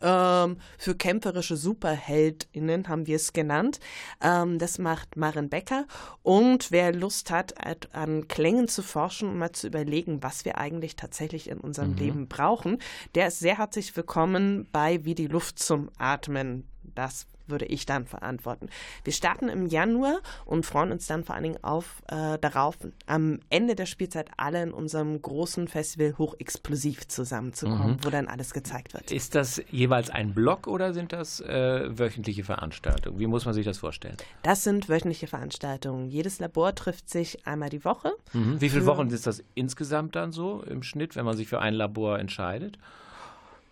Ähm, 0.00 0.58
für 0.78 0.94
kämpferische 0.94 1.56
SuperheldInnen 1.56 2.88
haben 2.88 3.06
wir 3.06 3.16
es 3.16 3.32
genannt. 3.32 3.80
Ähm, 4.20 4.58
das 4.58 4.78
macht 4.78 5.16
Maren 5.16 5.48
Becker. 5.48 5.86
Und 6.22 6.70
wer 6.70 6.92
Lust 6.92 7.30
hat, 7.30 7.54
an 7.94 8.28
Klängen 8.28 8.68
zu 8.68 8.82
forschen 8.82 9.28
und 9.28 9.38
mal 9.38 9.52
zu 9.52 9.66
überlegen, 9.66 10.22
was 10.22 10.44
wir 10.44 10.58
eigentlich 10.58 10.96
tatsächlich 10.96 11.48
in 11.48 11.58
unserem 11.58 11.92
mhm. 11.92 11.98
Leben 11.98 12.28
brauchen, 12.28 12.78
der 13.14 13.28
ist 13.28 13.40
sehr 13.40 13.58
herzlich 13.58 13.96
willkommen 13.96 14.68
bei 14.72 15.04
Wie 15.04 15.14
die 15.14 15.26
Luft 15.26 15.58
zum 15.58 15.90
Atmen. 15.98 16.68
Das 16.94 17.26
würde 17.46 17.66
ich 17.66 17.86
dann 17.86 18.06
verantworten. 18.06 18.68
Wir 19.04 19.12
starten 19.12 19.48
im 19.48 19.66
Januar 19.66 20.20
und 20.44 20.66
freuen 20.66 20.92
uns 20.92 21.06
dann 21.06 21.24
vor 21.24 21.34
allen 21.34 21.44
Dingen 21.44 21.64
auf, 21.64 22.02
äh, 22.08 22.38
darauf, 22.38 22.76
am 23.06 23.40
Ende 23.50 23.74
der 23.74 23.86
Spielzeit 23.86 24.30
alle 24.36 24.62
in 24.62 24.72
unserem 24.72 25.20
großen 25.20 25.68
Festival 25.68 26.14
hochexplosiv 26.18 27.08
zusammenzukommen, 27.08 27.92
mhm. 27.92 28.04
wo 28.04 28.10
dann 28.10 28.28
alles 28.28 28.52
gezeigt 28.52 28.94
wird. 28.94 29.10
Ist 29.10 29.34
das 29.34 29.62
jeweils 29.70 30.10
ein 30.10 30.34
Block 30.34 30.66
oder 30.66 30.92
sind 30.92 31.12
das 31.12 31.40
äh, 31.40 31.98
wöchentliche 31.98 32.44
Veranstaltungen? 32.44 33.18
Wie 33.18 33.26
muss 33.26 33.44
man 33.44 33.54
sich 33.54 33.64
das 33.64 33.78
vorstellen? 33.78 34.16
Das 34.42 34.64
sind 34.64 34.88
wöchentliche 34.88 35.26
Veranstaltungen. 35.26 36.08
Jedes 36.08 36.38
Labor 36.38 36.74
trifft 36.74 37.08
sich 37.08 37.46
einmal 37.46 37.70
die 37.70 37.84
Woche. 37.84 38.12
Mhm. 38.32 38.60
Wie 38.60 38.70
viele 38.70 38.86
Wochen 38.86 39.08
ist 39.08 39.26
das 39.26 39.42
insgesamt 39.54 40.16
dann 40.16 40.32
so 40.32 40.62
im 40.62 40.82
Schnitt, 40.82 41.16
wenn 41.16 41.24
man 41.24 41.36
sich 41.36 41.48
für 41.48 41.60
ein 41.60 41.74
Labor 41.74 42.18
entscheidet? 42.18 42.78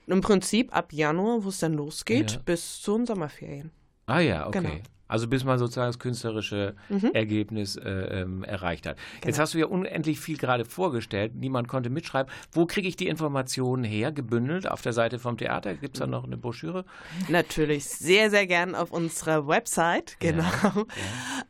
Im 0.07 0.21
Prinzip 0.21 0.75
ab 0.75 0.93
Januar, 0.93 1.45
wo 1.45 1.49
es 1.49 1.59
dann 1.59 1.75
losgeht, 1.75 2.33
ja. 2.33 2.39
bis 2.45 2.81
zu 2.81 2.97
den 2.97 3.07
Sommerferien. 3.07 3.71
Ah 4.07 4.21
ja, 4.21 4.47
okay. 4.47 4.61
Genau. 4.61 4.75
Also 5.09 5.29
bis 5.29 5.45
man 5.45 5.59
sozusagen 5.59 5.89
das 5.89 5.99
künstlerische 5.99 6.75
mhm. 6.89 7.11
Ergebnis 7.13 7.77
äh, 7.77 7.91
ähm, 7.91 8.45
erreicht 8.45 8.87
hat. 8.87 8.97
Genau. 8.97 9.27
Jetzt 9.27 9.39
hast 9.39 9.55
du 9.55 9.59
ja 9.59 9.67
unendlich 9.67 10.21
viel 10.21 10.39
gerade 10.39 10.65
vorgestellt. 10.65 11.35
Niemand 11.35 11.69
konnte 11.69 11.91
mitschreiben. 11.91 12.33
Wo 12.53 12.67
kriege 12.67 12.89
ich 12.89 12.97
die 12.97 13.09
Informationen 13.09 13.85
her? 13.85 14.13
Gebündelt 14.13 14.69
auf 14.69 14.81
der 14.83 14.93
Seite 14.93 15.19
vom 15.19 15.37
Theater? 15.37 15.75
Gibt 15.75 15.97
es 15.97 16.01
da 16.01 16.07
noch 16.07 16.25
eine 16.25 16.37
Broschüre? 16.37 16.85
Natürlich, 17.29 17.85
sehr, 17.85 18.31
sehr 18.31 18.47
gern 18.47 18.75
auf 18.75 18.91
unserer 18.91 19.47
Website, 19.47 20.17
genau. 20.19 20.43
Ja. 20.43 20.87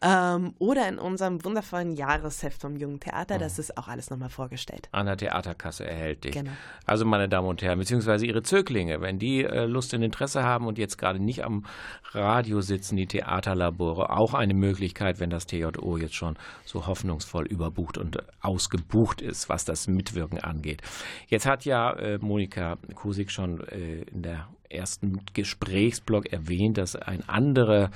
Ja. 0.02 0.34
Ähm, 0.36 0.54
oder 0.58 0.88
in 0.88 0.98
unserem 0.98 1.44
wundervollen 1.44 1.92
Jahresheft 1.92 2.60
vom 2.60 2.76
Jungen 2.76 3.00
Theater. 3.00 3.36
Oh. 3.36 3.38
Das 3.38 3.58
ist 3.58 3.76
auch 3.78 3.88
alles 3.88 4.10
nochmal 4.10 4.30
vorgestellt. 4.30 4.88
An 4.92 5.06
der 5.06 5.16
Theaterkasse 5.16 5.86
erhältlich. 5.86 6.34
Genau. 6.34 6.50
Also, 6.86 7.04
meine 7.04 7.28
Damen 7.28 7.48
und 7.48 7.62
Herren, 7.62 7.78
beziehungsweise 7.78 8.26
Ihre 8.26 8.42
Zöglinge, 8.42 9.00
wenn 9.00 9.18
die 9.18 9.44
äh, 9.44 9.66
Lust 9.66 9.94
und 9.94 10.02
Interesse 10.02 10.42
haben 10.42 10.66
und 10.66 10.78
jetzt 10.78 10.98
gerade 10.98 11.18
nicht 11.18 11.44
am 11.44 11.64
Radio 12.12 12.60
sitzen, 12.60 12.96
die 12.96 13.06
Theater 13.06 13.51
Theaterlabore 13.52 14.10
auch 14.10 14.34
eine 14.34 14.54
Möglichkeit, 14.54 15.20
wenn 15.20 15.30
das 15.30 15.46
TJO 15.46 15.96
jetzt 15.96 16.14
schon 16.14 16.36
so 16.64 16.86
hoffnungsvoll 16.86 17.46
überbucht 17.46 17.98
und 17.98 18.18
ausgebucht 18.40 19.20
ist, 19.20 19.48
was 19.48 19.64
das 19.64 19.88
Mitwirken 19.88 20.38
angeht. 20.40 20.82
Jetzt 21.28 21.46
hat 21.46 21.64
ja 21.64 21.92
äh, 21.92 22.18
Monika 22.18 22.76
Kusik 22.94 23.30
schon 23.30 23.60
äh, 23.68 24.02
in 24.02 24.22
der 24.22 24.48
ersten 24.70 25.20
Gesprächsblock 25.34 26.32
erwähnt, 26.32 26.78
dass 26.78 26.96
ein 26.96 27.28
anderer 27.28 27.90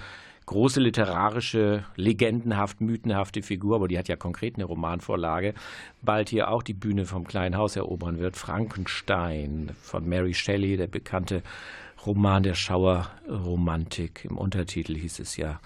große 0.44 0.80
literarische, 0.80 1.84
legendenhaft, 1.96 2.80
mythenhafte 2.80 3.42
Figur, 3.42 3.76
aber 3.76 3.88
die 3.88 3.98
hat 3.98 4.06
ja 4.08 4.14
konkret 4.14 4.54
eine 4.54 4.64
Romanvorlage, 4.64 5.54
bald 6.02 6.28
hier 6.28 6.50
auch 6.50 6.62
die 6.62 6.74
Bühne 6.74 7.04
vom 7.04 7.24
kleinen 7.24 7.56
Haus 7.56 7.74
erobern 7.74 8.18
wird. 8.18 8.36
Frankenstein 8.36 9.72
von 9.82 10.08
Mary 10.08 10.34
Shelley, 10.34 10.76
der 10.76 10.86
bekannte 10.86 11.42
Roman 12.06 12.42
der 12.42 12.54
Schauerromantik. 12.54 14.24
Im 14.24 14.38
Untertitel 14.38 14.96
hieß 14.96 15.20
es 15.20 15.36
ja 15.36 15.60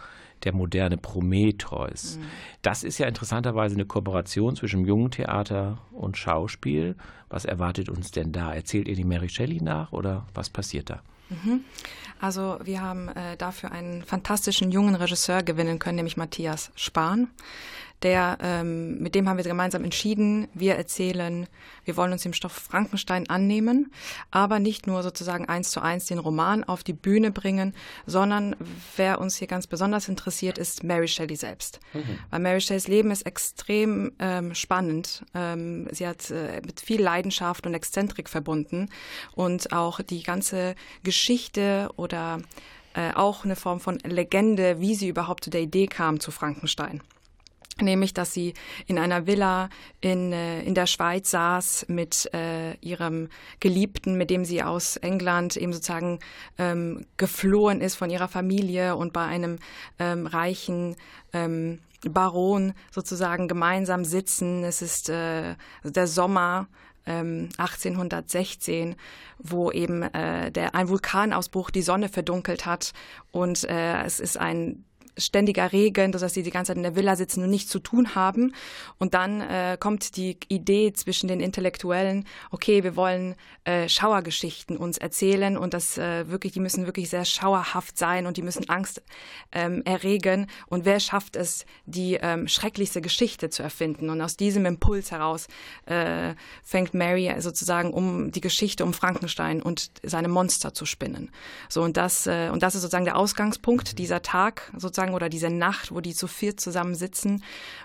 der 0.44 0.54
moderne 0.54 0.96
Prometheus. 0.96 2.16
Mhm. 2.16 2.22
Das 2.62 2.82
ist 2.82 2.98
ja 2.98 3.06
interessanterweise 3.06 3.74
eine 3.74 3.84
Kooperation 3.84 4.56
zwischen 4.56 4.84
jungen 4.86 5.10
Theater 5.10 5.78
und 5.92 6.16
Schauspiel. 6.16 6.96
Was 7.28 7.44
erwartet 7.44 7.88
uns 7.88 8.10
denn 8.10 8.32
da? 8.32 8.54
Erzählt 8.54 8.88
ihr 8.88 8.96
die 8.96 9.04
Mary 9.04 9.28
Shelley 9.28 9.60
nach 9.60 9.92
oder 9.92 10.26
was 10.34 10.50
passiert 10.50 10.90
da? 10.90 11.02
Mhm. 11.28 11.60
Also 12.20 12.58
wir 12.64 12.80
haben 12.80 13.08
äh, 13.08 13.36
dafür 13.36 13.70
einen 13.70 14.02
fantastischen 14.02 14.70
jungen 14.70 14.94
Regisseur 14.94 15.42
gewinnen 15.42 15.78
können, 15.78 15.96
nämlich 15.96 16.16
Matthias 16.16 16.72
Spahn 16.74 17.28
der, 18.02 18.38
ähm, 18.40 18.98
mit 18.98 19.14
dem 19.14 19.28
haben 19.28 19.36
wir 19.36 19.44
gemeinsam 19.44 19.84
entschieden, 19.84 20.48
wir 20.54 20.76
erzählen, 20.76 21.46
wir 21.84 21.96
wollen 21.96 22.12
uns 22.12 22.22
dem 22.22 22.32
Stoff 22.32 22.52
Frankenstein 22.52 23.28
annehmen, 23.28 23.92
aber 24.30 24.58
nicht 24.58 24.86
nur 24.86 25.02
sozusagen 25.02 25.48
eins 25.48 25.70
zu 25.70 25.82
eins 25.82 26.06
den 26.06 26.18
Roman 26.18 26.64
auf 26.64 26.82
die 26.82 26.92
Bühne 26.92 27.30
bringen, 27.30 27.74
sondern 28.06 28.56
wer 28.96 29.20
uns 29.20 29.36
hier 29.36 29.48
ganz 29.48 29.66
besonders 29.66 30.08
interessiert, 30.08 30.56
ist 30.56 30.82
Mary 30.82 31.08
Shelley 31.08 31.36
selbst. 31.36 31.80
Mhm. 31.92 32.18
Weil 32.30 32.40
Mary 32.40 32.60
Shelleys 32.60 32.88
Leben 32.88 33.10
ist 33.10 33.22
extrem 33.22 34.12
ähm, 34.18 34.54
spannend. 34.54 35.24
Ähm, 35.34 35.88
sie 35.90 36.06
hat 36.06 36.30
äh, 36.30 36.62
mit 36.64 36.80
viel 36.80 37.02
Leidenschaft 37.02 37.66
und 37.66 37.74
Exzentrik 37.74 38.28
verbunden 38.28 38.88
und 39.34 39.72
auch 39.72 40.00
die 40.00 40.22
ganze 40.22 40.74
Geschichte 41.02 41.90
oder 41.96 42.40
äh, 42.94 43.12
auch 43.14 43.44
eine 43.44 43.56
Form 43.56 43.78
von 43.80 43.98
Legende, 43.98 44.80
wie 44.80 44.94
sie 44.94 45.08
überhaupt 45.08 45.44
zu 45.44 45.50
der 45.50 45.60
Idee 45.60 45.86
kam 45.86 46.18
zu 46.18 46.30
Frankenstein 46.30 47.02
nämlich 47.82 48.14
dass 48.14 48.32
sie 48.32 48.54
in 48.86 48.98
einer 48.98 49.26
Villa 49.26 49.68
in, 50.00 50.32
äh, 50.32 50.62
in 50.62 50.74
der 50.74 50.86
Schweiz 50.86 51.30
saß 51.30 51.86
mit 51.88 52.32
äh, 52.34 52.74
ihrem 52.76 53.28
Geliebten, 53.60 54.16
mit 54.16 54.30
dem 54.30 54.44
sie 54.44 54.62
aus 54.62 54.96
England 54.96 55.56
eben 55.56 55.72
sozusagen 55.72 56.18
ähm, 56.58 57.06
geflohen 57.16 57.80
ist 57.80 57.96
von 57.96 58.10
ihrer 58.10 58.28
Familie 58.28 58.96
und 58.96 59.12
bei 59.12 59.24
einem 59.24 59.58
ähm, 59.98 60.26
reichen 60.26 60.96
ähm, 61.32 61.80
Baron 62.08 62.72
sozusagen 62.90 63.48
gemeinsam 63.48 64.04
sitzen. 64.04 64.64
Es 64.64 64.82
ist 64.82 65.08
äh, 65.10 65.54
der 65.84 66.06
Sommer 66.06 66.68
1816, 67.06 68.88
ähm, 68.90 68.96
wo 69.38 69.70
eben 69.70 70.02
äh, 70.02 70.52
der, 70.52 70.74
ein 70.74 70.88
Vulkanausbruch 70.88 71.70
die 71.70 71.82
Sonne 71.82 72.08
verdunkelt 72.08 72.66
hat 72.66 72.92
und 73.32 73.64
äh, 73.64 74.02
es 74.04 74.20
ist 74.20 74.38
ein 74.38 74.84
ständiger 75.20 75.72
Regen, 75.72 76.12
dass 76.12 76.34
sie 76.34 76.42
die 76.42 76.50
ganze 76.50 76.70
Zeit 76.70 76.76
in 76.76 76.82
der 76.82 76.96
Villa 76.96 77.16
sitzen 77.16 77.42
und 77.44 77.50
nichts 77.50 77.70
zu 77.70 77.78
tun 77.78 78.14
haben. 78.14 78.54
Und 78.98 79.14
dann 79.14 79.40
äh, 79.40 79.76
kommt 79.78 80.16
die 80.16 80.38
Idee 80.48 80.92
zwischen 80.92 81.28
den 81.28 81.40
Intellektuellen, 81.40 82.26
okay, 82.50 82.82
wir 82.82 82.96
wollen 82.96 83.34
äh, 83.64 83.88
Schauergeschichten 83.88 84.76
uns 84.76 84.98
erzählen 84.98 85.56
und 85.56 85.74
das 85.74 85.98
äh, 85.98 86.28
wirklich, 86.28 86.52
die 86.52 86.60
müssen 86.60 86.86
wirklich 86.86 87.10
sehr 87.10 87.24
schauerhaft 87.24 87.98
sein 87.98 88.26
und 88.26 88.36
die 88.36 88.42
müssen 88.42 88.68
Angst 88.68 89.02
ähm, 89.52 89.82
erregen. 89.84 90.46
Und 90.66 90.84
wer 90.84 91.00
schafft 91.00 91.36
es, 91.36 91.66
die 91.86 92.14
ähm, 92.14 92.48
schrecklichste 92.48 93.00
Geschichte 93.00 93.50
zu 93.50 93.62
erfinden? 93.62 94.10
Und 94.10 94.20
aus 94.20 94.36
diesem 94.36 94.66
Impuls 94.66 95.10
heraus 95.10 95.48
äh, 95.86 96.34
fängt 96.62 96.94
Mary 96.94 97.34
sozusagen 97.38 97.92
um 97.92 98.30
die 98.30 98.40
Geschichte 98.40 98.84
um 98.84 98.92
Frankenstein 98.92 99.62
und 99.62 99.90
seine 100.02 100.28
Monster 100.28 100.74
zu 100.74 100.86
spinnen. 100.86 101.30
So 101.68 101.82
und 101.82 101.96
das 101.96 102.26
äh, 102.26 102.50
und 102.50 102.62
das 102.62 102.74
ist 102.74 102.82
sozusagen 102.82 103.04
der 103.04 103.16
Ausgangspunkt 103.16 103.98
dieser 103.98 104.22
Tag 104.22 104.72
sozusagen 104.76 105.09
sozusagen 105.10 105.14
oder 105.14 105.28
diese 105.28 105.50
Nacht, 105.50 105.92
wo 105.92 106.00
die 106.00 106.14
zu 106.14 106.26
viert 106.26 106.60
zusammen 106.60 106.94
sitzen 106.94 107.42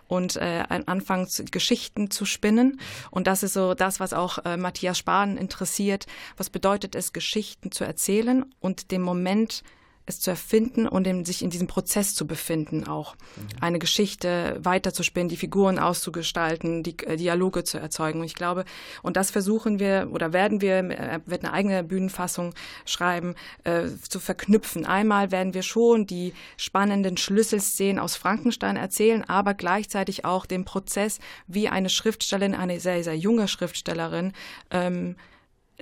und 0.07 0.35
äh, 0.37 0.63
anfangen, 0.85 1.27
Geschichten 1.51 2.11
zu 2.11 2.25
spinnen. 2.25 2.79
Und 3.11 3.27
das 3.27 3.43
ist 3.43 3.53
so 3.53 3.73
das, 3.73 3.99
was 3.99 4.13
auch 4.13 4.39
äh, 4.45 4.57
Matthias 4.57 4.97
Spahn 4.97 5.37
interessiert. 5.37 6.05
Was 6.37 6.49
bedeutet 6.49 6.95
es, 6.95 7.13
Geschichten 7.13 7.71
zu 7.71 7.83
erzählen 7.83 8.45
und 8.59 8.91
den 8.91 9.01
Moment 9.01 9.63
es 10.05 10.19
zu 10.19 10.29
erfinden 10.29 10.87
und 10.87 11.07
in, 11.07 11.25
sich 11.25 11.41
in 11.41 11.49
diesem 11.49 11.67
Prozess 11.67 12.13
zu 12.13 12.27
befinden, 12.27 12.87
auch 12.87 13.15
mhm. 13.15 13.47
eine 13.61 13.79
Geschichte 13.79 14.59
weiterzuspinnen, 14.61 15.29
die 15.29 15.37
Figuren 15.37 15.79
auszugestalten, 15.79 16.83
die 16.83 16.97
äh, 16.99 17.17
Dialoge 17.17 17.63
zu 17.63 17.79
erzeugen. 17.79 18.19
Und 18.19 18.25
ich 18.25 18.35
glaube, 18.35 18.65
und 19.01 19.17
das 19.17 19.31
versuchen 19.31 19.79
wir 19.79 20.09
oder 20.11 20.31
werden 20.31 20.61
wir, 20.61 20.77
äh, 20.77 21.19
wird 21.25 21.43
eine 21.43 21.53
eigene 21.53 21.83
Bühnenfassung 21.83 22.53
schreiben, 22.85 23.35
äh, 23.63 23.87
zu 24.07 24.19
verknüpfen. 24.19 24.85
Einmal 24.85 25.31
werden 25.31 25.53
wir 25.53 25.63
schon 25.63 26.05
die 26.05 26.33
spannenden 26.57 27.17
Schlüsselszenen 27.17 27.99
aus 27.99 28.15
Frankenstein 28.15 28.77
erzählen, 28.77 29.23
aber 29.23 29.55
gleichzeitig 29.55 30.23
auch 30.23 30.45
den 30.45 30.65
Prozess, 30.65 31.19
wie 31.47 31.67
eine 31.67 31.89
Schriftstellerin, 31.89 32.53
eine 32.53 32.79
sehr, 32.79 33.03
sehr 33.03 33.17
junge 33.17 33.47
Schriftstellerin, 33.47 34.33
ähm, 34.69 35.15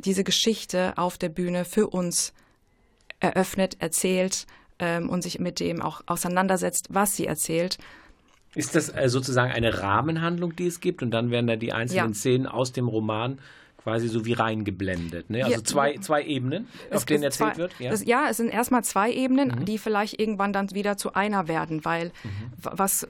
diese 0.03 0.23
Geschichte 0.23 0.93
auf 0.97 1.17
der 1.17 1.29
Bühne 1.29 1.65
für 1.65 1.87
uns 1.87 2.33
eröffnet, 3.23 3.77
erzählt 3.79 4.45
ähm, 4.79 5.09
und 5.09 5.21
sich 5.21 5.39
mit 5.39 5.59
dem 5.59 5.81
auch 5.81 6.01
auseinandersetzt, 6.05 6.87
was 6.89 7.15
sie 7.15 7.25
erzählt. 7.25 7.77
Ist 8.55 8.75
das 8.75 8.89
äh, 8.89 9.09
sozusagen 9.09 9.51
eine 9.51 9.81
Rahmenhandlung, 9.81 10.55
die 10.55 10.67
es 10.67 10.79
gibt 10.79 11.01
und 11.01 11.11
dann 11.11 11.31
werden 11.31 11.47
da 11.47 11.55
die 11.55 11.73
einzelnen 11.73 12.11
ja. 12.11 12.15
Szenen 12.15 12.45
aus 12.45 12.71
dem 12.71 12.87
Roman 12.87 13.39
quasi 13.81 14.07
so 14.07 14.25
wie 14.25 14.33
reingeblendet. 14.33 15.29
Ne? 15.29 15.43
Also 15.43 15.57
ja, 15.57 15.63
zwei, 15.63 15.97
zwei 15.97 16.23
Ebenen, 16.23 16.67
auf 16.91 17.05
denen 17.05 17.23
erzählt 17.23 17.55
zwei, 17.55 17.57
wird. 17.57 17.79
Ja. 17.79 17.91
Das, 17.91 18.05
ja. 18.05 18.27
es 18.29 18.37
sind 18.37 18.49
erstmal 18.49 18.83
zwei 18.83 19.11
Ebenen, 19.11 19.49
mhm. 19.49 19.65
die 19.65 19.77
vielleicht 19.77 20.19
irgendwann 20.19 20.53
dann 20.53 20.71
wieder 20.71 20.95
zu 20.97 21.13
einer 21.13 21.47
werden, 21.47 21.83
weil 21.83 22.11
mhm. 22.23 22.51
was, 22.61 23.07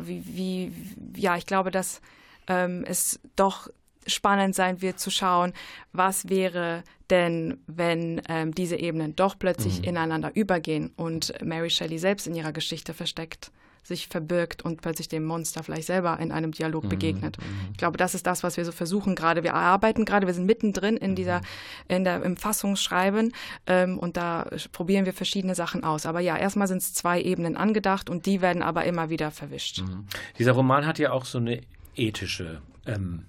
wie, 0.00 0.22
wie, 0.26 0.72
ja, 1.20 1.36
ich 1.36 1.44
glaube, 1.44 1.70
dass 1.70 2.00
ähm, 2.46 2.84
es 2.86 3.20
doch 3.36 3.68
spannend 4.06 4.54
sein 4.54 4.80
wird 4.80 4.98
zu 4.98 5.10
schauen, 5.10 5.52
was 5.92 6.28
wäre 6.28 6.84
denn, 7.10 7.58
wenn 7.66 8.22
ähm, 8.28 8.54
diese 8.54 8.76
Ebenen 8.76 9.14
doch 9.16 9.38
plötzlich 9.38 9.80
mhm. 9.80 9.84
ineinander 9.84 10.34
übergehen 10.34 10.92
und 10.96 11.32
Mary 11.44 11.70
Shelley 11.70 11.98
selbst 11.98 12.26
in 12.26 12.34
ihrer 12.34 12.52
Geschichte 12.52 12.94
versteckt 12.94 13.50
sich 13.86 14.08
verbirgt 14.08 14.62
und 14.64 14.80
plötzlich 14.80 15.08
dem 15.08 15.24
Monster 15.24 15.62
vielleicht 15.62 15.86
selber 15.86 16.18
in 16.18 16.32
einem 16.32 16.52
Dialog 16.52 16.84
mhm. 16.84 16.88
begegnet. 16.88 17.38
Mhm. 17.38 17.68
Ich 17.72 17.76
glaube, 17.76 17.98
das 17.98 18.14
ist 18.14 18.26
das, 18.26 18.42
was 18.42 18.56
wir 18.56 18.64
so 18.64 18.72
versuchen 18.72 19.14
gerade. 19.14 19.42
Wir 19.42 19.54
arbeiten 19.54 20.04
gerade, 20.04 20.26
wir 20.26 20.34
sind 20.34 20.46
mittendrin 20.46 20.96
in 20.96 21.14
dieser, 21.14 21.38
mhm. 21.38 21.44
in 21.88 22.04
der, 22.04 22.22
im 22.22 22.36
Fassungsschreiben 22.36 23.32
ähm, 23.66 23.98
und 23.98 24.16
da 24.16 24.48
probieren 24.72 25.04
wir 25.04 25.12
verschiedene 25.12 25.54
Sachen 25.54 25.84
aus. 25.84 26.06
Aber 26.06 26.20
ja, 26.20 26.36
erstmal 26.36 26.66
sind 26.66 26.78
es 26.78 26.94
zwei 26.94 27.20
Ebenen 27.20 27.56
angedacht 27.56 28.08
und 28.08 28.26
die 28.26 28.40
werden 28.40 28.62
aber 28.62 28.84
immer 28.84 29.10
wieder 29.10 29.30
verwischt. 29.30 29.82
Mhm. 29.82 30.06
Dieser 30.38 30.52
Roman 30.52 30.86
hat 30.86 30.98
ja 30.98 31.12
auch 31.12 31.26
so 31.26 31.38
eine 31.38 31.60
ethische 31.94 32.62
ähm, 32.86 33.26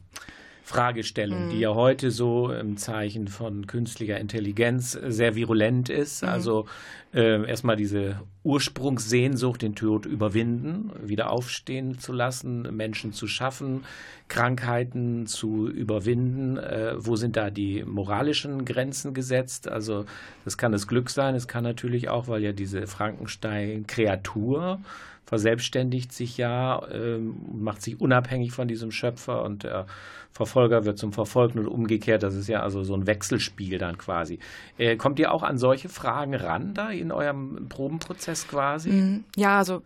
Fragestellung, 0.66 1.46
mhm. 1.46 1.50
die 1.52 1.60
ja 1.60 1.76
heute 1.76 2.10
so 2.10 2.52
im 2.52 2.76
Zeichen 2.76 3.28
von 3.28 3.68
künstlicher 3.68 4.20
Intelligenz 4.20 4.94
sehr 4.94 5.36
virulent 5.36 5.90
ist. 5.90 6.24
Mhm. 6.24 6.30
Also 6.30 6.66
äh, 7.14 7.48
erstmal 7.48 7.76
diese 7.76 8.22
Ursprungssehnsucht, 8.44 9.62
den 9.62 9.76
Tod 9.76 10.08
überwinden, 10.08 10.90
wieder 11.04 11.30
aufstehen 11.30 12.00
zu 12.00 12.14
lassen, 12.14 12.76
Menschen 12.76 13.14
zu 13.14 13.28
schaffen, 13.28 13.84
Krankheiten 14.28 15.28
zu 15.28 15.70
überwinden. 15.70 16.58
Äh, 16.58 16.96
wo 16.98 17.16
sind 17.16 17.36
da 17.38 17.52
die 17.52 17.84
moralischen 17.84 18.66
Grenzen 18.66 19.14
gesetzt? 19.14 19.68
Also 19.68 20.06
das 20.46 20.58
kann 20.58 20.72
das 20.72 20.88
Glück 20.88 21.12
sein, 21.12 21.36
es 21.36 21.48
kann 21.48 21.64
natürlich 21.64 22.10
auch, 22.10 22.28
weil 22.28 22.42
ja 22.42 22.54
diese 22.54 22.88
Frankenstein-Kreatur 22.88 24.80
verselbstständigt 25.26 26.12
sich 26.12 26.38
ja, 26.38 26.82
ähm, 26.92 27.36
macht 27.54 27.82
sich 27.82 28.00
unabhängig 28.00 28.52
von 28.52 28.68
diesem 28.68 28.92
Schöpfer 28.92 29.44
und 29.44 29.64
der 29.64 29.86
Verfolger 30.32 30.86
wird 30.86 30.98
zum 30.98 31.14
Verfolgten 31.14 31.60
und 31.60 31.68
umgekehrt. 31.68 32.22
Das 32.22 32.36
ist 32.36 32.50
ja 32.50 32.60
also 32.60 32.84
so 32.84 32.94
ein 32.94 33.08
Wechselspiel 33.08 33.78
dann 33.78 33.98
quasi. 33.98 34.40
Äh, 34.78 34.98
kommt 34.98 35.20
ihr 35.20 35.32
auch 35.32 35.44
an 35.44 35.58
solche 35.58 35.90
Fragen 35.90 36.36
ran 36.36 36.74
da 36.74 36.90
in 36.90 37.12
eurem 37.12 37.68
Probenprozess 37.70 38.48
quasi? 38.48 38.90
Mm, 38.92 39.24
ja, 39.36 39.58
also 39.58 39.82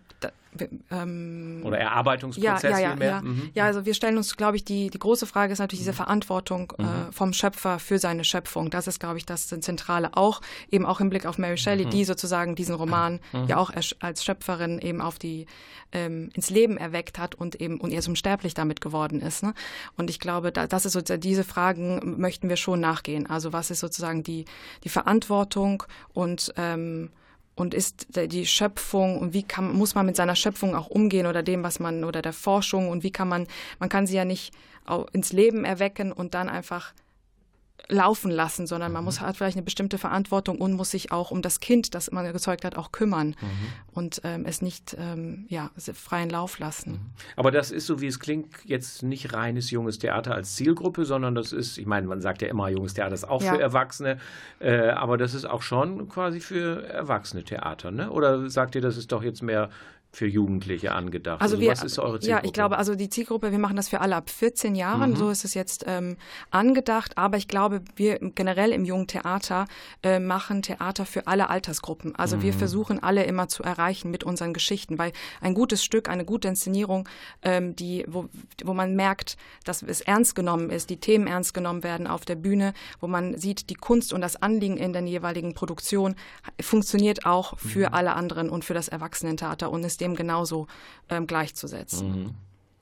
ähm, 0.90 1.62
Oder 1.64 1.78
Erarbeitungsprozess 1.78 2.64
ja, 2.64 2.80
ja, 2.80 2.96
ja, 2.96 3.06
ja. 3.06 3.22
Mhm. 3.22 3.52
ja, 3.54 3.66
also 3.66 3.86
wir 3.86 3.94
stellen 3.94 4.18
uns, 4.18 4.36
glaube 4.36 4.58
ich, 4.58 4.66
die, 4.66 4.90
die 4.90 5.00
große 5.00 5.26
Frage 5.26 5.54
ist 5.54 5.60
natürlich 5.60 5.82
diese 5.82 5.92
mhm. 5.92 5.98
Verantwortung 5.98 6.74
äh, 6.78 6.84
mhm. 6.84 7.12
vom 7.12 7.34
Schöpfer 7.34 7.80
für 7.80 8.00
seine 8.00 8.24
Schöpfung. 8.24 8.70
Das 8.70 8.88
ist, 8.88 9.00
glaube 9.00 9.18
ich, 9.18 9.26
das 9.26 9.48
Zentrale 9.48 10.18
auch, 10.18 10.42
eben 10.72 10.86
auch 10.86 11.00
im 11.00 11.10
Blick 11.10 11.26
auf 11.26 11.38
Mary 11.38 11.58
Shelley, 11.58 11.86
mhm. 11.86 11.90
die 11.92 12.04
sozusagen 12.04 12.56
diesen 12.56 12.76
Roman 12.76 13.20
mhm. 13.32 13.46
ja 13.48 13.58
auch 13.58 13.72
als 14.00 14.24
Schöpferin 14.24 14.80
eben 14.80 15.02
auf 15.02 15.20
die 15.20 15.46
ähm, 15.92 16.30
ins 16.34 16.50
Leben 16.50 16.78
erweckt 16.78 17.20
hat 17.20 17.36
und 17.36 17.56
eben 17.56 17.80
und 17.80 17.92
ihr 17.92 18.02
zum 18.02 18.16
Sterblich 18.16 18.54
damit 18.54 18.82
geworden 18.82 19.22
ist. 19.22 19.44
Ne? 19.44 19.54
Und 19.98 20.10
ich 20.10 20.20
glaube, 20.20 20.52
da, 20.52 20.68
das 20.68 20.86
ist 20.86 20.94
sozusagen 20.94 21.22
diese 21.22 21.44
Fragen 21.44 22.20
möchten 22.20 22.50
wir 22.50 22.58
schon 22.58 22.80
nachgehen. 22.80 23.28
Also 23.28 23.54
was 23.54 23.72
ist 23.72 23.80
sozusagen 23.80 24.24
die 24.24 24.46
die 24.84 24.90
Verantwortung 24.90 25.84
und 26.14 26.54
ähm, 26.58 27.10
und 27.60 27.74
ist 27.74 28.08
die 28.16 28.46
Schöpfung 28.46 29.20
und 29.20 29.34
wie 29.34 29.44
kann, 29.44 29.74
muss 29.74 29.94
man 29.94 30.06
mit 30.06 30.16
seiner 30.16 30.36
Schöpfung 30.36 30.76
auch 30.76 30.88
umgehen 30.88 31.28
oder 31.28 31.44
dem, 31.44 31.62
was 31.62 31.80
man 31.80 32.06
oder 32.06 32.22
der 32.22 32.32
Forschung 32.32 32.90
und 32.90 33.04
wie 33.04 33.12
kann 33.12 33.28
man, 33.28 33.48
man 33.80 33.90
kann 33.90 34.08
sie 34.08 34.16
ja 34.16 34.24
nicht 34.24 34.54
ins 35.12 35.34
Leben 35.34 35.66
erwecken 35.66 36.12
und 36.12 36.34
dann 36.34 36.50
einfach 36.50 36.94
laufen 37.88 38.32
lassen, 38.32 38.68
sondern 38.68 38.92
man 38.92 39.02
mhm. 39.02 39.06
muss 39.06 39.22
hat 39.22 39.38
vielleicht 39.38 39.58
eine 39.58 39.64
bestimmte 39.64 39.98
Verantwortung 39.98 40.60
und 40.60 40.74
muss 40.74 40.92
sich 40.92 41.12
auch 41.12 41.32
um 41.32 41.42
das 41.42 41.60
Kind, 41.60 41.96
das 41.96 42.12
man 42.12 42.32
gezeugt 42.32 42.66
hat, 42.66 42.76
auch 42.78 42.92
kümmern 42.92 43.30
mhm. 43.30 43.48
und 43.94 44.22
ähm, 44.24 44.46
es 44.46 44.62
nicht 44.62 44.96
ähm, 45.00 45.46
ja 45.50 45.72
freien 45.94 46.30
Lauf 46.30 46.60
lassen. 46.60 46.92
Mhm. 46.92 47.00
Aber 47.36 47.52
das 47.52 47.72
ist 47.72 47.86
so, 47.86 48.02
wie 48.02 48.08
es 48.08 48.20
klingt, 48.20 48.48
jetzt 48.66 49.04
nicht 49.04 49.34
reines 49.34 49.72
junges 49.72 50.00
Theater 50.00 50.36
als 50.36 50.56
Zielgruppe, 50.56 51.06
sondern 51.06 51.36
das 51.36 51.52
ist, 51.52 51.78
ich 51.78 51.86
meine, 51.86 52.08
man 52.08 52.22
sagt 52.22 52.42
ja 52.42 52.48
immer, 52.48 52.70
junges 52.70 52.94
Theater 52.94 53.14
ist 53.14 53.28
auch 53.28 53.42
ja. 53.42 53.54
für 53.54 53.62
Erwachsene, 53.62 54.20
äh, 54.60 54.90
aber 54.90 55.18
das 55.18 55.34
ist 55.34 55.46
auch 55.46 55.62
schon 55.62 56.10
quasi 56.10 56.40
für 56.40 56.88
erwachsene 56.88 57.44
Theater, 57.44 57.92
ne? 57.92 58.12
Oder 58.12 58.50
sagt 58.50 58.76
ihr, 58.76 58.82
das 58.82 58.98
ist 58.98 59.12
doch 59.12 59.24
jetzt 59.24 59.42
mehr 59.42 59.70
für 60.12 60.26
Jugendliche 60.26 60.94
angedacht? 60.94 61.42
Also, 61.42 61.56
also 61.56 61.62
wir, 61.62 61.72
was 61.72 61.84
ist 61.84 62.00
eure 62.00 62.20
Zielgruppe? 62.20 62.44
Ja, 62.44 62.48
ich 62.48 62.54
glaube, 62.54 62.78
also 62.78 62.96
die 62.96 63.10
Zielgruppe, 63.10 63.52
wir 63.52 63.60
machen 63.60 63.76
das 63.76 63.90
für 63.90 64.02
alle 64.02 64.16
ab 64.16 64.30
14 64.30 64.76
Jahren, 64.76 65.12
mhm. 65.12 65.16
so 65.16 65.30
ist 65.30 65.46
es 65.46 65.54
jetzt 65.54 65.86
ähm, 65.88 66.18
angedacht. 66.50 67.18
Aber 67.18 67.38
ich 67.38 67.48
glaube, 67.48 67.82
wir 67.96 68.18
generell 68.20 68.72
im 68.72 68.86
jungen 68.86 69.08
Theater 69.08 69.68
äh, 70.02 70.20
machen 70.20 70.64
Theater 70.64 71.06
für 71.06 71.28
alle 71.28 71.50
Altersgruppen. 71.50 72.16
Also 72.16 72.38
mhm. 72.38 72.42
wir 72.42 72.54
versuchen 72.54 73.02
alle 73.04 73.24
immer 73.24 73.48
zu 73.48 73.62
erreichen 73.64 74.10
mit 74.10 74.24
unseren 74.24 74.54
Geschichten, 74.54 74.98
weil 74.98 75.12
ein 75.42 75.54
gutes 75.54 75.84
Stück, 75.84 76.10
eine 76.10 76.26
gute 76.26 76.48
Inszenierung, 76.48 77.08
ähm, 77.44 77.76
die, 77.76 78.04
wo, 78.08 78.30
wo 78.64 78.74
man 78.74 78.96
merkt, 78.96 79.38
dass 79.64 79.84
es 79.84 80.02
ernst 80.02 80.36
genommen 80.36 80.72
ist, 80.72 80.90
die 80.90 80.98
Themen 80.98 81.28
ernst 81.28 81.54
genommen 81.54 81.84
werden 81.84 82.08
auf 82.08 82.26
der 82.26 82.36
Bühne, 82.36 82.74
wo 83.00 83.08
man 83.08 83.38
sieht, 83.38 83.70
die 83.70 83.76
Kunst 83.76 84.12
und 84.14 84.22
das 84.22 84.42
Anliegen 84.42 84.78
in 84.78 84.92
der 84.92 85.04
jeweiligen 85.04 85.54
Produktion 85.54 86.16
funktioniert 86.60 87.26
auch 87.26 87.58
für 87.58 87.90
mhm. 87.90 87.94
alle 87.94 88.14
anderen 88.14 88.50
und 88.50 88.66
für 88.66 88.74
das 88.74 88.88
Erwachsenentheater 88.88 89.72
und 89.72 89.84
ist 89.84 89.99
dem 90.00 90.16
genauso 90.16 90.68
ähm, 91.10 91.28
gleichzusetzen. 91.28 92.24
Mhm. 92.24 92.36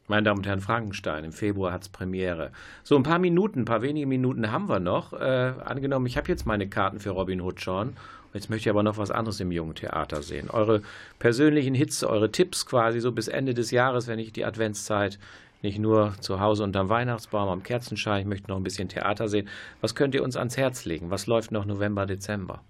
Meine 0.09 0.24
Damen 0.24 0.38
und 0.38 0.47
Herren, 0.47 0.61
Frankenstein, 0.61 1.26
im 1.26 1.34
Februar 1.34 1.74
hat 1.74 1.82
es 1.82 1.89
Premiere. 1.89 2.51
So, 2.84 2.95
ein 2.95 3.03
paar 3.03 3.20
Minuten, 3.20 3.61
ein 3.61 3.65
paar 3.65 3.82
wenige 3.82 4.07
Minuten 4.07 4.51
haben 4.51 4.70
wir 4.70 4.80
noch. 4.80 5.11
Äh, 5.11 5.53
angenommen, 5.65 6.05
ich 6.05 6.15
habe 6.15 6.30
jetzt 6.30 6.45
meine 6.45 6.70
Karten 6.70 6.99
für 6.99 7.09
Robin 7.09 7.41
Hood 7.41 7.59
schon. 7.59 7.97
Jetzt 8.34 8.49
möchte 8.49 8.70
ich 8.70 8.70
aber 8.70 8.84
noch 8.84 8.97
was 8.97 9.11
anderes 9.11 9.39
im 9.41 9.51
jungen 9.51 9.76
Theater 9.76 10.22
sehen. 10.22 10.49
Eure 10.49 10.82
persönlichen 11.20 11.74
Hits, 11.74 12.03
eure 12.05 12.32
Tipps 12.32 12.65
quasi 12.65 13.01
so 13.01 13.11
bis 13.11 13.28
Ende 13.28 13.53
des 13.53 13.72
Jahres, 13.72 14.07
wenn 14.07 14.20
ich 14.20 14.32
die 14.32 14.45
Adventszeit 14.45 15.20
nicht 15.61 15.80
nur 15.80 16.13
zu 16.22 16.39
Hause 16.39 16.63
unterm 16.63 16.88
Weihnachtsbaum 16.88 17.49
am 17.49 17.63
Kerzenschein, 17.63 18.22
ich 18.22 18.28
möchte 18.28 18.49
noch 18.49 18.57
ein 18.57 18.63
bisschen 18.63 18.89
Theater 18.89 19.28
sehen. 19.28 19.49
Was 19.82 19.95
könnt 19.95 20.15
ihr 20.15 20.24
uns 20.24 20.38
ans 20.38 20.55
Herz 20.55 20.86
legen? 20.86 21.09
Was 21.09 21.28
läuft 21.28 21.51
noch 21.51 21.65
November, 21.65 22.05
Dezember? 22.05 22.61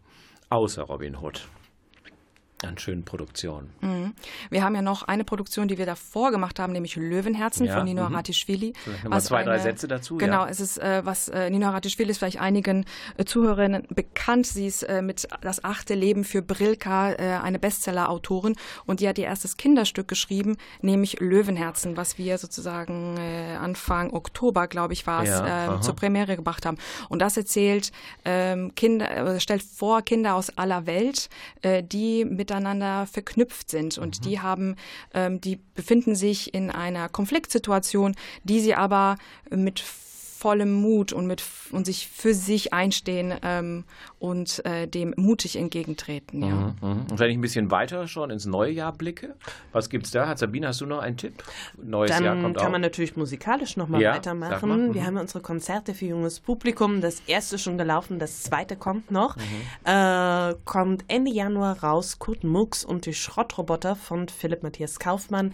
Außer 0.49 0.83
Robin 0.83 1.17
Hood 1.17 1.47
an 2.63 2.77
schönen 2.77 3.05
Produktionen. 3.05 3.69
Mhm. 3.81 4.13
Wir 4.49 4.63
haben 4.63 4.73
ja 4.73 4.81
noch 4.81 5.03
eine 5.03 5.23
Produktion, 5.23 5.67
die 5.67 5.77
wir 5.77 5.85
davor 5.85 6.31
gemacht 6.31 6.59
haben, 6.59 6.73
nämlich 6.73 6.95
Löwenherzen 6.95 7.67
ja, 7.67 7.75
von 7.75 7.85
Nino 7.85 8.03
Aratischvili. 8.03 8.73
Mal 9.07 9.21
zwei, 9.21 9.37
eine, 9.37 9.51
drei 9.51 9.59
Sätze 9.59 9.87
dazu. 9.87 10.17
Genau, 10.17 10.45
ja. 10.45 10.49
es 10.49 10.59
ist, 10.59 10.79
äh, 10.79 11.05
was 11.05 11.27
äh, 11.29 11.51
Nino 11.51 11.67
Aratischvili 11.67 12.09
ist 12.09 12.17
vielleicht 12.17 12.41
einigen 12.41 12.85
äh, 13.17 13.25
Zuhörerinnen 13.25 13.87
bekannt. 13.89 14.47
Sie 14.47 14.65
ist 14.65 14.81
äh, 14.83 15.03
mit 15.03 15.27
Das 15.41 15.63
achte 15.63 15.93
Leben 15.93 16.23
für 16.23 16.41
Brilka 16.41 17.11
äh, 17.11 17.39
eine 17.43 17.59
Bestseller-Autorin 17.59 18.55
und 18.85 19.01
die 19.01 19.07
hat 19.07 19.19
ihr 19.19 19.25
erstes 19.25 19.57
Kinderstück 19.57 20.07
geschrieben, 20.07 20.57
nämlich 20.81 21.19
Löwenherzen, 21.19 21.95
was 21.95 22.17
wir 22.17 22.39
sozusagen 22.39 23.17
äh, 23.17 23.55
Anfang 23.55 24.13
Oktober, 24.13 24.67
glaube 24.67 24.93
ich, 24.93 25.05
war 25.05 25.23
es, 25.23 25.29
ja, 25.29 25.79
zur 25.81 25.95
Premiere 25.95 26.35
gebracht 26.35 26.65
haben. 26.65 26.77
Und 27.09 27.19
das 27.19 27.37
erzählt 27.37 27.91
ähm, 28.25 28.73
Kinder, 28.75 29.39
stellt 29.39 29.61
vor 29.61 30.01
Kinder 30.01 30.35
aus 30.35 30.57
aller 30.57 30.85
Welt, 30.85 31.29
die 31.63 32.25
mit 32.25 32.46
miteinander 32.47 33.05
verknüpft 33.07 33.69
sind. 33.69 33.97
Und 33.97 34.19
mhm. 34.19 34.23
die 34.23 34.39
haben, 34.39 34.75
ähm, 35.13 35.41
die 35.41 35.57
befinden 35.75 36.15
sich 36.15 36.53
in 36.53 36.71
einer 36.71 37.09
Konfliktsituation, 37.09 38.15
die 38.43 38.61
sie 38.61 38.73
aber 38.73 39.17
mit 39.49 39.83
vollem 40.37 40.73
Mut 40.73 41.13
und 41.13 41.25
mit 41.25 41.43
und 41.71 41.85
sich 41.85 42.07
für 42.07 42.33
sich 42.33 42.71
einstehen 42.73 43.33
ähm, 43.41 43.85
und 44.19 44.63
äh, 44.65 44.87
dem 44.87 45.13
mutig 45.17 45.55
entgegentreten. 45.55 46.43
Ja. 46.43 46.55
Mhm, 46.55 46.75
mhm. 46.81 47.05
Und 47.09 47.19
wenn 47.19 47.31
ich 47.31 47.37
ein 47.37 47.41
bisschen 47.41 47.71
weiter 47.71 48.07
schon 48.07 48.29
ins 48.29 48.45
neue 48.45 48.71
Jahr 48.71 48.93
blicke, 48.93 49.35
was 49.71 49.89
gibt 49.89 50.05
es 50.05 50.11
da? 50.11 50.27
Hat 50.27 50.37
Sabine, 50.37 50.67
hast 50.67 50.81
du 50.81 50.85
noch 50.85 50.99
einen 50.99 51.17
Tipp? 51.17 51.43
Neues 51.81 52.11
Dann 52.11 52.23
Jahr 52.23 52.35
kommt 52.35 52.57
kann 52.57 52.67
auch. 52.67 52.71
man 52.71 52.81
natürlich 52.81 53.15
musikalisch 53.15 53.77
nochmal 53.77 54.01
ja, 54.01 54.13
weitermachen. 54.13 54.69
Mal. 54.69 54.93
Wir 54.93 55.01
mhm. 55.01 55.05
haben 55.07 55.17
unsere 55.17 55.41
Konzerte 55.41 55.93
für 55.93 56.05
junges 56.05 56.39
Publikum. 56.39 57.01
Das 57.01 57.21
erste 57.25 57.57
schon 57.57 57.77
gelaufen, 57.77 58.19
das 58.19 58.43
zweite 58.43 58.75
kommt 58.75 59.09
noch. 59.09 59.35
Mhm. 59.37 59.41
Äh, 59.85 60.55
kommt 60.65 61.03
Ende 61.07 61.31
Januar 61.31 61.83
raus. 61.83 62.19
Kurt 62.19 62.43
Mux 62.43 62.85
und 62.85 63.05
die 63.05 63.13
Schrottroboter 63.13 63.95
von 63.95 64.27
Philipp 64.27 64.61
Matthias 64.61 64.99
Kaufmann. 64.99 65.53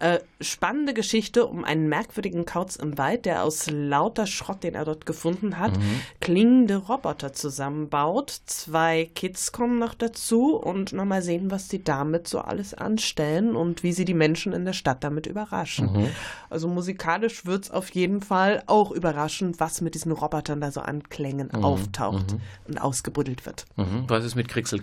Äh, 0.00 0.18
spannende 0.40 0.92
Geschichte 0.92 1.46
um 1.46 1.64
einen 1.64 1.88
merkwürdigen 1.88 2.44
Kauz 2.44 2.76
im 2.76 2.98
Wald, 2.98 3.26
der 3.26 3.44
aus 3.44 3.70
lauter 3.70 4.23
Schrott, 4.26 4.62
den 4.62 4.74
er 4.74 4.84
dort 4.84 5.06
gefunden 5.06 5.58
hat, 5.58 5.76
mhm. 5.76 6.00
klingende 6.20 6.76
Roboter 6.76 7.32
zusammenbaut. 7.32 8.30
Zwei 8.46 9.10
Kids 9.14 9.52
kommen 9.52 9.78
noch 9.78 9.94
dazu 9.94 10.56
und 10.56 10.92
nochmal 10.92 11.22
sehen, 11.22 11.50
was 11.50 11.68
sie 11.68 11.82
damit 11.82 12.28
so 12.28 12.40
alles 12.40 12.74
anstellen 12.74 13.56
und 13.56 13.82
wie 13.82 13.92
sie 13.92 14.04
die 14.04 14.14
Menschen 14.14 14.52
in 14.52 14.64
der 14.64 14.72
Stadt 14.72 15.04
damit 15.04 15.26
überraschen. 15.26 15.92
Mhm. 15.92 16.08
Also 16.50 16.68
musikalisch 16.68 17.46
wird 17.46 17.64
es 17.64 17.70
auf 17.70 17.90
jeden 17.90 18.20
Fall 18.20 18.62
auch 18.66 18.90
überraschen, 18.90 19.54
was 19.58 19.80
mit 19.80 19.94
diesen 19.94 20.12
Robotern 20.12 20.60
da 20.60 20.70
so 20.70 20.80
an 20.80 21.02
Klängen 21.02 21.50
mhm. 21.52 21.64
auftaucht 21.64 22.32
mhm. 22.32 22.40
und 22.68 22.78
ausgebuddelt 22.80 23.46
wird. 23.46 23.66
Mhm. 23.76 24.04
Was 24.08 24.24
ist 24.24 24.34
mit 24.34 24.48
Krixel 24.48 24.80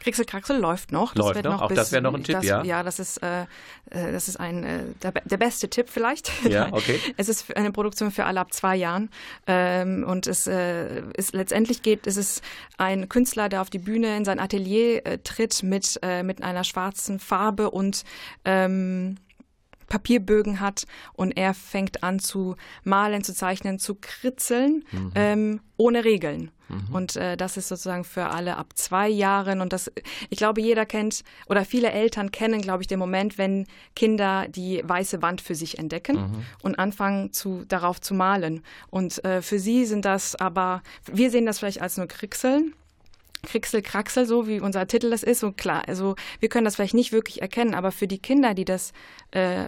Kraxel? 0.00 0.24
Krixel-Kraxel 0.26 0.58
läuft 0.58 0.92
noch. 0.92 1.14
Das 1.14 1.26
läuft 1.26 1.44
noch, 1.44 1.52
noch 1.52 1.62
auch 1.62 1.68
bis, 1.68 1.76
das 1.76 1.92
wäre 1.92 2.02
noch 2.02 2.14
ein 2.14 2.24
Tipp, 2.24 2.36
das, 2.36 2.44
ja? 2.44 2.62
Ja, 2.64 2.82
das 2.82 2.98
ist, 2.98 3.22
äh, 3.22 3.42
äh, 3.42 3.46
das 4.12 4.28
ist 4.28 4.38
ein, 4.38 4.64
äh, 4.64 4.84
der, 5.02 5.12
der, 5.12 5.36
beste 5.36 5.68
Tipp 5.68 5.88
vielleicht. 5.90 6.30
Ja, 6.44 6.68
okay. 6.72 7.00
es 7.16 7.28
ist 7.28 7.56
eine 7.56 7.72
Produktion 7.72 8.10
für 8.10 8.24
alle 8.24 8.40
ab 8.40 8.52
zwei 8.52 8.76
Jahren 8.76 9.10
ähm, 9.46 10.04
und 10.06 10.26
es 10.26 10.46
äh, 10.46 11.02
ist 11.14 11.34
letztendlich 11.34 11.82
geht, 11.82 12.06
es 12.06 12.16
ist 12.16 12.42
ein 12.78 13.08
Künstler, 13.08 13.48
der 13.48 13.62
auf 13.62 13.70
die 13.70 13.78
Bühne 13.78 14.16
in 14.16 14.24
sein 14.24 14.38
Atelier 14.38 15.06
äh, 15.06 15.18
tritt 15.18 15.62
mit, 15.62 15.98
äh, 16.02 16.22
mit 16.22 16.42
einer 16.42 16.64
schwarzen 16.64 17.18
Farbe 17.18 17.70
und 17.70 18.04
ähm, 18.44 19.16
Papierbögen 19.88 20.60
hat 20.60 20.86
und 21.12 21.36
er 21.36 21.54
fängt 21.54 22.02
an 22.02 22.18
zu 22.18 22.56
malen, 22.84 23.24
zu 23.24 23.34
zeichnen, 23.34 23.78
zu 23.78 23.94
kritzeln, 23.94 24.84
mhm. 24.92 25.12
ähm, 25.14 25.60
ohne 25.76 26.04
Regeln. 26.04 26.50
Mhm. 26.68 26.94
Und 26.94 27.16
äh, 27.16 27.36
das 27.36 27.56
ist 27.56 27.68
sozusagen 27.68 28.04
für 28.04 28.26
alle 28.26 28.56
ab 28.56 28.72
zwei 28.74 29.08
Jahren. 29.08 29.60
Und 29.60 29.72
das, 29.72 29.90
ich 30.30 30.38
glaube, 30.38 30.60
jeder 30.60 30.86
kennt 30.86 31.22
oder 31.46 31.64
viele 31.64 31.90
Eltern 31.90 32.30
kennen, 32.30 32.60
glaube 32.60 32.82
ich, 32.82 32.86
den 32.86 32.98
Moment, 32.98 33.38
wenn 33.38 33.66
Kinder 33.94 34.46
die 34.48 34.82
weiße 34.84 35.22
Wand 35.22 35.40
für 35.40 35.54
sich 35.54 35.78
entdecken 35.78 36.16
mhm. 36.16 36.44
und 36.62 36.78
anfangen 36.78 37.32
zu, 37.32 37.64
darauf 37.66 38.00
zu 38.00 38.14
malen. 38.14 38.62
Und 38.90 39.24
äh, 39.24 39.42
für 39.42 39.58
sie 39.58 39.84
sind 39.84 40.04
das 40.04 40.34
aber, 40.36 40.82
wir 41.04 41.30
sehen 41.30 41.46
das 41.46 41.58
vielleicht 41.58 41.82
als 41.82 41.96
nur 41.96 42.06
Kriegseln. 42.06 42.74
Krixel, 43.46 43.80
Kraxel, 43.80 44.26
so 44.26 44.48
wie 44.48 44.60
unser 44.60 44.86
Titel 44.86 45.10
das 45.10 45.22
ist. 45.22 45.44
Und 45.44 45.56
klar, 45.56 45.84
also 45.86 46.16
wir 46.40 46.48
können 46.48 46.64
das 46.64 46.76
vielleicht 46.76 46.94
nicht 46.94 47.12
wirklich 47.12 47.42
erkennen, 47.42 47.74
aber 47.74 47.92
für 47.92 48.08
die 48.08 48.18
Kinder, 48.18 48.54
die 48.54 48.64
das 48.64 48.92
äh, 49.36 49.66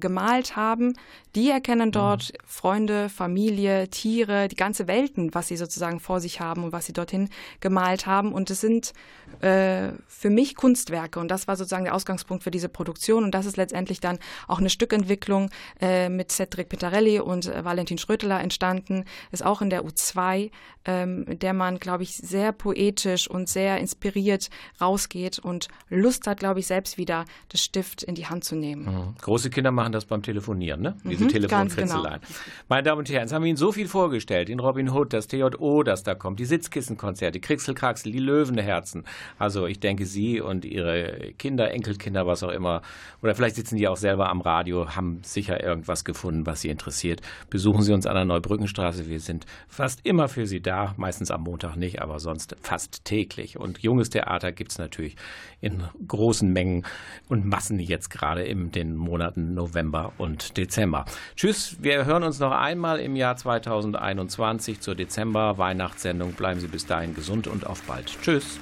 gemalt 0.00 0.56
haben, 0.56 0.94
die 1.34 1.50
erkennen 1.50 1.88
mhm. 1.88 1.92
dort 1.92 2.32
mhm. 2.32 2.36
Freunde, 2.46 3.08
Familie, 3.10 3.88
Tiere, 3.88 4.48
die 4.48 4.56
ganze 4.56 4.86
Welten, 4.86 5.34
was 5.34 5.48
sie 5.48 5.56
sozusagen 5.56 6.00
vor 6.00 6.20
sich 6.20 6.40
haben 6.40 6.64
und 6.64 6.72
was 6.72 6.86
sie 6.86 6.94
dorthin 6.94 7.28
gemalt 7.60 8.06
haben. 8.06 8.32
Und 8.32 8.50
es 8.50 8.62
sind 8.62 8.92
äh, 9.40 9.92
für 10.08 10.30
mich 10.30 10.56
Kunstwerke. 10.56 11.20
Und 11.20 11.28
das 11.28 11.46
war 11.46 11.56
sozusagen 11.56 11.84
der 11.84 11.94
Ausgangspunkt 11.94 12.42
für 12.42 12.50
diese 12.50 12.68
Produktion. 12.68 13.24
Und 13.24 13.34
das 13.34 13.44
ist 13.44 13.56
letztendlich 13.56 14.00
dann 14.00 14.18
auch 14.48 14.58
eine 14.58 14.70
Stückentwicklung 14.70 15.50
äh, 15.80 16.08
mit 16.08 16.32
Cedric 16.32 16.70
Petarelli 16.70 17.20
und 17.20 17.46
äh, 17.46 17.64
Valentin 17.64 17.98
Schröteler 17.98 18.40
entstanden. 18.40 19.04
Ist 19.30 19.44
auch 19.44 19.60
in 19.60 19.68
der 19.68 19.84
U2, 19.84 20.50
ähm, 20.84 21.24
in 21.28 21.38
der 21.38 21.52
man, 21.52 21.78
glaube 21.78 22.02
ich, 22.02 22.16
sehr 22.16 22.52
poetisch 22.52 23.28
und 23.28 23.48
sehr 23.48 23.78
inspiriert 23.78 24.48
rausgeht 24.80 25.38
und 25.38 25.68
Lust 25.90 26.26
hat, 26.26 26.40
glaube 26.40 26.60
ich, 26.60 26.66
selbst 26.66 26.96
wieder 26.96 27.24
das 27.48 27.62
Stift 27.62 28.02
in 28.02 28.14
die 28.14 28.26
Hand 28.26 28.44
zu 28.44 28.54
nehmen. 28.54 28.84
Mhm. 28.84 29.01
Große 29.20 29.50
Kinder 29.50 29.70
machen 29.70 29.92
das 29.92 30.04
beim 30.04 30.22
Telefonieren, 30.22 30.80
ne? 30.80 30.96
Diese 31.04 31.24
mhm, 31.24 31.28
Telefonfritzeleien. 31.28 32.20
Genau. 32.20 32.40
Meine 32.68 32.82
Damen 32.82 32.98
und 33.00 33.08
Herren, 33.08 33.22
jetzt 33.22 33.32
haben 33.32 33.42
wir 33.42 33.48
Ihnen 33.48 33.56
so 33.56 33.72
viel 33.72 33.88
vorgestellt. 33.88 34.48
In 34.48 34.60
Robin 34.60 34.90
Hood, 34.90 35.12
das 35.12 35.28
TJO, 35.28 35.82
das 35.82 36.02
da 36.02 36.14
kommt, 36.14 36.40
die 36.40 36.44
Sitzkissenkonzerte, 36.44 37.40
Krixelkraxel, 37.40 38.12
die 38.12 38.18
Löwenherzen. 38.18 39.04
Also 39.38 39.66
ich 39.66 39.80
denke, 39.80 40.06
Sie 40.06 40.40
und 40.40 40.64
Ihre 40.64 41.32
Kinder, 41.38 41.70
Enkelkinder, 41.70 42.26
was 42.26 42.42
auch 42.42 42.50
immer, 42.50 42.82
oder 43.22 43.34
vielleicht 43.34 43.56
sitzen 43.56 43.76
die 43.76 43.88
auch 43.88 43.96
selber 43.96 44.28
am 44.28 44.40
Radio, 44.40 44.96
haben 44.96 45.20
sicher 45.22 45.62
irgendwas 45.62 46.04
gefunden, 46.04 46.46
was 46.46 46.60
Sie 46.60 46.68
interessiert. 46.68 47.20
Besuchen 47.50 47.82
Sie 47.82 47.92
uns 47.92 48.06
an 48.06 48.14
der 48.14 48.24
Neubrückenstraße. 48.24 49.08
Wir 49.08 49.20
sind 49.20 49.46
fast 49.68 50.00
immer 50.04 50.28
für 50.28 50.46
Sie 50.46 50.60
da, 50.60 50.94
meistens 50.96 51.30
am 51.30 51.42
Montag 51.42 51.76
nicht, 51.76 52.02
aber 52.02 52.18
sonst 52.18 52.56
fast 52.60 53.04
täglich. 53.04 53.58
Und 53.58 53.78
junges 53.78 54.10
Theater 54.10 54.52
gibt 54.52 54.72
es 54.72 54.78
natürlich 54.78 55.16
in 55.60 55.84
großen 56.06 56.52
Mengen 56.52 56.84
und 57.28 57.46
Massen 57.46 57.78
jetzt 57.78 58.10
gerade 58.10 58.42
in 58.42 58.70
den 58.82 58.96
Monaten 58.96 59.54
November 59.54 60.12
und 60.18 60.56
Dezember. 60.56 61.04
Tschüss, 61.36 61.76
wir 61.80 62.04
hören 62.04 62.24
uns 62.24 62.38
noch 62.38 62.52
einmal 62.52 63.00
im 63.00 63.16
Jahr 63.16 63.36
2021 63.36 64.80
zur 64.80 64.94
Dezember-Weihnachtssendung. 64.94 66.32
Bleiben 66.32 66.60
Sie 66.60 66.68
bis 66.68 66.86
dahin 66.86 67.14
gesund 67.14 67.46
und 67.46 67.66
auf 67.66 67.82
bald. 67.82 68.16
Tschüss. 68.22 68.58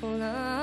Oh, 0.00 0.02
oh, 0.02 0.06
oh. 0.06 0.57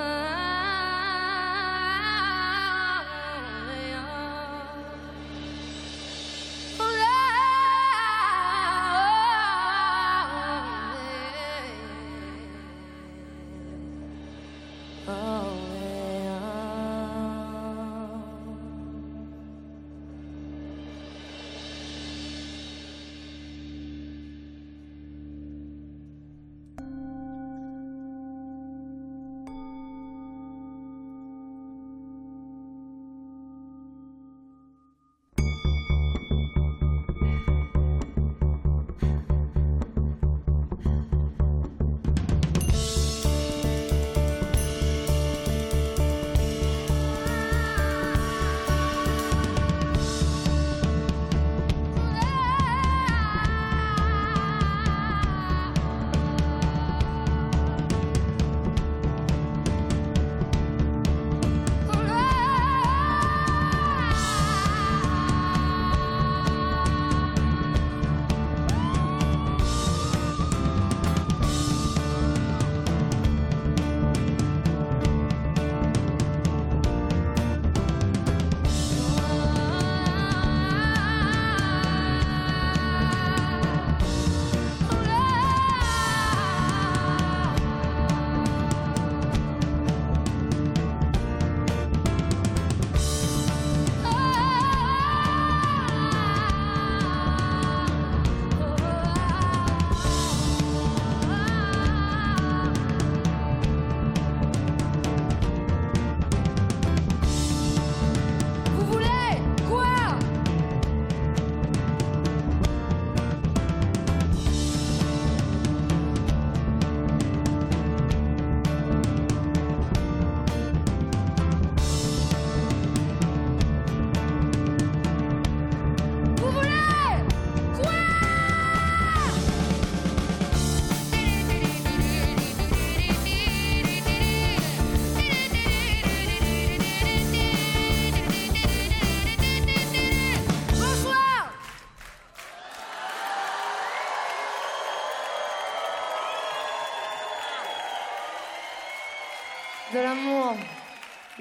L'amour, 150.00 150.56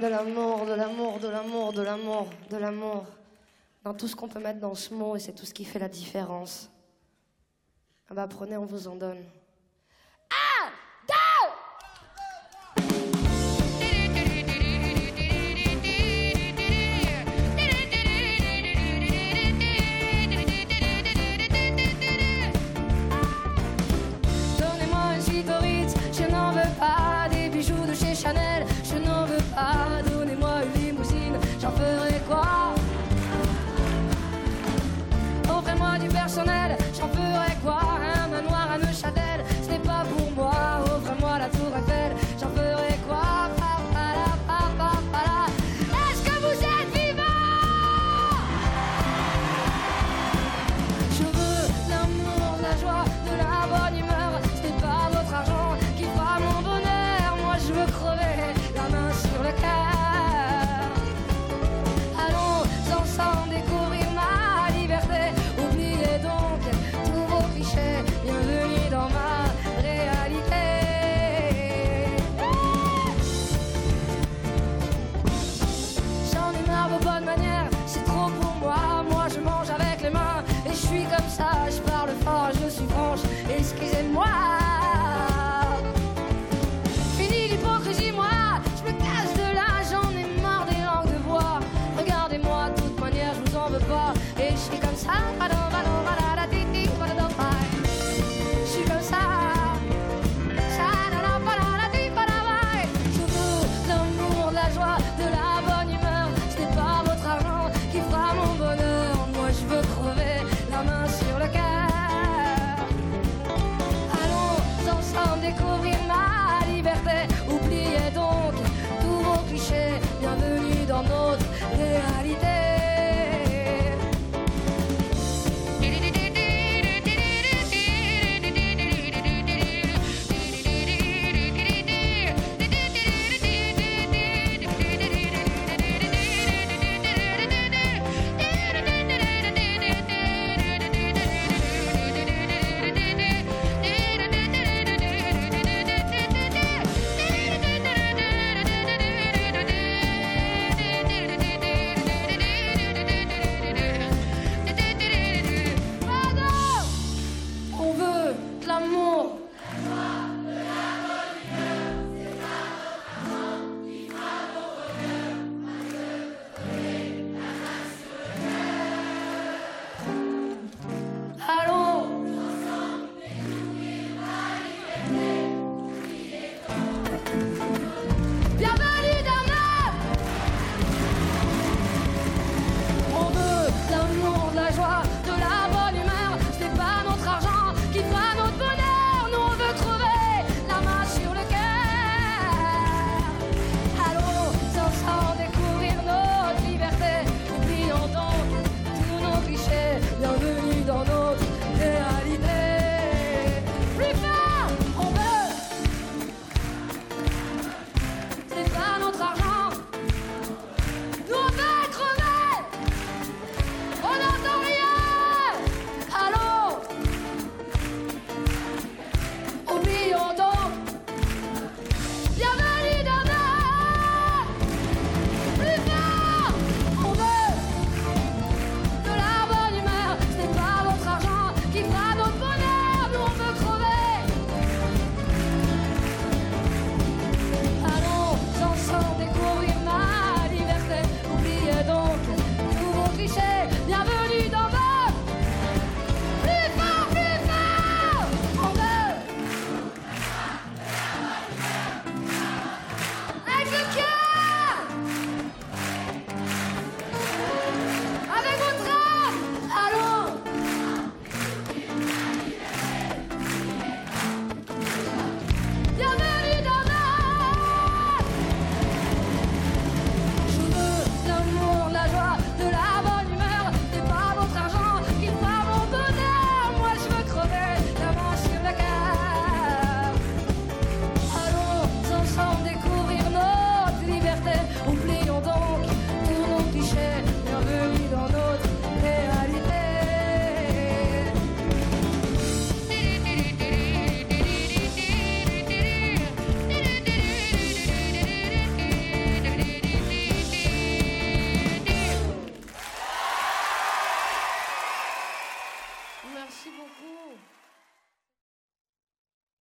de 0.01 0.07
l'amour, 0.07 0.67
de 0.67 0.73
l'amour, 0.75 1.19
de 1.21 1.29
l'amour, 1.29 1.73
de 1.73 1.83
l'amour, 1.83 2.29
de 2.51 2.57
l'amour. 2.57 3.05
Dans 3.85 3.95
tout 3.95 4.09
ce 4.09 4.17
qu'on 4.17 4.29
peut 4.29 4.41
mettre 4.41 4.61
dans 4.61 4.75
ce 4.75 4.95
mot, 4.95 5.17
et 5.17 5.21
c'est 5.21 5.33
tout 5.33 5.47
ce 5.47 5.55
qui 5.55 5.65
fait 5.65 5.79
la 5.79 5.89
différence. 5.89 6.71
Ah 8.09 8.15
bah 8.15 8.27
prenez, 8.29 8.57
on 8.57 8.65
vous 8.65 8.89
en 8.89 8.97
donne. 8.97 9.23